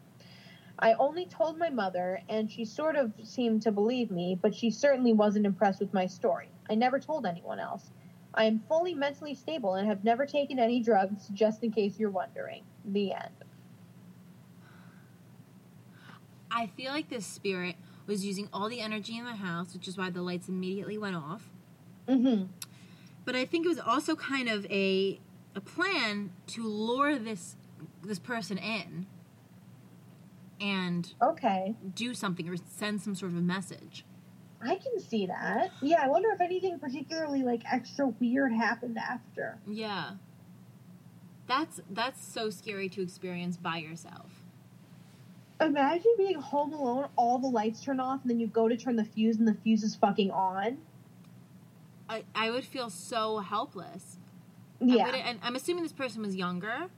I 0.80 0.94
only 0.94 1.26
told 1.26 1.58
my 1.58 1.70
mother, 1.70 2.20
and 2.30 2.52
she 2.52 2.66
sort 2.66 2.96
of 2.96 3.12
seemed 3.24 3.62
to 3.64 3.72
believe 3.72 4.12
me, 4.12 4.38
but 4.42 4.56
she 4.56 4.72
certainly 4.72 5.14
wasn't 5.14 5.46
impressed 5.46 5.80
with 5.80 5.94
my 5.94 6.06
story. 6.08 6.50
I 6.70 6.76
never 6.76 7.00
told 7.00 7.26
anyone 7.26 7.60
else. 7.60 7.92
I 8.34 8.46
am 8.46 8.60
fully 8.68 8.96
mentally 8.96 9.36
stable 9.36 9.76
and 9.76 9.88
have 9.88 10.04
never 10.04 10.26
taken 10.26 10.58
any 10.58 10.82
drugs, 10.82 11.28
just 11.34 11.64
in 11.64 11.72
case 11.72 12.00
you're 12.00 12.10
wondering. 12.10 12.64
The 12.86 13.14
end. 13.14 13.34
I 16.50 16.68
feel 16.68 16.92
like 16.92 17.10
this 17.10 17.26
spirit 17.26 17.76
was 18.06 18.26
using 18.26 18.50
all 18.52 18.70
the 18.70 18.80
energy 18.80 19.18
in 19.18 19.26
the 19.26 19.36
house, 19.36 19.74
which 19.74 19.88
is 19.88 19.98
why 19.98 20.10
the 20.10 20.22
lights 20.22 20.50
immediately 20.50 20.98
went 20.98 21.16
off. 21.16 21.50
Mm-hmm. 22.08 22.46
But 23.26 23.36
I 23.36 23.46
think 23.46 23.66
it 23.66 23.70
was 23.70 23.80
also 23.80 24.16
kind 24.16 24.50
of 24.50 24.66
a 24.66 25.20
a 25.56 25.62
plan 25.62 26.32
to 26.48 26.68
lure 26.68 27.18
this 27.18 27.56
this 28.04 28.20
person 28.20 28.58
in 28.58 29.06
and 30.64 31.14
Okay. 31.22 31.76
do 31.94 32.14
something 32.14 32.48
or 32.50 32.56
send 32.58 33.02
some 33.02 33.14
sort 33.14 33.34
of 33.34 33.38
a 33.38 33.42
message. 33.42 34.06
I 34.62 34.76
can 34.76 34.98
see 35.00 35.26
that. 35.26 35.72
Yeah, 35.82 36.02
I 36.02 36.08
wonder 36.08 36.30
if 36.32 36.40
anything 36.40 36.80
particularly 36.80 37.44
like 37.44 37.64
extra 37.72 38.08
weird 38.08 38.54
happened 38.54 38.98
after. 38.98 39.60
Yeah. 39.68 40.12
That's 41.48 41.82
that's 41.90 42.26
so 42.26 42.50
scary 42.50 42.88
to 42.90 43.02
experience 43.02 43.58
by 43.58 43.78
yourself. 43.78 44.32
Imagine 45.60 46.14
being 46.18 46.40
home 46.40 46.72
alone, 46.74 47.10
all 47.18 47.38
the 47.40 47.48
lights 47.48 47.84
turn 47.84 48.00
off, 48.00 48.22
and 48.22 48.30
then 48.32 48.40
you 48.40 48.48
go 48.48 48.70
to 48.70 48.78
turn 48.78 48.96
the 48.96 49.04
fuse 49.06 49.38
and 49.38 49.48
the 49.48 49.54
fuse 49.54 49.84
is 49.84 49.96
fucking 49.96 50.32
on. 50.32 50.78
I, 52.10 52.24
I 52.34 52.50
would 52.52 52.66
feel 52.66 52.90
so 52.90 53.40
helpless. 53.40 54.18
Yeah. 54.80 55.08
and 55.08 55.40
I'm 55.44 55.56
assuming 55.56 55.84
this 55.84 55.94
person 55.94 56.22
was 56.22 56.36
younger. 56.36 56.90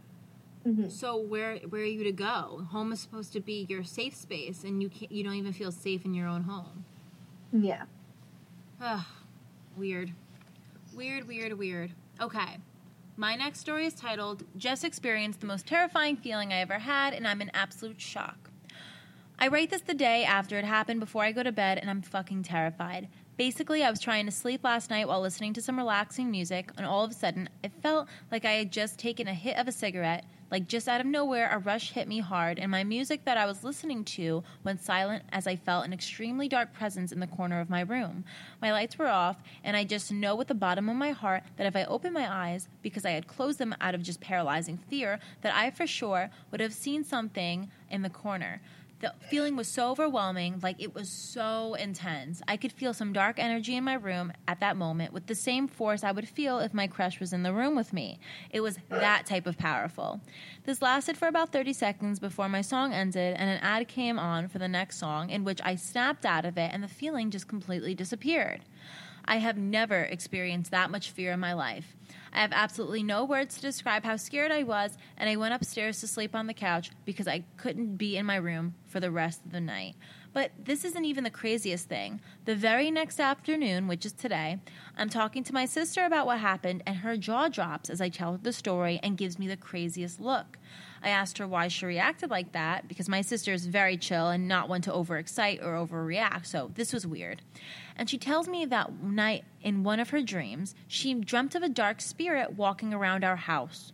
Mhm. 0.65 0.91
So 0.91 1.15
where 1.17 1.57
where 1.59 1.81
are 1.81 1.85
you 1.85 2.03
to 2.03 2.11
go? 2.11 2.67
Home 2.71 2.91
is 2.91 2.99
supposed 2.99 3.33
to 3.33 3.39
be 3.39 3.65
your 3.69 3.83
safe 3.83 4.15
space, 4.15 4.63
and 4.63 4.81
you 4.81 4.89
can't, 4.89 5.11
you 5.11 5.23
don't 5.23 5.35
even 5.35 5.53
feel 5.53 5.71
safe 5.71 6.05
in 6.05 6.13
your 6.13 6.27
own 6.27 6.43
home. 6.43 6.85
Yeah. 7.53 7.83
Ugh, 8.81 9.05
weird, 9.77 10.13
weird, 10.95 11.27
weird, 11.27 11.53
weird. 11.53 11.91
Okay, 12.19 12.57
my 13.15 13.35
next 13.35 13.59
story 13.59 13.85
is 13.85 13.93
titled 13.93 14.43
"Just 14.57 14.83
experienced 14.83 15.39
the 15.39 15.45
most 15.45 15.67
terrifying 15.67 16.17
feeling 16.17 16.51
I 16.51 16.57
ever 16.57 16.79
had, 16.79 17.13
and 17.13 17.27
I'm 17.27 17.41
in 17.41 17.51
absolute 17.53 18.01
shock." 18.01 18.49
I 19.37 19.49
write 19.49 19.69
this 19.69 19.81
the 19.81 19.93
day 19.93 20.23
after 20.23 20.57
it 20.57 20.65
happened 20.65 20.99
before 21.01 21.23
I 21.23 21.31
go 21.31 21.43
to 21.43 21.51
bed, 21.51 21.77
and 21.77 21.89
I'm 21.89 22.01
fucking 22.01 22.43
terrified. 22.43 23.07
Basically, 23.37 23.83
I 23.83 23.89
was 23.89 23.99
trying 23.99 24.25
to 24.25 24.31
sleep 24.31 24.63
last 24.63 24.89
night 24.89 25.09
while 25.09 25.19
listening 25.19 25.51
to 25.53 25.61
some 25.61 25.77
relaxing 25.77 26.31
music, 26.31 26.71
and 26.77 26.85
all 26.85 27.03
of 27.03 27.11
a 27.11 27.13
sudden, 27.13 27.49
it 27.61 27.73
felt 27.83 28.07
like 28.31 28.45
I 28.45 28.53
had 28.53 28.71
just 28.71 28.97
taken 28.97 29.27
a 29.27 29.33
hit 29.33 29.57
of 29.57 29.67
a 29.67 29.73
cigarette. 29.73 30.23
Like 30.55 30.69
just 30.69 30.87
out 30.87 31.01
of 31.01 31.05
nowhere, 31.05 31.49
a 31.51 31.57
rush 31.57 31.91
hit 31.91 32.07
me 32.07 32.19
hard, 32.19 32.59
and 32.59 32.71
my 32.71 32.85
music 32.85 33.25
that 33.25 33.37
I 33.37 33.45
was 33.45 33.65
listening 33.65 34.05
to 34.05 34.41
went 34.63 34.81
silent 34.81 35.25
as 35.33 35.47
I 35.47 35.57
felt 35.57 35.83
an 35.83 35.91
extremely 35.91 36.47
dark 36.47 36.71
presence 36.71 37.11
in 37.11 37.19
the 37.19 37.27
corner 37.27 37.59
of 37.59 37.69
my 37.69 37.81
room. 37.81 38.23
My 38.61 38.71
lights 38.71 38.97
were 38.97 39.09
off, 39.09 39.35
and 39.65 39.75
I 39.75 39.83
just 39.83 40.13
know 40.13 40.33
with 40.33 40.47
the 40.47 40.53
bottom 40.53 40.87
of 40.87 40.95
my 40.95 41.11
heart 41.11 41.43
that 41.57 41.67
if 41.67 41.75
I 41.75 41.83
opened 41.83 42.13
my 42.13 42.33
eyes, 42.33 42.69
because 42.81 43.03
I 43.03 43.11
had 43.11 43.27
closed 43.27 43.59
them 43.59 43.75
out 43.81 43.95
of 43.95 44.01
just 44.01 44.21
paralyzing 44.21 44.77
fear, 44.77 45.19
that 45.41 45.53
I 45.53 45.71
for 45.71 45.85
sure 45.85 46.29
would 46.51 46.61
have 46.61 46.71
seen 46.71 47.03
something 47.03 47.69
in 47.91 48.01
the 48.01 48.09
corner. 48.09 48.61
The 49.01 49.13
feeling 49.29 49.55
was 49.57 49.67
so 49.67 49.91
overwhelming, 49.91 50.59
like 50.63 50.81
it 50.81 50.95
was 50.95 51.09
so 51.09 51.73
intense. 51.73 52.41
I 52.47 52.55
could 52.55 52.71
feel 52.71 52.93
some 52.93 53.11
dark 53.11 53.39
energy 53.39 53.75
in 53.75 53.83
my 53.83 53.95
room 53.95 54.31
at 54.47 54.61
that 54.61 54.77
moment 54.77 55.11
with 55.11 55.27
the 55.27 55.35
same 55.35 55.67
force 55.67 56.03
I 56.03 56.13
would 56.13 56.29
feel 56.29 56.59
if 56.59 56.73
my 56.73 56.87
crush 56.87 57.19
was 57.19 57.33
in 57.33 57.43
the 57.43 57.53
room 57.53 57.75
with 57.75 57.91
me. 57.91 58.19
It 58.49 58.61
was 58.61 58.79
that 58.89 59.25
type 59.25 59.47
of 59.47 59.57
powerful. 59.57 60.21
This 60.63 60.81
lasted 60.81 61.17
for 61.17 61.27
about 61.27 61.51
30 61.51 61.73
seconds 61.73 62.19
before 62.19 62.47
my 62.47 62.61
song 62.61 62.93
ended 62.93 63.35
and 63.37 63.49
an 63.49 63.59
ad 63.61 63.87
came 63.89 64.17
on 64.17 64.47
for 64.47 64.59
the 64.59 64.67
next 64.67 64.97
song 64.97 65.29
in 65.29 65.43
which 65.43 65.59
I 65.63 65.75
snapped 65.75 66.25
out 66.25 66.45
of 66.45 66.57
it 66.57 66.71
and 66.73 66.81
the 66.81 66.87
feeling 66.87 67.31
just 67.31 67.47
completely 67.49 67.95
disappeared. 67.95 68.61
I 69.25 69.37
have 69.37 69.57
never 69.57 70.03
experienced 70.03 70.71
that 70.71 70.91
much 70.91 71.11
fear 71.11 71.31
in 71.33 71.39
my 71.39 71.53
life. 71.53 71.95
I 72.35 72.41
have 72.41 72.51
absolutely 72.51 73.01
no 73.01 73.23
words 73.23 73.55
to 73.55 73.61
describe 73.61 74.03
how 74.03 74.17
scared 74.17 74.51
I 74.51 74.63
was, 74.63 74.97
and 75.17 75.29
I 75.29 75.37
went 75.37 75.53
upstairs 75.53 76.01
to 76.01 76.07
sleep 76.07 76.35
on 76.35 76.47
the 76.47 76.53
couch 76.53 76.91
because 77.05 77.29
I 77.29 77.45
couldn't 77.55 77.95
be 77.95 78.17
in 78.17 78.25
my 78.25 78.35
room 78.35 78.75
for 78.87 78.99
the 78.99 79.09
rest 79.09 79.45
of 79.45 79.53
the 79.53 79.61
night. 79.61 79.95
But 80.33 80.51
this 80.61 80.83
isn't 80.83 81.05
even 81.05 81.23
the 81.23 81.29
craziest 81.29 81.87
thing. 81.87 82.19
The 82.43 82.53
very 82.53 82.91
next 82.91 83.21
afternoon, 83.21 83.87
which 83.87 84.05
is 84.05 84.11
today, 84.11 84.59
I'm 84.97 85.07
talking 85.07 85.45
to 85.45 85.53
my 85.53 85.63
sister 85.65 86.03
about 86.03 86.25
what 86.25 86.39
happened, 86.39 86.83
and 86.85 86.97
her 86.97 87.15
jaw 87.15 87.47
drops 87.47 87.89
as 87.89 88.01
I 88.01 88.09
tell 88.09 88.33
her 88.33 88.37
the 88.37 88.51
story 88.51 88.99
and 89.01 89.17
gives 89.17 89.39
me 89.39 89.47
the 89.47 89.55
craziest 89.55 90.19
look. 90.19 90.57
I 91.05 91.09
asked 91.09 91.37
her 91.37 91.47
why 91.47 91.67
she 91.67 91.85
reacted 91.85 92.31
like 92.31 92.51
that 92.53 92.87
because 92.87 93.07
my 93.07 93.21
sister 93.21 93.53
is 93.53 93.67
very 93.67 93.95
chill 93.95 94.29
and 94.29 94.47
not 94.47 94.67
one 94.67 94.81
to 94.81 94.91
overexcite 94.91 95.63
or 95.63 95.73
overreact, 95.73 96.47
so 96.47 96.71
this 96.73 96.91
was 96.91 97.05
weird. 97.05 97.43
And 97.95 98.09
she 98.09 98.17
tells 98.17 98.47
me 98.47 98.65
that 98.65 99.03
night 99.03 99.45
in 99.61 99.83
one 99.83 99.99
of 99.99 100.09
her 100.09 100.23
dreams, 100.23 100.73
she 100.87 101.13
dreamt 101.13 101.53
of 101.53 101.61
a 101.61 101.69
dark 101.69 102.01
spirit 102.01 102.53
walking 102.53 102.91
around 102.91 103.23
our 103.23 103.35
house. 103.35 103.93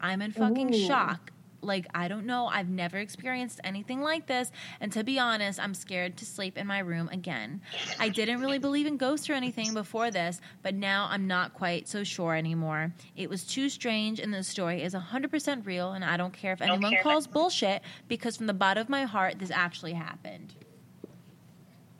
I'm 0.00 0.20
in 0.20 0.32
fucking 0.32 0.74
Ooh. 0.74 0.86
shock. 0.86 1.30
Like, 1.60 1.86
I 1.94 2.08
don't 2.08 2.24
know. 2.24 2.46
I've 2.46 2.68
never 2.68 2.98
experienced 2.98 3.60
anything 3.64 4.00
like 4.00 4.26
this. 4.26 4.52
And 4.80 4.92
to 4.92 5.02
be 5.02 5.18
honest, 5.18 5.58
I'm 5.58 5.74
scared 5.74 6.16
to 6.18 6.24
sleep 6.24 6.56
in 6.56 6.66
my 6.66 6.78
room 6.78 7.08
again. 7.10 7.62
I 7.98 8.08
didn't 8.08 8.40
really 8.40 8.58
believe 8.58 8.86
in 8.86 8.96
ghosts 8.96 9.28
or 9.28 9.32
anything 9.32 9.74
before 9.74 10.10
this, 10.10 10.40
but 10.62 10.74
now 10.74 11.08
I'm 11.10 11.26
not 11.26 11.54
quite 11.54 11.88
so 11.88 12.04
sure 12.04 12.36
anymore. 12.36 12.92
It 13.16 13.28
was 13.28 13.44
too 13.44 13.68
strange, 13.68 14.20
and 14.20 14.32
the 14.32 14.44
story 14.44 14.82
is 14.82 14.94
100% 14.94 15.66
real, 15.66 15.92
and 15.92 16.04
I 16.04 16.16
don't 16.16 16.32
care 16.32 16.52
if 16.52 16.62
anyone 16.62 16.90
care 16.90 17.00
if 17.00 17.02
calls 17.02 17.26
bullshit 17.26 17.82
because 18.06 18.36
from 18.36 18.46
the 18.46 18.54
bottom 18.54 18.82
of 18.82 18.88
my 18.88 19.04
heart, 19.04 19.38
this 19.38 19.50
actually 19.50 19.94
happened. 19.94 20.54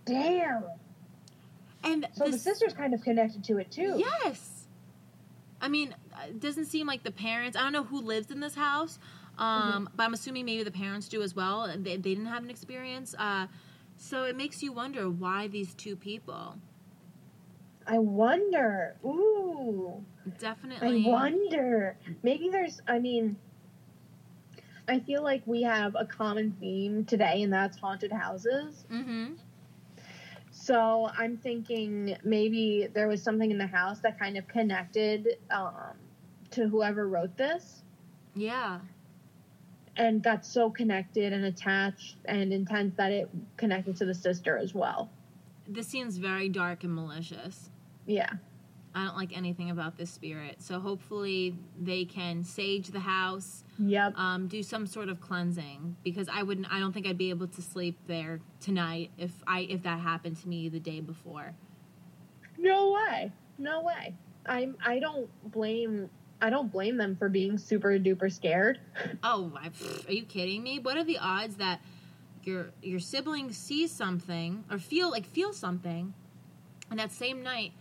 Damn. 0.05 0.65
And 1.85 2.09
So 2.15 2.29
the 2.29 2.39
sister's 2.39 2.75
kind 2.75 2.95
of 2.95 3.03
connected 3.03 3.45
to 3.45 3.59
it 3.59 3.71
too. 3.71 3.95
Yes. 3.97 4.67
I 5.61 5.69
mean, 5.69 5.95
it 6.27 6.41
doesn't 6.41 6.67
seem 6.67 6.87
like 6.87 7.03
the 7.03 7.11
parents. 7.11 7.57
I 7.57 7.63
don't 7.63 7.73
know 7.73 7.85
who 7.85 8.01
lives 8.01 8.31
in 8.31 8.41
this 8.41 8.55
house, 8.55 8.99
um, 9.39 9.89
but 9.95 10.05
I'm 10.05 10.15
assuming 10.15 10.45
maybe 10.47 10.63
the 10.63 10.71
parents 10.71 11.09
do 11.09 11.23
as 11.23 11.35
well. 11.35 11.69
They, 11.69 11.97
they 11.97 12.15
didn't 12.15 12.27
have 12.27 12.43
an 12.43 12.51
experience, 12.51 13.15
uh, 13.19 13.47
so 13.97 14.25
it 14.25 14.37
makes 14.37 14.63
you 14.63 14.73
wonder 14.73 15.09
why 15.09 15.49
these 15.49 15.75
two 15.75 15.97
people. 15.97 16.57
I 17.87 17.99
wonder. 17.99 18.97
Ooh. 19.05 20.05
Definitely. 20.39 21.05
I 21.07 21.09
wonder. 21.09 21.97
Maybe 22.23 22.49
there's. 22.51 22.81
I 22.87 22.99
mean. 22.99 23.37
I 24.91 25.01
feel 25.01 25.23
like 25.23 25.43
we 25.45 25.63
have 25.63 25.95
a 25.99 26.07
common 26.07 26.57
theme 26.59 27.05
today, 27.05 27.43
and 27.43 27.53
that's 27.53 27.79
haunted 27.79 28.11
houses. 28.11 28.87
Mm-hmm. 28.91 29.35
So 30.51 31.09
I'm 31.17 31.37
thinking 31.37 32.17
maybe 32.25 32.89
there 32.93 33.07
was 33.07 33.23
something 33.23 33.51
in 33.51 33.59
the 33.59 33.67
house 33.67 34.01
that 34.01 34.19
kind 34.19 34.37
of 34.37 34.49
connected 34.49 35.37
um, 35.51 35.97
to 36.53 36.69
whoever 36.69 37.07
wrote 37.09 37.37
this. 37.37 37.85
Yeah. 38.35 38.81
And 39.99 40.23
got 40.23 40.47
so 40.47 40.71
connected 40.71 41.33
and 41.33 41.45
attached 41.45 42.17
and 42.25 42.53
intense 42.53 42.95
that 42.97 43.13
it 43.13 43.29
connected 43.57 43.97
to 43.97 44.05
the 44.07 44.15
sister 44.15 44.57
as 44.57 44.73
well. 44.75 45.11
This 45.67 45.87
seems 45.87 46.17
very 46.17 46.49
dark 46.49 46.85
and 46.85 46.95
malicious. 46.95 47.71
Yeah. 48.07 48.31
I 48.95 49.05
don't 49.05 49.17
like 49.17 49.37
anything 49.37 49.71
about 49.71 49.99
this 49.99 50.11
spirit. 50.11 50.63
So 50.63 50.81
hopefully 50.81 51.57
they 51.79 52.05
can 52.07 52.43
sage 52.43 52.89
the 52.89 53.01
house, 53.01 53.65
Yep. 53.79 54.17
um, 54.17 54.49
do 54.49 54.63
some 54.63 54.87
sort 54.87 55.09
of 55.09 55.21
cleansing 55.21 55.97
because 56.03 56.29
I 56.33 56.43
wouldn't. 56.43 56.67
I 56.73 56.79
don't 56.81 56.93
think 56.93 57.07
I'd 57.07 57.19
be 57.19 57.31
able 57.31 57.49
to 57.49 57.63
sleep 57.63 57.99
there 58.07 58.41
tonight 58.61 59.11
if 59.19 59.33
I 59.47 59.61
if 59.61 59.83
that 59.83 60.01
happened 60.01 60.39
to 60.39 60.49
me 60.49 60.69
the 60.69 60.81
day 60.81 61.01
before. 61.01 61.55
No 62.57 62.93
way. 62.93 63.31
No 63.59 63.83
way. 63.83 64.15
I'm 64.47 64.77
I 64.85 64.99
don't 65.01 65.29
blame 65.53 66.09
I 66.41 66.51
don't 66.51 66.71
blame 66.71 66.97
them 66.97 67.17
for 67.17 67.29
being 67.29 67.59
super 67.59 67.99
duper 67.99 68.33
scared. 68.33 68.79
Oh, 69.23 69.53
I, 69.57 69.71
are 70.09 70.13
you 70.13 70.23
kidding 70.25 70.63
me? 70.63 70.79
What 70.79 70.97
are 70.97 71.05
the 71.05 71.19
odds 71.19 71.57
that 71.57 71.81
your 72.45 72.71
your 72.83 73.01
sibling 73.01 73.53
sees 73.53 73.91
something 73.91 74.65
or 74.71 74.79
feel 74.79 75.11
like 75.11 75.27
feel 75.27 75.53
something, 75.53 76.15
and 76.91 76.99
that 77.01 77.11
same 77.13 77.43
night, 77.43 77.73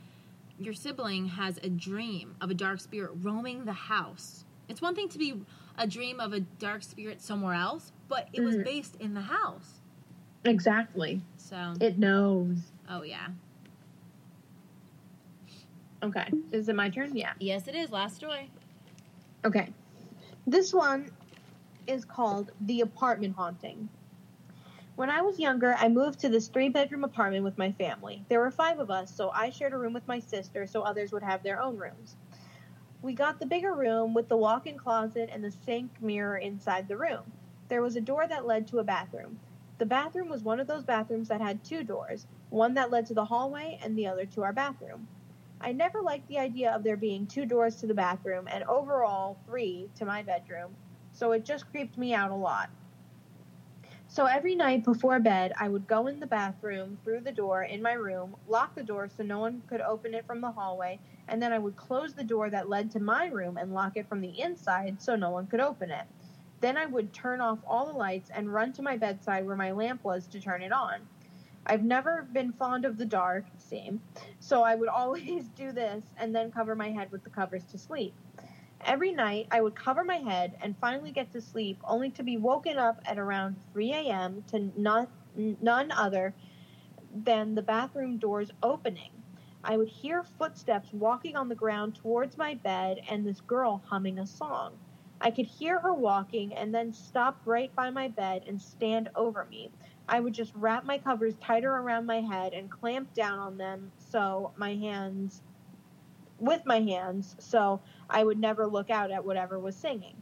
your 0.59 0.73
sibling 0.73 1.27
has 1.27 1.59
a 1.61 1.69
dream 1.69 2.35
of 2.41 2.49
a 2.49 2.53
dark 2.55 2.79
spirit 2.79 3.11
roaming 3.21 3.65
the 3.65 3.73
house? 3.73 4.43
It's 4.67 4.81
one 4.81 4.95
thing 4.95 5.09
to 5.09 5.17
be 5.19 5.41
a 5.77 5.85
dream 5.87 6.19
of 6.19 6.33
a 6.33 6.39
dark 6.39 6.81
spirit 6.83 7.21
somewhere 7.21 7.53
else, 7.53 7.91
but 8.07 8.27
it 8.33 8.41
was 8.41 8.55
Mhm. 8.55 8.63
based 8.65 8.95
in 8.99 9.13
the 9.13 9.21
house. 9.21 9.79
Exactly. 10.43 11.21
So, 11.37 11.73
It 11.79 11.99
knows. 11.99 12.71
oh 12.89 13.03
yeah, 13.03 13.27
Okay. 16.03 16.31
Is 16.51 16.69
it 16.69 16.75
my 16.75 16.89
turn? 16.89 17.15
Yeah. 17.15 17.33
yes, 17.39 17.67
it 17.67 17.75
is. 17.75 17.91
Last 17.91 18.15
story. 18.15 18.51
Okay. 19.45 19.69
This 20.45 20.73
one 20.73 21.09
is 21.87 22.05
called 22.05 22.51
The 22.61 22.81
Apartment 22.81 23.35
Haunting. 23.35 23.89
When 24.95 25.09
I 25.09 25.21
was 25.21 25.39
younger, 25.39 25.75
I 25.77 25.89
moved 25.89 26.19
to 26.19 26.29
this 26.29 26.47
three 26.47 26.69
bedroom 26.69 27.03
apartment 27.03 27.43
with 27.43 27.57
my 27.57 27.71
family. 27.73 28.23
There 28.29 28.39
were 28.39 28.51
five 28.51 28.79
of 28.79 28.89
us, 28.89 29.13
so 29.13 29.29
I 29.29 29.49
shared 29.49 29.73
a 29.73 29.77
room 29.77 29.93
with 29.93 30.07
my 30.07 30.19
sister 30.19 30.65
so 30.65 30.81
others 30.81 31.11
would 31.11 31.23
have 31.23 31.43
their 31.43 31.61
own 31.61 31.77
rooms. 31.77 32.15
We 33.01 33.13
got 33.13 33.39
the 33.39 33.45
bigger 33.45 33.73
room 33.73 34.13
with 34.13 34.27
the 34.27 34.37
walk 34.37 34.65
in 34.65 34.77
closet 34.77 35.29
and 35.31 35.43
the 35.43 35.51
sink 35.51 36.01
mirror 36.01 36.37
inside 36.37 36.87
the 36.87 36.97
room. 36.97 37.31
There 37.69 37.81
was 37.81 37.95
a 37.95 38.01
door 38.01 38.27
that 38.27 38.47
led 38.47 38.67
to 38.67 38.79
a 38.79 38.83
bathroom. 38.83 39.39
The 39.77 39.85
bathroom 39.85 40.29
was 40.29 40.43
one 40.43 40.59
of 40.59 40.67
those 40.67 40.83
bathrooms 40.83 41.27
that 41.27 41.41
had 41.41 41.63
two 41.63 41.83
doors 41.83 42.25
one 42.49 42.73
that 42.75 42.89
led 42.89 43.05
to 43.05 43.13
the 43.13 43.25
hallway 43.25 43.77
and 43.83 43.95
the 43.97 44.07
other 44.07 44.25
to 44.25 44.41
our 44.43 44.53
bathroom. 44.53 45.07
I 45.59 45.71
never 45.71 46.01
liked 46.01 46.27
the 46.27 46.39
idea 46.39 46.71
of 46.71 46.83
there 46.83 46.97
being 46.97 47.25
two 47.25 47.45
doors 47.45 47.77
to 47.77 47.87
the 47.87 47.93
bathroom 47.93 48.47
and 48.51 48.63
overall 48.65 49.37
three 49.45 49.89
to 49.95 50.05
my 50.05 50.21
bedroom, 50.21 50.75
so 51.11 51.31
it 51.31 51.45
just 51.45 51.69
creeped 51.71 51.97
me 51.97 52.13
out 52.13 52.31
a 52.31 52.35
lot. 52.35 52.69
So 54.09 54.25
every 54.25 54.55
night 54.55 54.85
before 54.85 55.19
bed, 55.19 55.53
I 55.59 55.67
would 55.67 55.87
go 55.87 56.07
in 56.07 56.19
the 56.19 56.27
bathroom 56.27 56.97
through 57.03 57.21
the 57.21 57.31
door 57.31 57.63
in 57.63 57.81
my 57.81 57.93
room, 57.93 58.35
lock 58.47 58.75
the 58.75 58.83
door 58.83 59.09
so 59.09 59.23
no 59.23 59.39
one 59.39 59.61
could 59.67 59.81
open 59.81 60.13
it 60.13 60.25
from 60.25 60.41
the 60.41 60.51
hallway, 60.51 60.99
and 61.27 61.41
then 61.41 61.51
I 61.51 61.59
would 61.59 61.75
close 61.75 62.13
the 62.13 62.23
door 62.23 62.49
that 62.49 62.69
led 62.69 62.89
to 62.91 62.99
my 63.01 63.25
room 63.25 63.57
and 63.57 63.73
lock 63.73 63.97
it 63.97 64.07
from 64.07 64.21
the 64.21 64.39
inside 64.39 65.01
so 65.01 65.15
no 65.15 65.31
one 65.31 65.47
could 65.47 65.59
open 65.59 65.91
it. 65.91 66.05
Then 66.61 66.77
I 66.77 66.85
would 66.85 67.13
turn 67.13 67.41
off 67.41 67.59
all 67.67 67.85
the 67.85 67.97
lights 67.97 68.31
and 68.33 68.53
run 68.53 68.71
to 68.73 68.81
my 68.81 68.95
bedside 68.95 69.45
where 69.45 69.55
my 69.55 69.71
lamp 69.71 70.03
was 70.03 70.27
to 70.27 70.39
turn 70.39 70.61
it 70.61 70.71
on. 70.71 71.01
I've 71.67 71.83
never 71.83 72.23
been 72.31 72.53
fond 72.53 72.85
of 72.85 72.97
the 72.97 73.05
dark, 73.05 73.45
same, 73.57 74.01
so 74.39 74.63
I 74.63 74.75
would 74.75 74.89
always 75.01 75.49
do 75.49 75.71
this 75.71 76.03
and 76.17 76.33
then 76.33 76.51
cover 76.51 76.75
my 76.75 76.91
head 76.91 77.11
with 77.11 77.23
the 77.23 77.29
covers 77.29 77.65
to 77.65 77.77
sleep. 77.77 78.15
Every 78.85 79.11
night, 79.11 79.47
I 79.51 79.61
would 79.61 79.75
cover 79.75 80.03
my 80.03 80.15
head 80.15 80.57
and 80.61 80.77
finally 80.79 81.11
get 81.11 81.31
to 81.33 81.41
sleep, 81.41 81.79
only 81.83 82.09
to 82.11 82.23
be 82.23 82.37
woken 82.37 82.77
up 82.77 83.01
at 83.05 83.17
around 83.17 83.57
3 83.73 83.91
a.m. 83.93 84.43
to 84.47 84.71
not, 84.77 85.09
none 85.35 85.91
other 85.91 86.33
than 87.13 87.55
the 87.55 87.61
bathroom 87.61 88.17
doors 88.17 88.51
opening. 88.63 89.11
I 89.63 89.75
would 89.75 89.89
hear 89.89 90.23
footsteps 90.23 90.93
walking 90.93 91.35
on 91.35 91.49
the 91.49 91.55
ground 91.55 91.95
towards 91.95 92.37
my 92.37 92.53
bed 92.53 93.01
and 93.09 93.25
this 93.25 93.41
girl 93.41 93.83
humming 93.85 94.19
a 94.19 94.27
song. 94.27 94.77
I 95.19 95.31
could 95.31 95.47
hear 95.47 95.79
her 95.79 95.93
walking 95.93 96.53
and 96.53 96.73
then 96.73 96.93
stop 96.93 97.41
right 97.45 97.75
by 97.75 97.89
my 97.89 98.07
bed 98.07 98.43
and 98.47 98.61
stand 98.61 99.09
over 99.15 99.45
me. 99.45 99.71
I 100.09 100.19
would 100.19 100.33
just 100.33 100.53
wrap 100.55 100.85
my 100.85 100.97
covers 100.97 101.35
tighter 101.35 101.71
around 101.71 102.05
my 102.05 102.21
head 102.21 102.53
and 102.53 102.71
clamp 102.71 103.13
down 103.13 103.39
on 103.39 103.57
them 103.57 103.91
so 103.97 104.51
my 104.55 104.75
hands 104.75 105.41
with 106.39 106.65
my 106.65 106.79
hands 106.79 107.35
so 107.39 107.81
I 108.09 108.23
would 108.23 108.39
never 108.39 108.67
look 108.67 108.89
out 108.89 109.11
at 109.11 109.25
whatever 109.25 109.59
was 109.59 109.75
singing. 109.75 110.15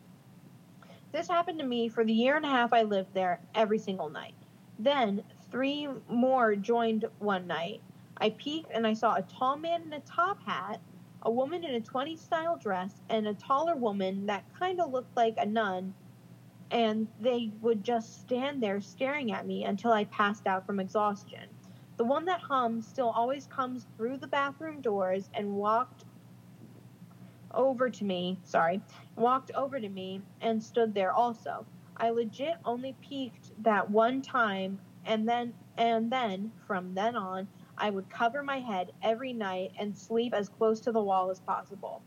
This 1.11 1.27
happened 1.27 1.59
to 1.59 1.65
me 1.65 1.88
for 1.88 2.03
the 2.03 2.13
year 2.13 2.36
and 2.36 2.45
a 2.45 2.49
half 2.49 2.73
I 2.73 2.83
lived 2.83 3.13
there 3.13 3.39
every 3.53 3.77
single 3.77 4.09
night. 4.09 4.33
Then 4.79 5.23
three 5.51 5.88
more 6.09 6.55
joined 6.55 7.05
one 7.19 7.47
night. 7.47 7.81
I 8.17 8.31
peeked 8.31 8.71
and 8.73 8.88
I 8.88 8.93
saw 8.93 9.15
a 9.15 9.21
tall 9.21 9.57
man 9.57 9.83
in 9.83 9.93
a 9.93 9.99
top 10.01 10.41
hat, 10.45 10.81
a 11.21 11.31
woman 11.31 11.63
in 11.63 11.75
a 11.75 11.79
20s 11.79 12.19
style 12.19 12.57
dress, 12.57 13.01
and 13.09 13.27
a 13.27 13.33
taller 13.33 13.75
woman 13.75 14.25
that 14.25 14.43
kind 14.57 14.81
of 14.81 14.91
looked 14.91 15.15
like 15.15 15.36
a 15.38 15.45
nun. 15.45 15.93
And 16.72 17.07
they 17.20 17.51
would 17.61 17.84
just 17.84 18.22
stand 18.22 18.61
there 18.61 18.82
staring 18.82 19.32
at 19.32 19.45
me 19.45 19.66
until 19.66 19.91
I 19.91 20.05
passed 20.05 20.47
out 20.47 20.66
from 20.66 20.80
exhaustion. 20.80 21.49
The 21.97 22.05
one 22.05 22.26
that 22.26 22.41
hums 22.41 22.88
still 22.88 23.09
always 23.09 23.47
comes 23.47 23.88
through 23.95 24.18
the 24.18 24.28
bathroom 24.28 24.82
doors 24.82 25.30
and 25.34 25.55
walked 25.55 26.03
over 27.53 27.89
to 27.89 28.03
me, 28.03 28.39
sorry, 28.43 28.82
walked 29.16 29.51
over 29.55 29.80
to 29.80 29.89
me 29.89 30.22
and 30.41 30.61
stood 30.61 30.93
there 30.93 31.13
also. 31.13 31.66
I 31.97 32.09
legit 32.09 32.55
only 32.66 32.93
peeked 33.01 33.51
that 33.63 33.89
one 33.89 34.22
time 34.22 34.80
and 35.05 35.28
then 35.28 35.53
and 35.78 36.11
then 36.11 36.51
from 36.68 36.93
then 36.93 37.16
on 37.16 37.47
I 37.78 37.89
would 37.89 38.09
cover 38.09 38.43
my 38.43 38.59
head 38.59 38.91
every 39.01 39.34
night 39.34 39.72
and 39.80 39.95
sleep 39.95 40.34
as 40.34 40.49
close 40.49 40.82
to 40.82 40.91
the 40.91 41.01
wall 41.01 41.30
as 41.32 41.39
possible. 41.39 42.01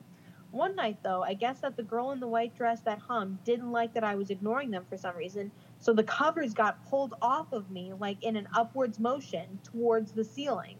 One 0.51 0.77
night 0.77 0.99
though, 1.03 1.23
I 1.23 1.35
guess 1.35 1.61
that 1.61 1.77
the 1.77 1.83
girl 1.83 2.13
in 2.13 2.21
the 2.21 2.29
white 2.29 2.55
dress 2.55 2.81
that 2.83 3.01
hummed 3.01 3.45
didn't 3.45 3.71
like 3.71 3.93
that 3.95 4.05
I 4.05 4.15
was 4.15 4.31
ignoring 4.31 4.71
them 4.71 4.87
for 4.89 4.97
some 4.97 5.17
reason, 5.17 5.53
so 5.79 5.93
the 5.93 6.05
covers 6.05 6.55
got 6.55 6.85
pulled 6.89 7.15
off 7.21 7.53
of 7.53 7.71
me 7.71 7.93
like 7.93 8.23
in 8.23 8.37
an 8.37 8.49
upwards 8.55 8.99
motion 8.99 9.61
towards 9.63 10.13
the 10.13 10.25
ceiling. 10.25 10.79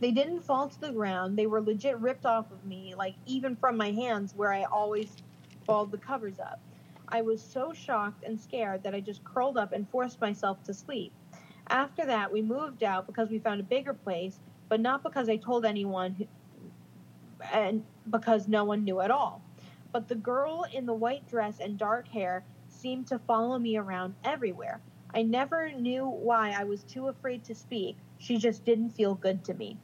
They 0.00 0.10
didn't 0.10 0.42
fall 0.42 0.68
to 0.68 0.80
the 0.80 0.92
ground. 0.92 1.38
They 1.38 1.46
were 1.46 1.62
legit 1.62 1.98
ripped 1.98 2.26
off 2.26 2.50
of 2.50 2.64
me, 2.64 2.94
like 2.94 3.14
even 3.26 3.56
from 3.56 3.76
my 3.76 3.90
hands 3.90 4.34
where 4.34 4.52
I 4.52 4.64
always 4.64 5.16
balled 5.66 5.90
the 5.92 5.98
covers 5.98 6.38
up. 6.38 6.60
I 7.08 7.22
was 7.22 7.42
so 7.42 7.72
shocked 7.72 8.24
and 8.24 8.40
scared 8.40 8.82
that 8.82 8.94
I 8.94 9.00
just 9.00 9.24
curled 9.24 9.58
up 9.58 9.72
and 9.72 9.88
forced 9.88 10.20
myself 10.20 10.62
to 10.64 10.74
sleep. 10.74 11.12
After 11.68 12.06
that, 12.06 12.32
we 12.32 12.42
moved 12.42 12.82
out 12.82 13.06
because 13.06 13.30
we 13.30 13.38
found 13.38 13.60
a 13.60 13.64
bigger 13.64 13.94
place, 13.94 14.40
but 14.68 14.80
not 14.80 15.02
because 15.02 15.28
I 15.28 15.36
told 15.36 15.64
anyone 15.64 16.26
and 17.52 17.84
because 18.10 18.48
no 18.48 18.64
one 18.64 18.84
knew 18.84 19.00
at 19.00 19.10
all. 19.10 19.42
But 19.92 20.08
the 20.08 20.14
girl 20.14 20.66
in 20.72 20.86
the 20.86 20.94
white 20.94 21.28
dress 21.28 21.60
and 21.60 21.76
dark 21.76 22.08
hair 22.08 22.44
seemed 22.68 23.06
to 23.08 23.18
follow 23.18 23.58
me 23.58 23.76
around 23.76 24.14
everywhere. 24.24 24.80
I 25.12 25.22
never 25.22 25.72
knew 25.72 26.06
why 26.06 26.54
I 26.56 26.64
was 26.64 26.84
too 26.84 27.08
afraid 27.08 27.44
to 27.44 27.54
speak. 27.54 27.96
She 28.18 28.36
just 28.36 28.64
didn't 28.64 28.90
feel 28.90 29.14
good 29.14 29.44
to 29.44 29.54
me. 29.54 29.76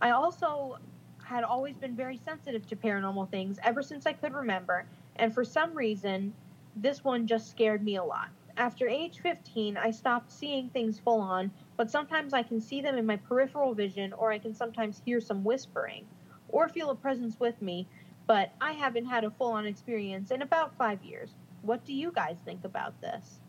I 0.00 0.10
also 0.10 0.78
had 1.22 1.44
always 1.44 1.76
been 1.76 1.96
very 1.96 2.16
sensitive 2.24 2.66
to 2.68 2.76
paranormal 2.76 3.30
things 3.30 3.58
ever 3.62 3.82
since 3.82 4.06
I 4.06 4.12
could 4.12 4.32
remember, 4.32 4.86
and 5.16 5.34
for 5.34 5.44
some 5.44 5.74
reason, 5.74 6.32
this 6.76 7.02
one 7.02 7.26
just 7.26 7.50
scared 7.50 7.84
me 7.84 7.96
a 7.96 8.04
lot. 8.04 8.28
After 8.56 8.88
age 8.88 9.18
15, 9.20 9.76
I 9.76 9.90
stopped 9.90 10.30
seeing 10.30 10.70
things 10.70 10.98
full 10.98 11.20
on, 11.20 11.50
but 11.76 11.90
sometimes 11.90 12.32
I 12.32 12.42
can 12.42 12.60
see 12.60 12.80
them 12.80 12.96
in 12.96 13.04
my 13.04 13.16
peripheral 13.16 13.74
vision, 13.74 14.12
or 14.14 14.32
I 14.32 14.38
can 14.38 14.54
sometimes 14.54 15.02
hear 15.04 15.20
some 15.20 15.44
whispering, 15.44 16.06
or 16.48 16.68
feel 16.68 16.90
a 16.90 16.94
presence 16.94 17.38
with 17.38 17.60
me, 17.60 17.86
but 18.26 18.52
I 18.60 18.72
haven't 18.72 19.06
had 19.06 19.24
a 19.24 19.30
full 19.30 19.52
on 19.52 19.66
experience 19.66 20.30
in 20.30 20.42
about 20.42 20.76
five 20.76 21.02
years. 21.04 21.30
What 21.62 21.84
do 21.84 21.92
you 21.92 22.12
guys 22.12 22.36
think 22.44 22.64
about 22.64 23.00
this? 23.00 23.40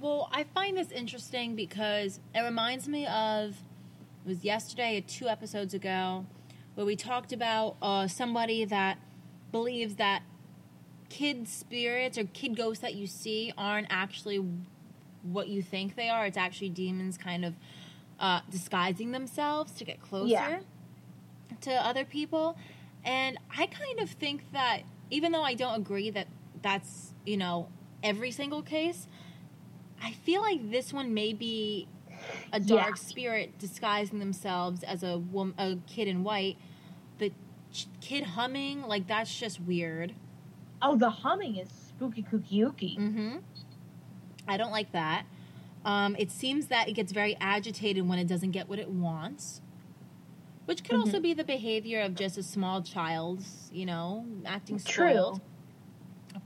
Well, 0.00 0.28
I 0.32 0.44
find 0.44 0.76
this 0.76 0.90
interesting 0.90 1.54
because 1.54 2.20
it 2.34 2.40
reminds 2.40 2.86
me 2.86 3.06
of 3.06 3.50
it 4.24 4.28
was 4.28 4.44
yesterday 4.44 4.98
or 4.98 5.00
two 5.02 5.28
episodes 5.28 5.72
ago 5.72 6.26
where 6.74 6.84
we 6.84 6.96
talked 6.96 7.32
about 7.32 7.76
uh, 7.80 8.06
somebody 8.06 8.64
that 8.66 8.98
believes 9.52 9.96
that 9.96 10.22
kid 11.08 11.48
spirits 11.48 12.18
or 12.18 12.24
kid 12.24 12.56
ghosts 12.56 12.82
that 12.82 12.94
you 12.94 13.06
see 13.06 13.52
aren't 13.56 13.86
actually 13.88 14.44
what 15.22 15.48
you 15.48 15.62
think 15.62 15.96
they 15.96 16.08
are. 16.08 16.26
It's 16.26 16.36
actually 16.36 16.68
demons 16.70 17.16
kind 17.16 17.44
of 17.44 17.54
uh, 18.20 18.40
disguising 18.50 19.12
themselves 19.12 19.72
to 19.72 19.84
get 19.84 20.00
closer 20.02 20.28
Yeah. 20.28 20.58
To 21.62 21.72
other 21.72 22.04
people. 22.04 22.56
And 23.04 23.38
I 23.56 23.66
kind 23.66 24.00
of 24.00 24.10
think 24.10 24.52
that 24.52 24.80
even 25.10 25.32
though 25.32 25.42
I 25.42 25.54
don't 25.54 25.74
agree 25.76 26.10
that 26.10 26.26
that's, 26.62 27.12
you 27.24 27.36
know, 27.36 27.68
every 28.02 28.30
single 28.30 28.62
case, 28.62 29.06
I 30.02 30.12
feel 30.12 30.42
like 30.42 30.70
this 30.70 30.92
one 30.92 31.14
may 31.14 31.32
be 31.32 31.88
a 32.52 32.58
dark 32.60 32.88
Yeah. 32.88 32.94
spirit 32.94 33.58
disguising 33.58 34.18
themselves 34.18 34.82
as 34.82 35.02
a 35.02 35.18
woman, 35.18 35.54
a 35.58 35.76
kid 35.86 36.08
in 36.08 36.24
white 36.24 36.56
that 37.18 37.32
ch- 37.72 37.86
kid 38.00 38.24
humming, 38.24 38.82
like 38.82 39.06
that's 39.06 39.38
just 39.38 39.60
weird. 39.60 40.14
Oh, 40.82 40.96
the 40.96 41.10
humming 41.10 41.56
is 41.56 41.68
spooky 41.70 42.22
kooky 42.22 42.58
ooky. 42.64 42.98
Mm-hmm. 42.98 43.36
I 44.48 44.56
don't 44.56 44.70
like 44.70 44.92
that. 44.92 45.26
Um, 45.84 46.16
it 46.18 46.30
seems 46.30 46.66
that 46.66 46.88
it 46.88 46.92
gets 46.92 47.12
very 47.12 47.36
agitated 47.40 48.06
when 48.08 48.18
it 48.18 48.26
doesn't 48.26 48.50
get 48.50 48.68
what 48.68 48.78
it 48.78 48.88
wants, 48.90 49.60
which 50.66 50.84
could 50.84 50.96
also 50.96 51.18
Mhm. 51.18 51.22
be 51.22 51.34
the 51.34 51.44
behavior 51.44 52.00
of 52.00 52.14
just 52.14 52.36
a 52.36 52.42
small 52.42 52.82
child, 52.82 53.42
you 53.72 53.86
know, 53.86 54.26
acting 54.44 54.78
True. 54.78 55.08
spoiled. 55.10 55.40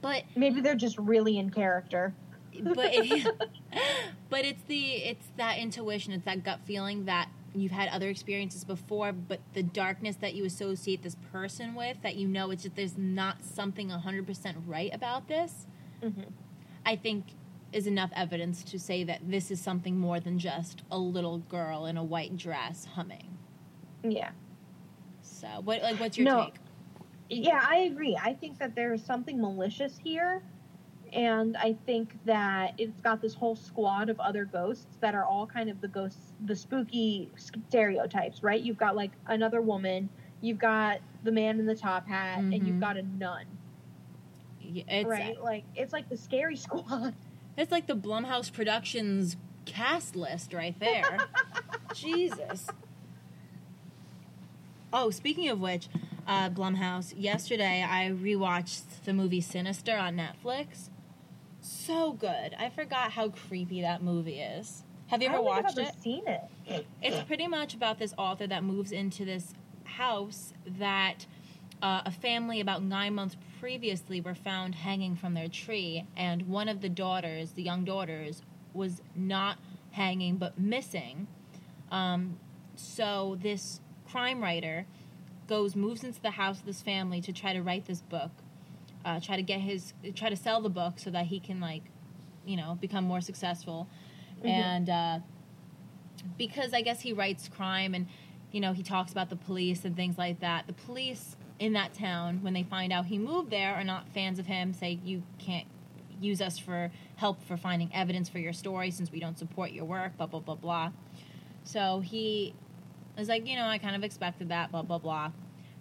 But 0.00 0.24
Maybe 0.36 0.60
they're 0.60 0.74
just 0.76 0.98
really 0.98 1.36
in 1.38 1.50
character. 1.50 2.14
but 2.62 2.90
it, 2.92 3.26
but 4.30 4.44
it's 4.44 4.62
the 4.64 4.92
it's 4.96 5.26
that 5.36 5.58
intuition, 5.58 6.12
it's 6.12 6.24
that 6.24 6.44
gut 6.44 6.60
feeling 6.64 7.04
that 7.06 7.28
you've 7.54 7.72
had 7.72 7.88
other 7.88 8.08
experiences 8.08 8.62
before, 8.64 9.12
but 9.12 9.40
the 9.54 9.62
darkness 9.62 10.16
that 10.16 10.34
you 10.34 10.44
associate 10.44 11.02
this 11.02 11.16
person 11.32 11.74
with, 11.74 12.00
that 12.02 12.14
you 12.16 12.28
know 12.28 12.50
it's 12.50 12.62
just 12.62 12.76
there's 12.76 12.96
not 12.96 13.42
something 13.44 13.88
hundred 13.90 14.26
percent 14.26 14.56
right 14.66 14.92
about 14.94 15.26
this. 15.28 15.66
Mm-hmm. 16.02 16.22
I 16.86 16.96
think 16.96 17.24
is 17.72 17.86
enough 17.86 18.10
evidence 18.16 18.64
to 18.64 18.78
say 18.78 19.04
that 19.04 19.20
this 19.30 19.50
is 19.50 19.60
something 19.60 19.96
more 19.98 20.18
than 20.20 20.38
just 20.38 20.82
a 20.90 20.98
little 20.98 21.38
girl 21.38 21.86
in 21.86 21.96
a 21.96 22.02
white 22.04 22.36
dress 22.36 22.84
humming. 22.84 23.38
Yeah. 24.02 24.30
So, 25.22 25.48
what 25.64 25.82
like 25.82 25.98
what's 26.00 26.16
your 26.18 26.26
No. 26.26 26.44
take? 26.44 26.54
Yeah, 27.28 27.64
I 27.66 27.76
agree. 27.92 28.18
I 28.20 28.34
think 28.34 28.58
that 28.58 28.74
there's 28.74 29.04
something 29.04 29.40
malicious 29.40 29.96
here. 30.02 30.42
And 31.12 31.56
I 31.56 31.76
think 31.86 32.16
that 32.24 32.74
it's 32.78 33.00
got 33.00 33.20
this 33.20 33.34
whole 33.34 33.56
squad 33.56 34.10
of 34.10 34.20
other 34.20 34.44
ghosts 34.44 34.96
that 35.00 35.14
are 35.14 35.24
all 35.24 35.44
kind 35.46 35.68
of 35.68 35.80
the 35.80 35.88
ghosts, 35.88 36.32
the 36.46 36.54
spooky 36.54 37.32
stereotypes, 37.36 38.42
right? 38.44 38.60
You've 38.60 38.78
got 38.78 38.94
like 38.94 39.10
another 39.26 39.60
woman, 39.60 40.08
you've 40.40 40.58
got 40.58 41.00
the 41.24 41.32
man 41.32 41.58
in 41.58 41.66
the 41.66 41.74
top 41.74 42.06
hat, 42.06 42.38
and 42.38 42.52
Mhm. 42.52 42.66
you've 42.66 42.80
got 42.80 42.96
a 42.96 43.02
nun, 43.02 43.44
Yeah, 44.60 44.84
It's 44.86 45.08
right? 45.08 45.42
Like 45.42 45.64
it's 45.74 45.92
like 45.92 46.08
the 46.08 46.16
scary 46.16 46.54
squad. 46.56 47.14
it's 47.56 47.72
like 47.72 47.88
the 47.88 47.96
Blumhouse 47.96 48.52
Productions 48.52 49.36
cast 49.66 50.14
list 50.14 50.52
right 50.54 50.78
there. 50.78 51.18
Jesus. 51.94 52.68
Oh, 54.92 55.10
speaking 55.10 55.48
of 55.48 55.60
which, 55.60 55.88
uh, 56.26 56.50
Blumhouse. 56.50 57.14
Yesterday, 57.16 57.84
I 57.88 58.10
rewatched 58.10 59.04
the 59.04 59.12
movie 59.12 59.40
Sinister 59.40 59.96
on 59.96 60.16
Netflix. 60.16 60.88
So 61.60 62.12
good. 62.12 62.54
I 62.58 62.70
forgot 62.70 63.12
how 63.12 63.28
creepy 63.28 63.82
that 63.82 64.02
movie 64.02 64.40
is. 64.40 64.82
Have 65.08 65.22
you 65.22 65.28
ever 65.28 65.42
watched 65.42 65.78
it? 65.78 65.92
seen 66.00 66.22
it. 66.26 66.86
It's 67.02 67.22
pretty 67.24 67.48
much 67.48 67.74
about 67.74 67.98
this 67.98 68.14
author 68.16 68.46
that 68.46 68.62
moves 68.62 68.92
into 68.92 69.24
this 69.24 69.54
house 69.84 70.52
that 70.78 71.26
uh, 71.82 72.02
a 72.06 72.10
family 72.10 72.60
about 72.60 72.82
nine 72.82 73.14
months 73.14 73.36
previously 73.58 74.20
were 74.20 74.34
found 74.34 74.74
hanging 74.74 75.16
from 75.16 75.34
their 75.34 75.48
tree, 75.48 76.06
and 76.16 76.48
one 76.48 76.68
of 76.68 76.80
the 76.80 76.88
daughters, 76.88 77.52
the 77.52 77.62
young 77.62 77.84
daughters, 77.84 78.42
was 78.72 79.02
not 79.16 79.58
hanging 79.92 80.36
but 80.36 80.58
missing. 80.58 81.26
Um, 81.90 82.38
so 82.76 83.36
this 83.42 83.80
crime 84.10 84.42
writer 84.42 84.86
goes, 85.46 85.74
moves 85.76 86.04
into 86.04 86.20
the 86.20 86.30
house 86.32 86.60
of 86.60 86.66
this 86.66 86.80
family 86.82 87.20
to 87.20 87.32
try 87.32 87.52
to 87.52 87.62
write 87.62 87.86
this 87.86 88.00
book, 88.02 88.30
uh, 89.04 89.20
try 89.20 89.36
to 89.36 89.42
get 89.42 89.60
his, 89.60 89.92
try 90.14 90.28
to 90.28 90.36
sell 90.36 90.60
the 90.60 90.68
book 90.70 90.98
so 90.98 91.10
that 91.10 91.26
he 91.26 91.40
can 91.40 91.60
like, 91.60 91.82
you 92.46 92.56
know, 92.56 92.76
become 92.80 93.04
more 93.04 93.20
successful, 93.20 93.88
Mhm. 94.42 94.48
and. 94.48 94.90
Uh, 94.90 95.18
because 96.36 96.72
I 96.74 96.82
guess 96.82 97.00
he 97.00 97.12
writes 97.12 97.48
crime 97.48 97.94
and 97.94 98.06
you 98.52 98.60
know 98.60 98.72
he 98.72 98.82
talks 98.82 99.12
about 99.12 99.30
the 99.30 99.36
police 99.36 99.84
and 99.84 99.96
things 99.96 100.18
like 100.18 100.40
that. 100.40 100.66
The 100.66 100.72
police 100.72 101.36
in 101.58 101.72
that 101.74 101.94
town, 101.94 102.42
when 102.42 102.52
they 102.52 102.62
find 102.62 102.92
out 102.92 103.06
he 103.06 103.18
moved 103.18 103.50
there, 103.50 103.74
are 103.74 103.84
not 103.84 104.08
fans 104.08 104.38
of 104.38 104.46
him. 104.46 104.72
Say 104.72 104.98
you 105.04 105.22
can't 105.38 105.66
use 106.20 106.40
us 106.40 106.58
for 106.58 106.90
help 107.16 107.42
for 107.44 107.56
finding 107.56 107.90
evidence 107.94 108.28
for 108.28 108.38
your 108.38 108.52
story 108.52 108.90
since 108.90 109.10
we 109.10 109.20
don't 109.20 109.38
support 109.38 109.72
your 109.72 109.84
work. 109.84 110.16
Blah 110.16 110.26
blah 110.26 110.40
blah 110.40 110.56
blah. 110.56 110.92
So 111.64 112.00
he 112.00 112.54
is 113.20 113.28
like, 113.28 113.46
you 113.46 113.56
know, 113.56 113.66
I 113.66 113.78
kind 113.78 113.94
of 113.94 114.02
expected 114.02 114.48
that. 114.48 114.70
Blah 114.70 114.82
blah 114.82 114.98
blah. 114.98 115.32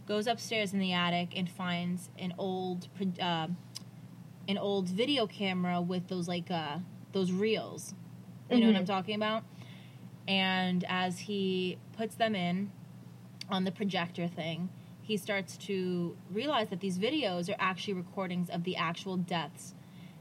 Goes 0.08 0.28
upstairs 0.28 0.74
in 0.74 0.80
the 0.80 0.94
attic 0.94 1.34
and 1.36 1.50
finds 1.50 2.10
an 2.18 2.34
old 2.38 2.88
uh, 3.22 3.48
an 4.48 4.58
old 4.58 4.90
video 4.90 5.28
camera 5.28 5.82
with 5.82 6.08
those 6.08 6.28
like 6.28 6.52
uh, 6.52 6.80
those 7.14 7.32
reels. 7.32 7.94
You 8.50 8.60
know 8.60 8.68
what. 8.68 8.76
I'm 8.76 8.86
talking 8.86 9.16
about? 9.16 9.44
And 10.28 10.84
as 10.88 11.20
he 11.20 11.78
puts 11.96 12.16
them 12.16 12.36
in 12.36 12.72
on 13.50 13.64
the 13.64 13.72
projector 13.72 14.28
thing, 14.28 14.70
he 15.02 15.18
starts 15.18 15.58
to 15.58 16.16
realize 16.32 16.70
that 16.70 16.80
these 16.80 16.98
videos 16.98 17.50
are 17.50 17.56
actually 17.60 17.94
recordings 17.94 18.50
of 18.50 18.64
the 18.64 18.76
actual 18.76 19.18
deaths. 19.18 19.74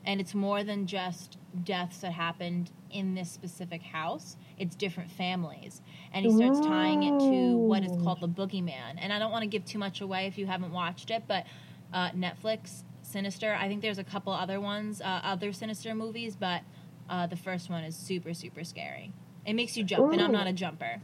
And 0.09 0.23
it's 0.23 0.35
more 0.35 0.65
than 0.65 0.87
just 0.87 1.37
deaths 1.65 1.99
that 1.99 2.13
happened 2.13 2.71
in 2.91 3.15
this 3.15 3.31
specific 3.31 3.83
house, 3.83 4.39
it's 4.59 4.75
different 4.75 5.11
families. 5.11 5.83
And 6.15 6.25
he 6.25 6.31
starts 6.33 6.61
tying 6.61 7.03
it 7.03 7.21
to 7.29 7.59
what 7.59 7.85
is 7.85 7.93
called 8.03 8.23
the 8.23 8.29
boogeyman. 8.29 8.95
And 8.97 9.13
I 9.13 9.19
don't 9.19 9.31
want 9.31 9.43
to 9.43 9.47
give 9.47 9.67
too 9.67 9.79
much 9.79 10.01
away 10.01 10.27
if 10.27 10.39
you 10.39 10.47
haven't 10.47 10.73
watched 10.73 11.11
it, 11.11 11.25
but 11.29 11.45
uh, 11.93 12.09
Netflix, 12.13 12.85
Sinister, 13.03 13.55
I 13.55 13.69
think 13.69 13.83
there's 13.83 13.99
a 13.99 14.05
couple 14.05 14.33
other 14.33 14.63
ones, 14.63 15.03
uh, 15.03 15.21
other 15.23 15.53
Sinister 15.53 15.95
movies, 15.95 16.37
but 16.37 16.63
uh, 17.11 17.27
the 17.27 17.37
first 17.37 17.69
one 17.69 17.85
is 17.85 17.95
super, 17.95 18.33
super 18.33 18.65
scary. 18.65 19.13
It 19.45 19.53
makes 19.53 19.77
you 19.77 19.85
jump, 19.85 20.11
and 20.11 20.23
I'm 20.23 20.33
not 20.33 20.47
a 20.47 20.55
jumper. 20.55 21.03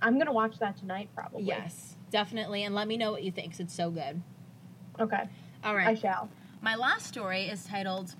I'm 0.00 0.18
gonna 0.18 0.32
watch 0.32 0.58
that 0.60 0.78
tonight, 0.78 1.10
probably. 1.14 1.42
Yes, 1.44 1.96
definitely. 2.10 2.64
And 2.64 2.74
let 2.74 2.88
me 2.88 2.96
know 2.96 3.12
what 3.12 3.24
you 3.24 3.30
think. 3.30 3.52
'cause 3.52 3.60
It's 3.60 3.74
so 3.74 3.90
good. 3.90 4.22
Okay. 4.98 5.28
all 5.64 5.74
right 5.76 5.88
I 5.88 5.94
shall. 5.94 6.30
My 6.60 6.74
last 6.74 7.06
story 7.06 7.44
is 7.44 7.64
titled 7.64 8.16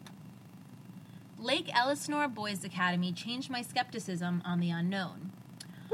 Lake 1.41 1.75
Elsinore 1.75 2.29
Boys 2.29 2.63
Academy 2.63 3.13
Changed 3.13 3.51
My 3.51 3.63
Skepticism 3.63 4.43
on 4.45 4.61
the 4.61 4.71
Unknown. 4.71 5.33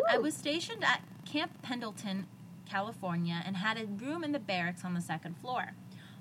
I 0.07 0.19
was 0.19 0.35
stationed 0.35 0.85
at 0.85 1.01
Camp 1.25 1.63
Pendleton, 1.63 2.27
California, 2.69 3.43
and 3.47 3.57
had 3.57 3.79
a 3.79 3.87
room 3.87 4.23
in 4.23 4.33
the 4.33 4.39
barracks 4.39 4.85
on 4.85 4.93
the 4.93 5.01
second 5.01 5.39
floor. 5.39 5.73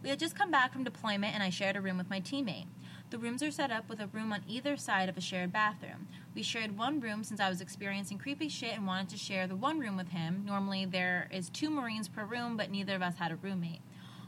We 0.02 0.10
had 0.10 0.20
just 0.20 0.38
come 0.38 0.50
back 0.50 0.72
from 0.72 0.86
deployment, 0.86 1.34
and 1.34 1.44
I 1.44 1.50
shared 1.50 1.76
a 1.76 1.82
room 1.82 1.98
with 1.98 2.10
my 2.10 2.22
teammate. 2.22 2.68
The 3.10 3.20
rooms 3.20 3.44
are 3.44 3.52
set 3.52 3.70
up 3.70 3.90
with 3.90 4.00
a 4.00 4.08
room 4.08 4.32
on 4.32 4.44
either 4.48 4.78
side 4.78 5.10
of 5.10 5.18
a 5.18 5.22
shared 5.22 5.52
bathroom. 5.52 6.08
We 6.34 6.42
shared 6.42 6.78
one 6.78 7.02
room 7.02 7.26
since 7.26 7.42
I 7.42 7.50
was 7.50 7.60
experiencing 7.60 8.18
creepy 8.18 8.48
shit 8.48 8.76
and 8.76 8.88
wanted 8.88 9.10
to 9.10 9.18
share 9.18 9.46
the 9.46 9.58
one 9.58 9.78
room 9.78 9.98
with 9.98 10.10
him. 10.10 10.44
Normally, 10.46 10.86
there 10.86 11.28
is 11.34 11.50
two 11.50 11.70
Marines 11.70 12.08
per 12.08 12.24
room, 12.24 12.56
but 12.56 12.72
neither 12.72 12.96
of 12.96 13.02
us 13.02 13.18
had 13.18 13.32
a 13.32 13.36
roommate. 13.36 13.82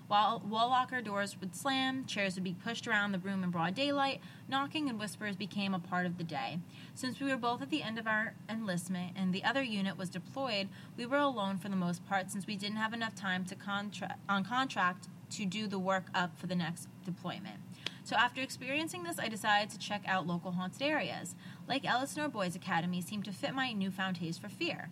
While 0.08 0.44
wall 0.48 0.70
locker 0.70 1.02
doors 1.02 1.36
would 1.40 1.56
slam, 1.56 2.06
chairs 2.06 2.36
would 2.36 2.44
be 2.44 2.54
pushed 2.54 2.88
around 2.88 3.12
the 3.12 3.20
room 3.20 3.44
in 3.44 3.50
broad 3.50 3.74
daylight, 3.74 4.22
knocking 4.48 4.88
and 4.88 5.00
whispers 5.00 5.36
became 5.36 5.74
a 5.74 5.80
part 5.80 6.06
of 6.06 6.20
the 6.20 6.24
day. 6.24 6.60
Since 6.94 7.20
we 7.20 7.30
were 7.30 7.38
both 7.38 7.64
at 7.64 7.72
the 7.72 7.82
end 7.82 7.98
of 7.98 8.06
our 8.06 8.36
enlistment 8.48 9.14
and 9.16 9.34
the 9.34 9.44
other 9.44 9.64
unit 9.64 9.98
was 9.98 10.10
deployed, 10.10 10.70
we 10.96 11.08
were 11.08 11.18
alone 11.18 11.58
for 11.58 11.70
the 11.70 11.76
most 11.76 12.06
part 12.06 12.30
since 12.30 12.46
we 12.46 12.56
didn't 12.56 12.78
have 12.78 12.94
enough 12.94 13.16
time 13.16 13.46
to 13.46 13.56
contra- 13.56 14.18
on 14.30 14.44
contract 14.44 15.08
to 15.32 15.46
do 15.46 15.66
the 15.68 15.80
work 15.80 16.06
up 16.14 16.38
for 16.38 16.46
the 16.46 16.56
next 16.56 16.88
deployment. 17.04 17.60
So 18.04 18.16
after 18.16 18.42
experiencing 18.42 19.02
this, 19.02 19.18
I 19.18 19.28
decided 19.28 19.72
to 19.72 19.80
check 19.80 20.04
out 20.06 20.28
local 20.28 20.52
haunted 20.52 20.84
areas. 20.84 21.34
Lake 21.68 21.84
Elsinore 21.84 22.30
Boys 22.30 22.56
Academy 22.56 23.02
seemed 23.02 23.26
to 23.26 23.32
fit 23.32 23.56
my 23.56 23.74
newfound 23.74 24.18
taste 24.18 24.40
for 24.40 24.50
fear. 24.50 24.92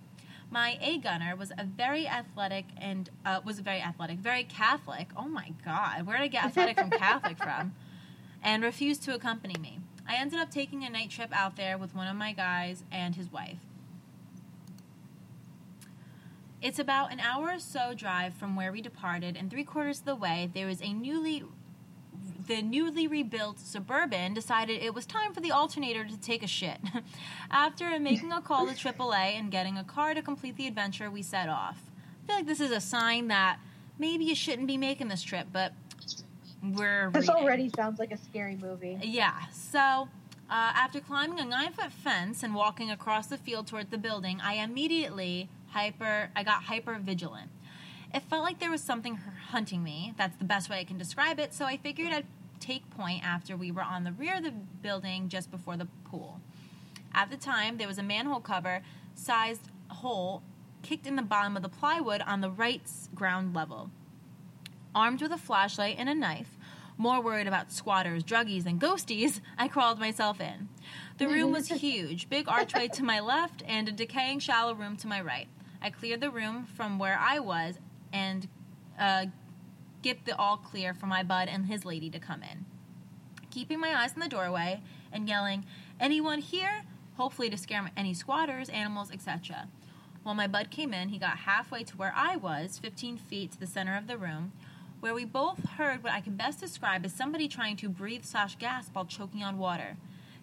My 0.54 0.78
A 0.82 1.00
gunner 1.00 1.36
was 1.36 1.52
a 1.58 1.64
very 1.64 2.08
athletic 2.08 2.66
and 2.78 3.10
uh, 3.26 3.42
was 3.44 3.58
very 3.60 3.82
athletic, 3.82 4.20
very 4.20 4.44
Catholic. 4.44 5.08
Oh 5.18 5.28
my 5.28 5.52
God, 5.66 6.06
where 6.06 6.18
did 6.18 6.26
I 6.26 6.28
get 6.28 6.46
athletic 6.46 6.78
from 6.78 6.92
Catholic 6.92 7.38
from? 7.40 7.74
And 8.46 8.62
refused 8.62 9.02
to 9.04 9.16
accompany 9.16 9.56
me. 9.60 9.80
I 10.06 10.18
ended 10.18 10.38
up 10.38 10.52
taking 10.52 10.84
a 10.84 10.90
night 10.90 11.10
trip 11.10 11.30
out 11.32 11.56
there 11.56 11.78
with 11.78 11.96
one 11.96 12.08
of 12.08 12.18
my 12.18 12.34
guys 12.34 12.84
and 12.92 13.16
his 13.16 13.32
wife. 13.32 13.60
It's 16.62 16.78
about 16.78 17.14
an 17.14 17.22
hour 17.22 17.52
or 17.52 17.60
so 17.60 17.94
drive 17.96 18.34
from 18.34 18.58
where 18.58 18.72
we 18.72 18.82
departed, 18.82 19.38
and 19.38 19.50
three 19.50 19.64
quarters 19.64 20.00
of 20.00 20.06
the 20.06 20.16
way, 20.16 20.52
there 20.54 20.68
is 20.68 20.82
a 20.82 20.92
newly 20.92 21.46
the 22.48 22.62
newly 22.62 23.08
rebuilt 23.08 23.60
Suburban 23.60 24.34
decided 24.34 24.82
it 24.82 24.94
was 24.94 25.06
time 25.06 25.34
for 25.34 25.40
the 25.42 25.52
alternator 25.52 26.04
to 26.04 26.18
take 26.20 26.44
a 26.44 26.48
shit. 26.48 26.78
After 27.52 27.98
making 28.00 28.32
a 28.32 28.42
call 28.42 28.68
to 28.68 28.74
AAA 28.74 29.40
and 29.40 29.52
getting 29.52 29.78
a 29.78 29.84
car 29.84 30.14
to 30.14 30.22
complete 30.22 30.58
the 30.58 30.68
adventure, 30.68 31.10
we 31.10 31.22
set 31.22 31.50
off. 31.50 31.78
I 32.24 32.28
feel 32.28 32.36
like 32.38 32.46
this 32.46 32.60
is 32.60 32.72
a 32.72 32.80
sign 32.82 33.28
that 33.30 33.60
maybe 34.00 34.26
you 34.26 34.36
shouldn't 34.36 34.68
be 34.68 34.78
making 34.78 35.08
this 35.08 35.22
trip, 35.22 35.48
but 35.52 35.74
we're 36.62 37.10
This 37.12 37.28
reading. 37.28 37.44
already 37.44 37.70
sounds 37.76 38.00
like 38.00 38.12
a 38.12 38.18
scary 38.18 38.56
movie. 38.56 38.98
Yeah. 39.02 39.34
So, 39.52 39.80
uh, 39.80 40.08
after 40.50 41.00
climbing 41.00 41.40
a 41.40 41.46
nine 41.46 41.74
foot 41.74 41.92
fence 41.92 42.44
and 42.44 42.54
walking 42.56 42.90
across 42.92 43.28
the 43.28 43.38
field 43.38 43.68
toward 43.68 43.92
the 43.92 43.98
building, 43.98 44.40
I 44.42 44.56
immediately 44.56 45.50
hyper. 45.70 46.30
I 46.36 46.44
got 46.44 46.64
hyper 46.64 46.98
vigilant. 47.00 47.50
It 48.14 48.22
felt 48.24 48.44
like 48.44 48.60
there 48.60 48.70
was 48.70 48.82
something 48.82 49.16
hunting 49.50 49.84
me. 49.84 50.14
That's 50.18 50.38
the 50.38 50.44
best 50.46 50.70
way 50.70 50.80
I 50.80 50.84
can 50.84 50.98
describe 50.98 51.40
it. 51.40 51.54
So 51.54 51.66
I 51.66 51.78
figured 51.78 52.14
I'd 52.14 52.28
take 52.60 52.90
point 52.92 53.24
after 53.26 53.58
we 53.58 53.72
were 53.72 53.82
on 53.82 54.04
the 54.04 54.12
rear 54.12 54.38
of 54.38 54.44
the 54.44 54.52
building 54.52 55.30
just 55.30 55.50
before 55.50 55.78
the 55.78 55.88
pool. 56.06 56.40
At 57.14 57.32
the 57.32 57.38
time, 57.38 57.78
there 57.78 57.88
was 57.88 57.98
a 57.98 58.04
manhole 58.04 58.40
cover 58.40 58.82
sized 59.16 59.70
hole 59.90 60.44
kicked 60.84 61.08
in 61.08 61.16
the 61.16 61.22
bottom 61.22 61.56
of 61.56 61.64
the 61.64 61.70
plywood 61.70 62.22
on 62.22 62.42
the 62.42 62.52
right 62.52 62.82
ground 63.16 63.56
level. 63.56 63.90
Armed 64.94 65.22
with 65.22 65.32
a 65.32 65.38
flashlight 65.38 65.96
and 65.98 66.08
a 66.08 66.14
knife, 66.14 66.58
more 66.98 67.22
worried 67.22 67.48
about 67.48 67.72
squatters, 67.72 68.24
druggies, 68.24 68.66
and 68.66 68.80
ghosties, 68.80 69.42
I 69.58 69.68
crawled 69.68 70.00
myself 70.00 70.40
in. 70.40 70.70
The 71.18 71.28
room 71.28 71.52
was 71.52 71.68
huge, 71.82 72.30
big 72.30 72.48
archway 72.48 72.90
to 72.90 73.04
my 73.04 73.20
left 73.20 73.64
and 73.68 73.90
a 73.90 73.92
decaying 73.92 74.40
shallow 74.40 74.76
room 74.76 74.98
to 74.98 75.08
my 75.08 75.22
right. 75.22 75.48
I 75.82 75.90
cleared 75.90 76.22
the 76.22 76.30
room 76.30 76.66
from 76.66 77.00
where 77.00 77.18
I 77.20 77.40
was 77.40 77.80
and 78.14 78.48
uh, 78.98 79.26
get 80.02 80.26
the 80.26 80.38
all 80.38 80.56
clear 80.58 80.94
for 80.94 81.08
my 81.08 81.24
bud 81.24 81.50
and 81.50 81.66
his 81.66 81.84
lady 81.84 82.10
to 82.12 82.20
come 82.20 82.44
in. 82.44 82.66
Keeping 83.50 83.80
my 83.80 83.94
eyes 83.96 84.14
in 84.14 84.22
the 84.22 84.30
doorway 84.30 84.82
and 85.12 85.28
yelling, 85.28 85.66
Anyone 86.00 86.40
here? 86.40 86.84
Hopefully 87.18 87.50
to 87.50 87.58
scare 87.58 87.90
any 87.96 88.14
squatters, 88.14 88.70
animals, 88.70 89.12
etc. 89.12 89.68
While 90.24 90.36
my 90.36 90.48
bud 90.48 90.72
came 90.72 90.94
in, 90.94 91.10
he 91.10 91.18
got 91.18 91.40
halfway 91.40 91.84
to 91.84 91.98
where 91.98 92.14
I 92.16 92.38
was, 92.38 92.80
15 92.80 93.18
feet 93.18 93.52
to 93.52 93.60
the 93.60 93.68
center 93.68 93.96
of 93.98 94.08
the 94.08 94.18
room, 94.18 94.54
where 95.00 95.14
we 95.14 95.26
both 95.26 95.68
heard 95.72 96.04
what 96.04 96.14
I 96.14 96.22
can 96.22 96.36
best 96.36 96.60
describe 96.60 97.06
as 97.06 97.14
somebody 97.14 97.48
trying 97.48 97.76
to 97.78 97.90
breathe 97.90 98.24
slash 98.24 98.56
gasp 98.56 98.96
while 98.96 99.06
choking 99.06 99.44
on 99.44 99.58
water. 99.58 99.98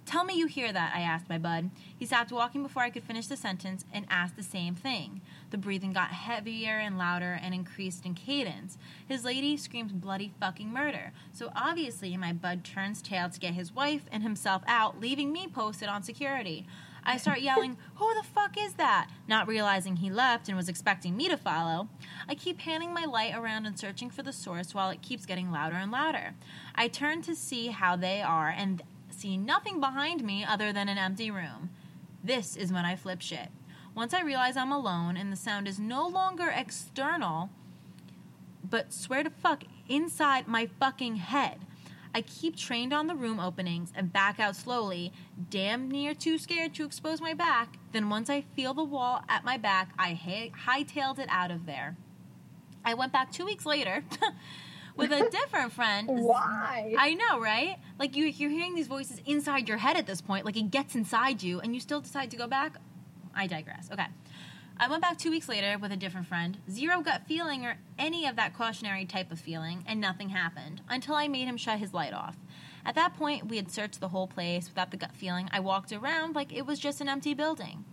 Tell 0.07 0.25
me 0.25 0.35
you 0.35 0.47
hear 0.47 0.73
that, 0.73 0.93
I 0.95 1.01
asked 1.01 1.29
my 1.29 1.39
bud. 1.39 1.71
He 1.99 2.07
stopped 2.07 2.33
walking 2.33 2.63
before 2.63 2.83
I 2.83 2.91
could 2.91 3.05
finish 3.05 3.27
the 3.27 3.37
sentence 3.37 3.85
and 3.93 4.07
asked 4.11 4.37
the 4.37 4.43
same 4.43 4.75
thing. 4.75 5.21
The 5.51 5.59
breathing 5.59 5.93
got 5.93 6.11
heavier 6.11 6.79
and 6.79 6.97
louder 6.97 7.39
and 7.43 7.53
increased 7.53 8.07
in 8.07 8.15
cadence. 8.15 8.79
His 9.07 9.25
lady 9.25 9.57
screams 9.57 9.93
bloody 9.93 10.33
fucking 10.39 10.73
murder. 10.73 11.13
So 11.33 11.51
obviously, 11.57 12.17
my 12.17 12.33
bud 12.33 12.65
turns 12.65 13.03
tail 13.03 13.29
to 13.29 13.41
get 13.41 13.55
his 13.55 13.73
wife 13.73 14.03
and 14.13 14.23
himself 14.23 14.63
out, 14.67 15.01
leaving 15.01 15.33
me 15.33 15.49
posted 15.49 15.89
on 15.89 16.03
security. 16.03 16.67
I 17.05 17.17
start 17.17 17.41
yelling, 17.41 17.77
Who 17.97 18.15
the 18.15 18.23
fuck 18.23 18.57
is 18.59 18.75
that? 18.75 19.09
Not 19.27 19.49
realizing 19.49 19.97
he 19.97 20.11
left 20.11 20.49
and 20.49 20.57
was 20.57 20.69
expecting 20.69 21.17
me 21.17 21.29
to 21.29 21.37
follow. 21.37 21.89
I 22.29 22.35
keep 22.35 22.59
panning 22.59 22.95
my 22.95 23.05
light 23.05 23.35
around 23.35 23.67
and 23.67 23.79
searching 23.79 24.11
for 24.11 24.23
the 24.23 24.33
source 24.33 24.75
while 24.75 24.91
it 24.91 25.03
keeps 25.03 25.27
getting 25.27 25.51
louder 25.51 25.77
and 25.77 25.91
louder. 25.91 26.35
I 26.75 26.89
turn 26.89 27.23
to 27.23 27.35
see 27.35 27.69
how 27.69 27.97
they 27.97 28.23
are 28.23 28.49
and 28.49 28.83
see 29.11 29.37
nothing 29.37 29.81
behind 29.81 30.23
me 30.23 30.45
other 30.45 30.73
than 30.73 30.89
an 30.89 30.99
empty 30.99 31.31
room. 31.31 31.71
This 32.23 32.57
is 32.57 32.73
when 32.73 32.85
I 32.85 32.97
flip 32.97 33.21
shit. 33.21 33.49
Once 34.01 34.15
I 34.15 34.23
realize 34.23 34.57
I'm 34.57 34.73
alone 34.73 35.19
and 35.19 35.31
the 35.31 35.37
sound 35.37 35.69
is 35.69 35.79
no 35.79 36.09
longer 36.09 36.49
external, 36.49 37.51
but 38.65 38.95
swear 38.95 39.23
to 39.23 39.29
fuck 39.29 39.65
inside 39.91 40.49
my 40.49 40.71
fucking 40.81 41.17
head. 41.17 41.59
I 42.15 42.23
keep 42.23 42.57
trained 42.57 42.95
on 42.95 43.09
the 43.09 43.15
room 43.15 43.39
openings 43.39 43.93
and 43.95 44.11
back 44.11 44.41
out 44.41 44.57
slowly, 44.57 45.13
damn 45.51 45.91
near 45.91 46.15
too 46.15 46.39
scared 46.39 46.73
to 46.77 46.87
expose 46.87 47.21
my 47.21 47.35
back. 47.35 47.77
Then, 47.93 48.09
once 48.09 48.31
I 48.31 48.41
feel 48.41 48.73
the 48.73 48.83
wall 48.83 49.23
at 49.29 49.45
my 49.45 49.59
back, 49.59 49.93
I 49.99 50.15
hi- 50.15 50.53
hightailed 50.67 51.19
it 51.19 51.29
out 51.29 51.51
of 51.51 51.67
there. 51.67 51.99
I 52.83 52.95
went 52.95 53.13
back 53.13 53.31
two 53.31 53.45
weeks 53.45 53.67
later 53.67 54.03
with 54.97 55.13
a 55.13 55.29
different 55.31 55.73
friend. 55.73 56.09
Why? 56.09 56.95
I 56.99 57.13
know, 57.13 57.39
right? 57.39 57.77
Like 57.99 58.17
you, 58.17 58.25
you're 58.25 58.49
hearing 58.49 58.75
these 58.75 58.89
voices 58.89 59.21
inside 59.27 59.69
your 59.69 59.77
head 59.77 59.99
at 59.99 60.07
this 60.07 60.23
point. 60.23 60.47
Like 60.47 60.57
it 60.57 60.71
gets 60.71 60.95
inside 60.95 61.43
you, 61.43 61.61
and 61.61 61.75
you 61.75 61.81
still 61.81 62.01
decide 62.01 62.31
to 62.31 62.39
go 62.39 62.47
back. 62.47 62.79
I 63.35 63.47
digress. 63.47 63.89
Okay. 63.93 64.07
I 64.83 64.89
went 64.89 65.03
back 65.03 65.19
two 65.19 65.31
weeks 65.31 65.49
later 65.49 65.77
with 65.79 65.93
a 65.93 65.97
different 65.97 66.27
friend. 66.27 66.57
Zero 66.71 67.03
gut 67.03 67.27
feeling 67.27 67.67
or 67.67 67.77
any 67.99 68.27
of 68.27 68.37
that 68.37 68.57
cautionary 68.57 69.05
type 69.05 69.31
of 69.31 69.39
feeling, 69.39 69.85
and 69.87 70.01
nothing 70.01 70.31
happened 70.31 70.81
until 70.89 71.15
I 71.15 71.29
made 71.29 71.47
him 71.47 71.59
shut 71.59 71.79
his 71.79 71.93
light 71.93 72.15
off. 72.15 72.37
At 72.85 72.95
that 72.95 73.15
point, 73.15 73.49
we 73.49 73.57
had 73.57 73.71
searched 73.71 74.01
the 74.01 74.09
whole 74.09 74.27
place 74.27 74.69
without 74.69 74.91
the 74.91 74.97
gut 74.97 75.15
feeling. 75.15 75.51
I 75.53 75.61
walked 75.61 75.93
around 75.93 76.35
like 76.35 76.51
it 76.51 76.65
was 76.65 76.79
just 76.79 77.03
an 77.03 77.11
empty 77.11 77.35
building. 77.35 77.85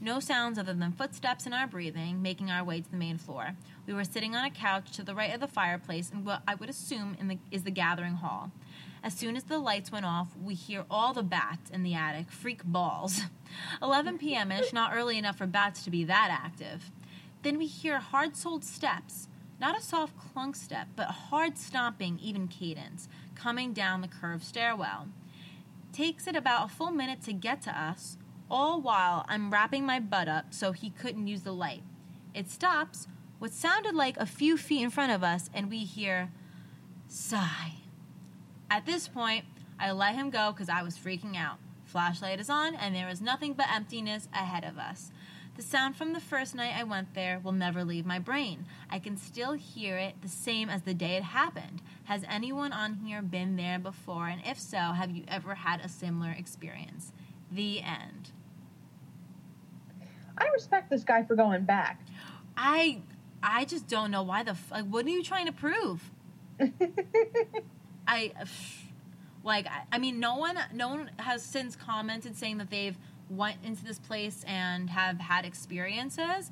No 0.00 0.20
sounds 0.20 0.58
other 0.58 0.74
than 0.74 0.92
footsteps 0.92 1.44
and 1.44 1.54
our 1.54 1.66
breathing, 1.66 2.22
making 2.22 2.50
our 2.50 2.62
way 2.62 2.80
to 2.80 2.90
the 2.90 2.96
main 2.96 3.18
floor. 3.18 3.56
We 3.86 3.94
were 3.94 4.04
sitting 4.04 4.36
on 4.36 4.44
a 4.44 4.50
couch 4.50 4.92
to 4.92 5.02
the 5.02 5.14
right 5.14 5.34
of 5.34 5.40
the 5.40 5.48
fireplace 5.48 6.10
in 6.10 6.24
what 6.24 6.42
I 6.46 6.54
would 6.54 6.68
assume 6.68 7.16
the, 7.20 7.38
is 7.50 7.64
the 7.64 7.70
gathering 7.70 8.14
hall. 8.14 8.52
As 9.08 9.14
soon 9.14 9.38
as 9.38 9.44
the 9.44 9.58
lights 9.58 9.90
went 9.90 10.04
off, 10.04 10.36
we 10.38 10.52
hear 10.52 10.84
all 10.90 11.14
the 11.14 11.22
bats 11.22 11.70
in 11.70 11.82
the 11.82 11.94
attic 11.94 12.30
freak 12.30 12.62
balls. 12.62 13.22
11 13.82 14.18
p.m. 14.18 14.52
ish, 14.52 14.70
not 14.74 14.94
early 14.94 15.16
enough 15.16 15.38
for 15.38 15.46
bats 15.46 15.82
to 15.84 15.90
be 15.90 16.04
that 16.04 16.28
active. 16.30 16.90
Then 17.42 17.56
we 17.56 17.64
hear 17.64 18.00
hard 18.00 18.36
soled 18.36 18.66
steps, 18.66 19.28
not 19.58 19.78
a 19.78 19.80
soft 19.80 20.12
clunk 20.18 20.56
step, 20.56 20.88
but 20.94 21.06
hard 21.06 21.56
stomping, 21.56 22.18
even 22.18 22.48
cadence, 22.48 23.08
coming 23.34 23.72
down 23.72 24.02
the 24.02 24.08
curved 24.08 24.44
stairwell. 24.44 25.08
Takes 25.90 26.26
it 26.26 26.36
about 26.36 26.66
a 26.66 26.74
full 26.74 26.90
minute 26.90 27.22
to 27.22 27.32
get 27.32 27.62
to 27.62 27.70
us, 27.70 28.18
all 28.50 28.78
while 28.78 29.24
I'm 29.26 29.50
wrapping 29.50 29.86
my 29.86 30.00
butt 30.00 30.28
up 30.28 30.52
so 30.52 30.72
he 30.72 30.90
couldn't 30.90 31.28
use 31.28 31.44
the 31.44 31.52
light. 31.52 31.82
It 32.34 32.50
stops, 32.50 33.08
what 33.38 33.54
sounded 33.54 33.94
like 33.94 34.18
a 34.18 34.26
few 34.26 34.58
feet 34.58 34.82
in 34.82 34.90
front 34.90 35.12
of 35.12 35.24
us, 35.24 35.48
and 35.54 35.70
we 35.70 35.84
hear 35.84 36.30
sigh. 37.06 37.87
At 38.70 38.86
this 38.86 39.08
point, 39.08 39.44
I 39.78 39.92
let 39.92 40.14
him 40.14 40.30
go 40.30 40.52
because 40.52 40.68
I 40.68 40.82
was 40.82 40.98
freaking 40.98 41.36
out. 41.36 41.58
Flashlight 41.84 42.40
is 42.40 42.50
on, 42.50 42.74
and 42.74 42.94
there 42.94 43.08
is 43.08 43.20
nothing 43.22 43.54
but 43.54 43.66
emptiness 43.72 44.28
ahead 44.34 44.64
of 44.64 44.78
us. 44.78 45.10
The 45.56 45.62
sound 45.62 45.96
from 45.96 46.12
the 46.12 46.20
first 46.20 46.54
night 46.54 46.74
I 46.78 46.84
went 46.84 47.14
there 47.14 47.40
will 47.42 47.52
never 47.52 47.82
leave 47.82 48.06
my 48.06 48.18
brain. 48.20 48.66
I 48.90 49.00
can 49.00 49.16
still 49.16 49.54
hear 49.54 49.96
it 49.96 50.22
the 50.22 50.28
same 50.28 50.68
as 50.68 50.82
the 50.82 50.94
day 50.94 51.16
it 51.16 51.24
happened. 51.24 51.82
Has 52.04 52.24
anyone 52.28 52.72
on 52.72 52.94
here 52.94 53.22
been 53.22 53.56
there 53.56 53.78
before? 53.78 54.28
And 54.28 54.40
if 54.44 54.60
so, 54.60 54.76
have 54.78 55.10
you 55.10 55.24
ever 55.26 55.56
had 55.56 55.80
a 55.80 55.88
similar 55.88 56.30
experience? 56.30 57.12
The 57.50 57.80
end. 57.80 58.30
I 60.36 60.46
respect 60.52 60.90
this 60.90 61.02
guy 61.02 61.24
for 61.24 61.34
going 61.34 61.64
back. 61.64 62.02
I 62.56 63.00
I 63.42 63.64
just 63.64 63.88
don't 63.88 64.12
know 64.12 64.22
why 64.22 64.44
the 64.44 64.52
f- 64.52 64.70
like 64.70 64.84
what 64.84 65.06
are 65.06 65.10
you 65.10 65.24
trying 65.24 65.46
to 65.46 65.52
prove? 65.52 66.10
I 68.08 68.32
like 69.44 69.66
I, 69.92 69.98
mean 69.98 70.18
no 70.18 70.36
one 70.36 70.58
no 70.72 70.88
one 70.88 71.10
has 71.18 71.42
since 71.42 71.76
commented 71.76 72.36
saying 72.36 72.58
that 72.58 72.70
they've 72.70 72.96
went 73.28 73.58
into 73.62 73.84
this 73.84 73.98
place 73.98 74.44
and 74.48 74.90
have 74.90 75.20
had 75.20 75.44
experiences. 75.44 76.50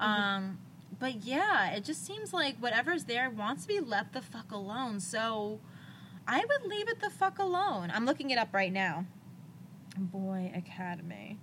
Um 0.00 0.58
but 0.98 1.24
yeah, 1.24 1.72
it 1.72 1.84
just 1.84 2.06
seems 2.06 2.32
like 2.32 2.56
whatever's 2.58 3.04
there 3.04 3.28
wants 3.28 3.62
to 3.62 3.68
be 3.68 3.80
left 3.80 4.14
the 4.14 4.22
fuck 4.22 4.50
alone. 4.50 4.98
So 5.00 5.60
I 6.26 6.38
would 6.38 6.68
leave 6.68 6.88
it 6.88 7.00
the 7.00 7.10
fuck 7.10 7.38
alone. 7.38 7.92
I'm 7.94 8.06
looking 8.06 8.30
it 8.30 8.38
up 8.38 8.54
right 8.54 8.72
now. 8.72 9.04
Boy 9.98 10.50
Academy. 10.54 11.38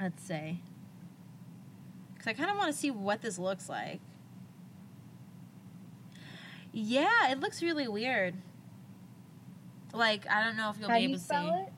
Let's 0.00 0.22
see. 0.22 0.60
Because 2.12 2.26
I 2.26 2.32
kind 2.32 2.50
of 2.50 2.56
want 2.56 2.72
to 2.72 2.78
see 2.78 2.90
what 2.90 3.22
this 3.22 3.38
looks 3.38 3.68
like. 3.68 4.00
Yeah, 6.76 7.30
it 7.30 7.38
looks 7.38 7.62
really 7.62 7.86
weird. 7.86 8.34
Like, 9.92 10.28
I 10.28 10.42
don't 10.42 10.56
know 10.56 10.70
if 10.70 10.78
you'll 10.80 10.88
How 10.88 10.96
be 10.96 11.04
able 11.04 11.10
you 11.12 11.16
to 11.18 11.20
see. 11.20 11.26
spell 11.26 11.66
it? 11.66 11.72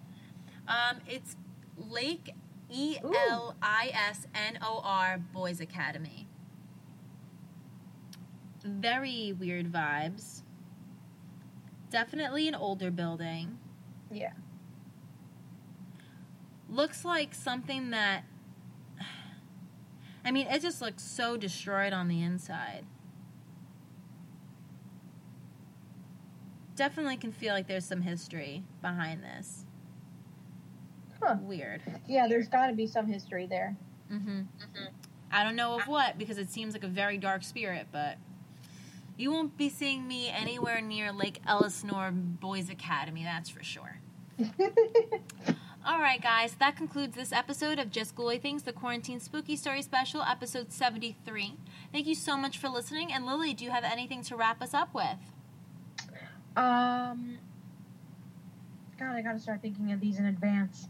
Um, 0.67 1.01
it's 1.07 1.37
Lake 1.77 2.33
E 2.71 2.97
L 3.05 3.55
I 3.63 3.91
S 3.93 4.27
N 4.35 4.59
O 4.63 4.81
R 4.83 5.19
Boys 5.19 5.61
Academy. 5.61 6.27
Very 8.65 9.35
weird 9.39 9.71
vibes. 9.71 10.43
Definitely 11.91 12.49
an 12.49 12.55
older 12.55 12.91
building. 12.91 13.59
Yeah. 14.11 14.33
Looks 16.71 17.05
like 17.05 17.35
something 17.35 17.91
that. 17.91 18.25
I 20.25 20.31
mean, 20.31 20.47
it 20.47 20.63
just 20.63 20.81
looks 20.81 21.03
so 21.03 21.37
destroyed 21.37 21.93
on 21.93 22.09
the 22.09 22.23
inside. 22.23 22.87
Definitely 26.77 27.17
can 27.17 27.33
feel 27.33 27.55
like 27.55 27.67
there's 27.67 27.85
some 27.85 28.03
history 28.03 28.63
behind 28.83 29.23
this. 29.23 29.65
Huh. 31.23 31.37
Weird. 31.41 31.81
Yeah, 32.07 32.29
there's 32.29 32.49
got 32.49 32.67
to 32.67 32.75
be 32.75 32.87
some 32.87 33.07
history 33.07 33.47
there. 33.47 33.77
Mm-hmm. 34.13 34.43
I 35.33 35.43
don't 35.43 35.57
know 35.57 35.79
of 35.79 35.89
what 35.89 36.19
because 36.19 36.39
it 36.39 36.51
seems 36.51 36.75
like 36.75 36.85
a 36.85 36.89
very 36.89 37.19
dark 37.19 37.43
spirit, 37.43 37.89
but 37.91 38.19
you 39.17 39.33
won't 39.33 39.57
be 39.57 39.69
seeing 39.69 40.07
me 40.07 40.29
anywhere 40.29 40.81
near 40.81 41.13
Lake 41.13 41.41
Elsinore 41.47 42.11
Boys 42.13 42.71
Academy, 42.71 43.25
that's 43.25 43.49
for 43.49 43.63
sure. 43.63 43.99
All 45.87 46.01
right, 46.01 46.21
guys, 46.21 46.57
that 46.57 46.77
concludes 46.77 47.17
this 47.17 47.33
episode 47.33 47.79
of 47.79 47.91
Just 47.91 48.15
Ghouly 48.15 48.41
Things, 48.41 48.65
the 48.65 48.73
Quarantine 48.73 49.21
Spooky 49.21 49.57
Story 49.57 49.83
Special, 49.83 50.21
episode 50.21 50.73
73. 50.73 51.55
Thank 51.93 52.07
you 52.07 52.15
so 52.15 52.37
much 52.37 52.59
for 52.59 52.69
listening. 52.69 53.13
And 53.13 53.25
Lily, 53.25 53.55
do 53.55 53.65
you 53.65 53.71
have 53.71 53.85
anything 53.85 54.23
to 54.25 54.37
wrap 54.37 54.61
us 54.61 54.75
up 54.75 54.93
with? 54.93 55.17
Um. 56.57 57.39
God, 58.99 59.15
I 59.15 59.23
gotta 59.23 59.39
start 59.39 59.61
thinking 59.61 59.93
of 59.93 60.01
these 60.01 60.19
in 60.19 60.27
advance. 60.27 60.89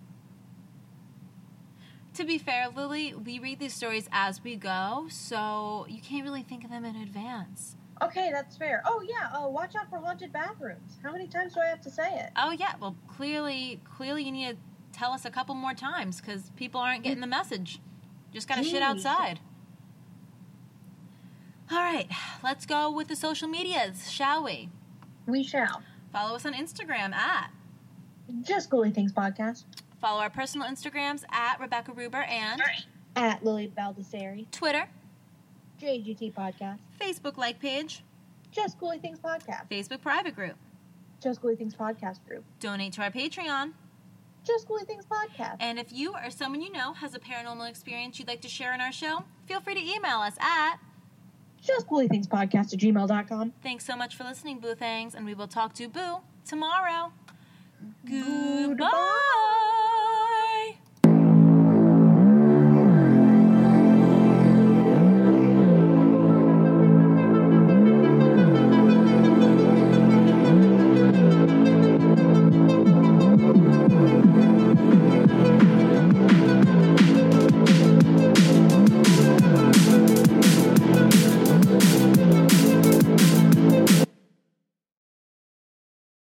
To 2.14 2.24
be 2.24 2.38
fair, 2.38 2.68
Lily, 2.74 3.14
we 3.14 3.38
read 3.38 3.58
these 3.58 3.74
stories 3.74 4.08
as 4.10 4.42
we 4.42 4.56
go, 4.56 5.06
so 5.10 5.86
you 5.88 6.00
can't 6.00 6.24
really 6.24 6.42
think 6.42 6.64
of 6.64 6.70
them 6.70 6.84
in 6.84 6.96
advance. 6.96 7.76
Okay, 8.02 8.30
that's 8.32 8.56
fair. 8.56 8.82
Oh 8.86 9.02
yeah. 9.06 9.30
Oh, 9.34 9.48
watch 9.48 9.74
out 9.74 9.90
for 9.90 9.98
haunted 9.98 10.32
bathrooms. 10.32 10.98
How 11.02 11.12
many 11.12 11.26
times 11.26 11.54
do 11.54 11.60
I 11.60 11.66
have 11.66 11.80
to 11.82 11.90
say 11.90 12.08
it? 12.14 12.30
Oh 12.36 12.52
yeah, 12.52 12.74
well 12.80 12.96
clearly, 13.06 13.80
clearly 13.96 14.24
you 14.24 14.32
need 14.32 14.50
to 14.50 14.56
tell 14.92 15.12
us 15.12 15.24
a 15.24 15.30
couple 15.30 15.54
more 15.54 15.74
times 15.74 16.20
because 16.20 16.50
people 16.56 16.80
aren't 16.80 17.04
getting 17.04 17.20
the 17.20 17.26
message. 17.26 17.80
Just 18.32 18.48
gotta 18.48 18.62
shit 18.62 18.82
outside. 18.82 19.40
All 21.70 21.78
right, 21.78 22.08
let's 22.44 22.64
go 22.64 22.90
with 22.90 23.08
the 23.08 23.16
social 23.16 23.48
medias, 23.48 24.10
shall 24.10 24.44
we? 24.44 24.68
We 25.26 25.42
shall. 25.42 25.82
Follow 26.12 26.36
us 26.36 26.46
on 26.46 26.54
Instagram 26.54 27.12
at. 27.12 27.50
Just 28.42 28.70
Ghouly 28.70 28.94
Things 28.94 29.12
Podcast. 29.12 29.64
Follow 30.00 30.20
our 30.20 30.30
personal 30.30 30.68
Instagrams 30.68 31.24
at 31.32 31.60
Rebecca 31.60 31.92
Ruber 31.92 32.22
and 32.22 32.60
At 33.16 33.44
Lily 33.44 33.72
Baldessari. 33.76 34.50
Twitter, 34.50 34.86
JGT 35.80 36.34
Podcast. 36.34 36.78
Facebook 37.00 37.36
like 37.36 37.58
page, 37.60 38.02
Just 38.52 38.78
Ghouly 38.78 39.00
Things 39.00 39.18
Podcast. 39.18 39.68
Facebook 39.70 40.00
private 40.00 40.34
group. 40.34 40.54
Just 41.22 41.42
Ghouly 41.42 41.56
Things 41.56 41.74
Podcast 41.74 42.18
group. 42.26 42.44
Donate 42.60 42.92
to 42.94 43.02
our 43.02 43.10
Patreon. 43.10 43.72
Just 44.44 44.68
Ghouly 44.68 44.86
Things 44.86 45.06
Podcast. 45.06 45.56
And 45.60 45.78
if 45.78 45.92
you 45.92 46.14
or 46.14 46.30
someone 46.30 46.60
you 46.60 46.70
know 46.70 46.92
has 46.92 47.14
a 47.14 47.18
paranormal 47.18 47.68
experience 47.68 48.18
you'd 48.18 48.28
like 48.28 48.42
to 48.42 48.48
share 48.48 48.72
in 48.74 48.80
our 48.80 48.92
show, 48.92 49.24
feel 49.46 49.60
free 49.60 49.74
to 49.74 49.80
email 49.80 50.18
us 50.18 50.36
at. 50.38 50.76
Just 51.62 51.86
Podcast 52.26 52.72
at 52.72 52.78
gmail.com. 52.80 53.52
Thanks 53.62 53.84
so 53.84 53.96
much 53.96 54.16
for 54.16 54.24
listening, 54.24 54.60
Boo 54.60 54.74
Thangs, 54.74 55.14
and 55.14 55.26
we 55.26 55.34
will 55.34 55.48
talk 55.48 55.74
to 55.74 55.88
Boo 55.88 56.18
tomorrow. 56.44 57.12
Goodbye. 58.08 59.72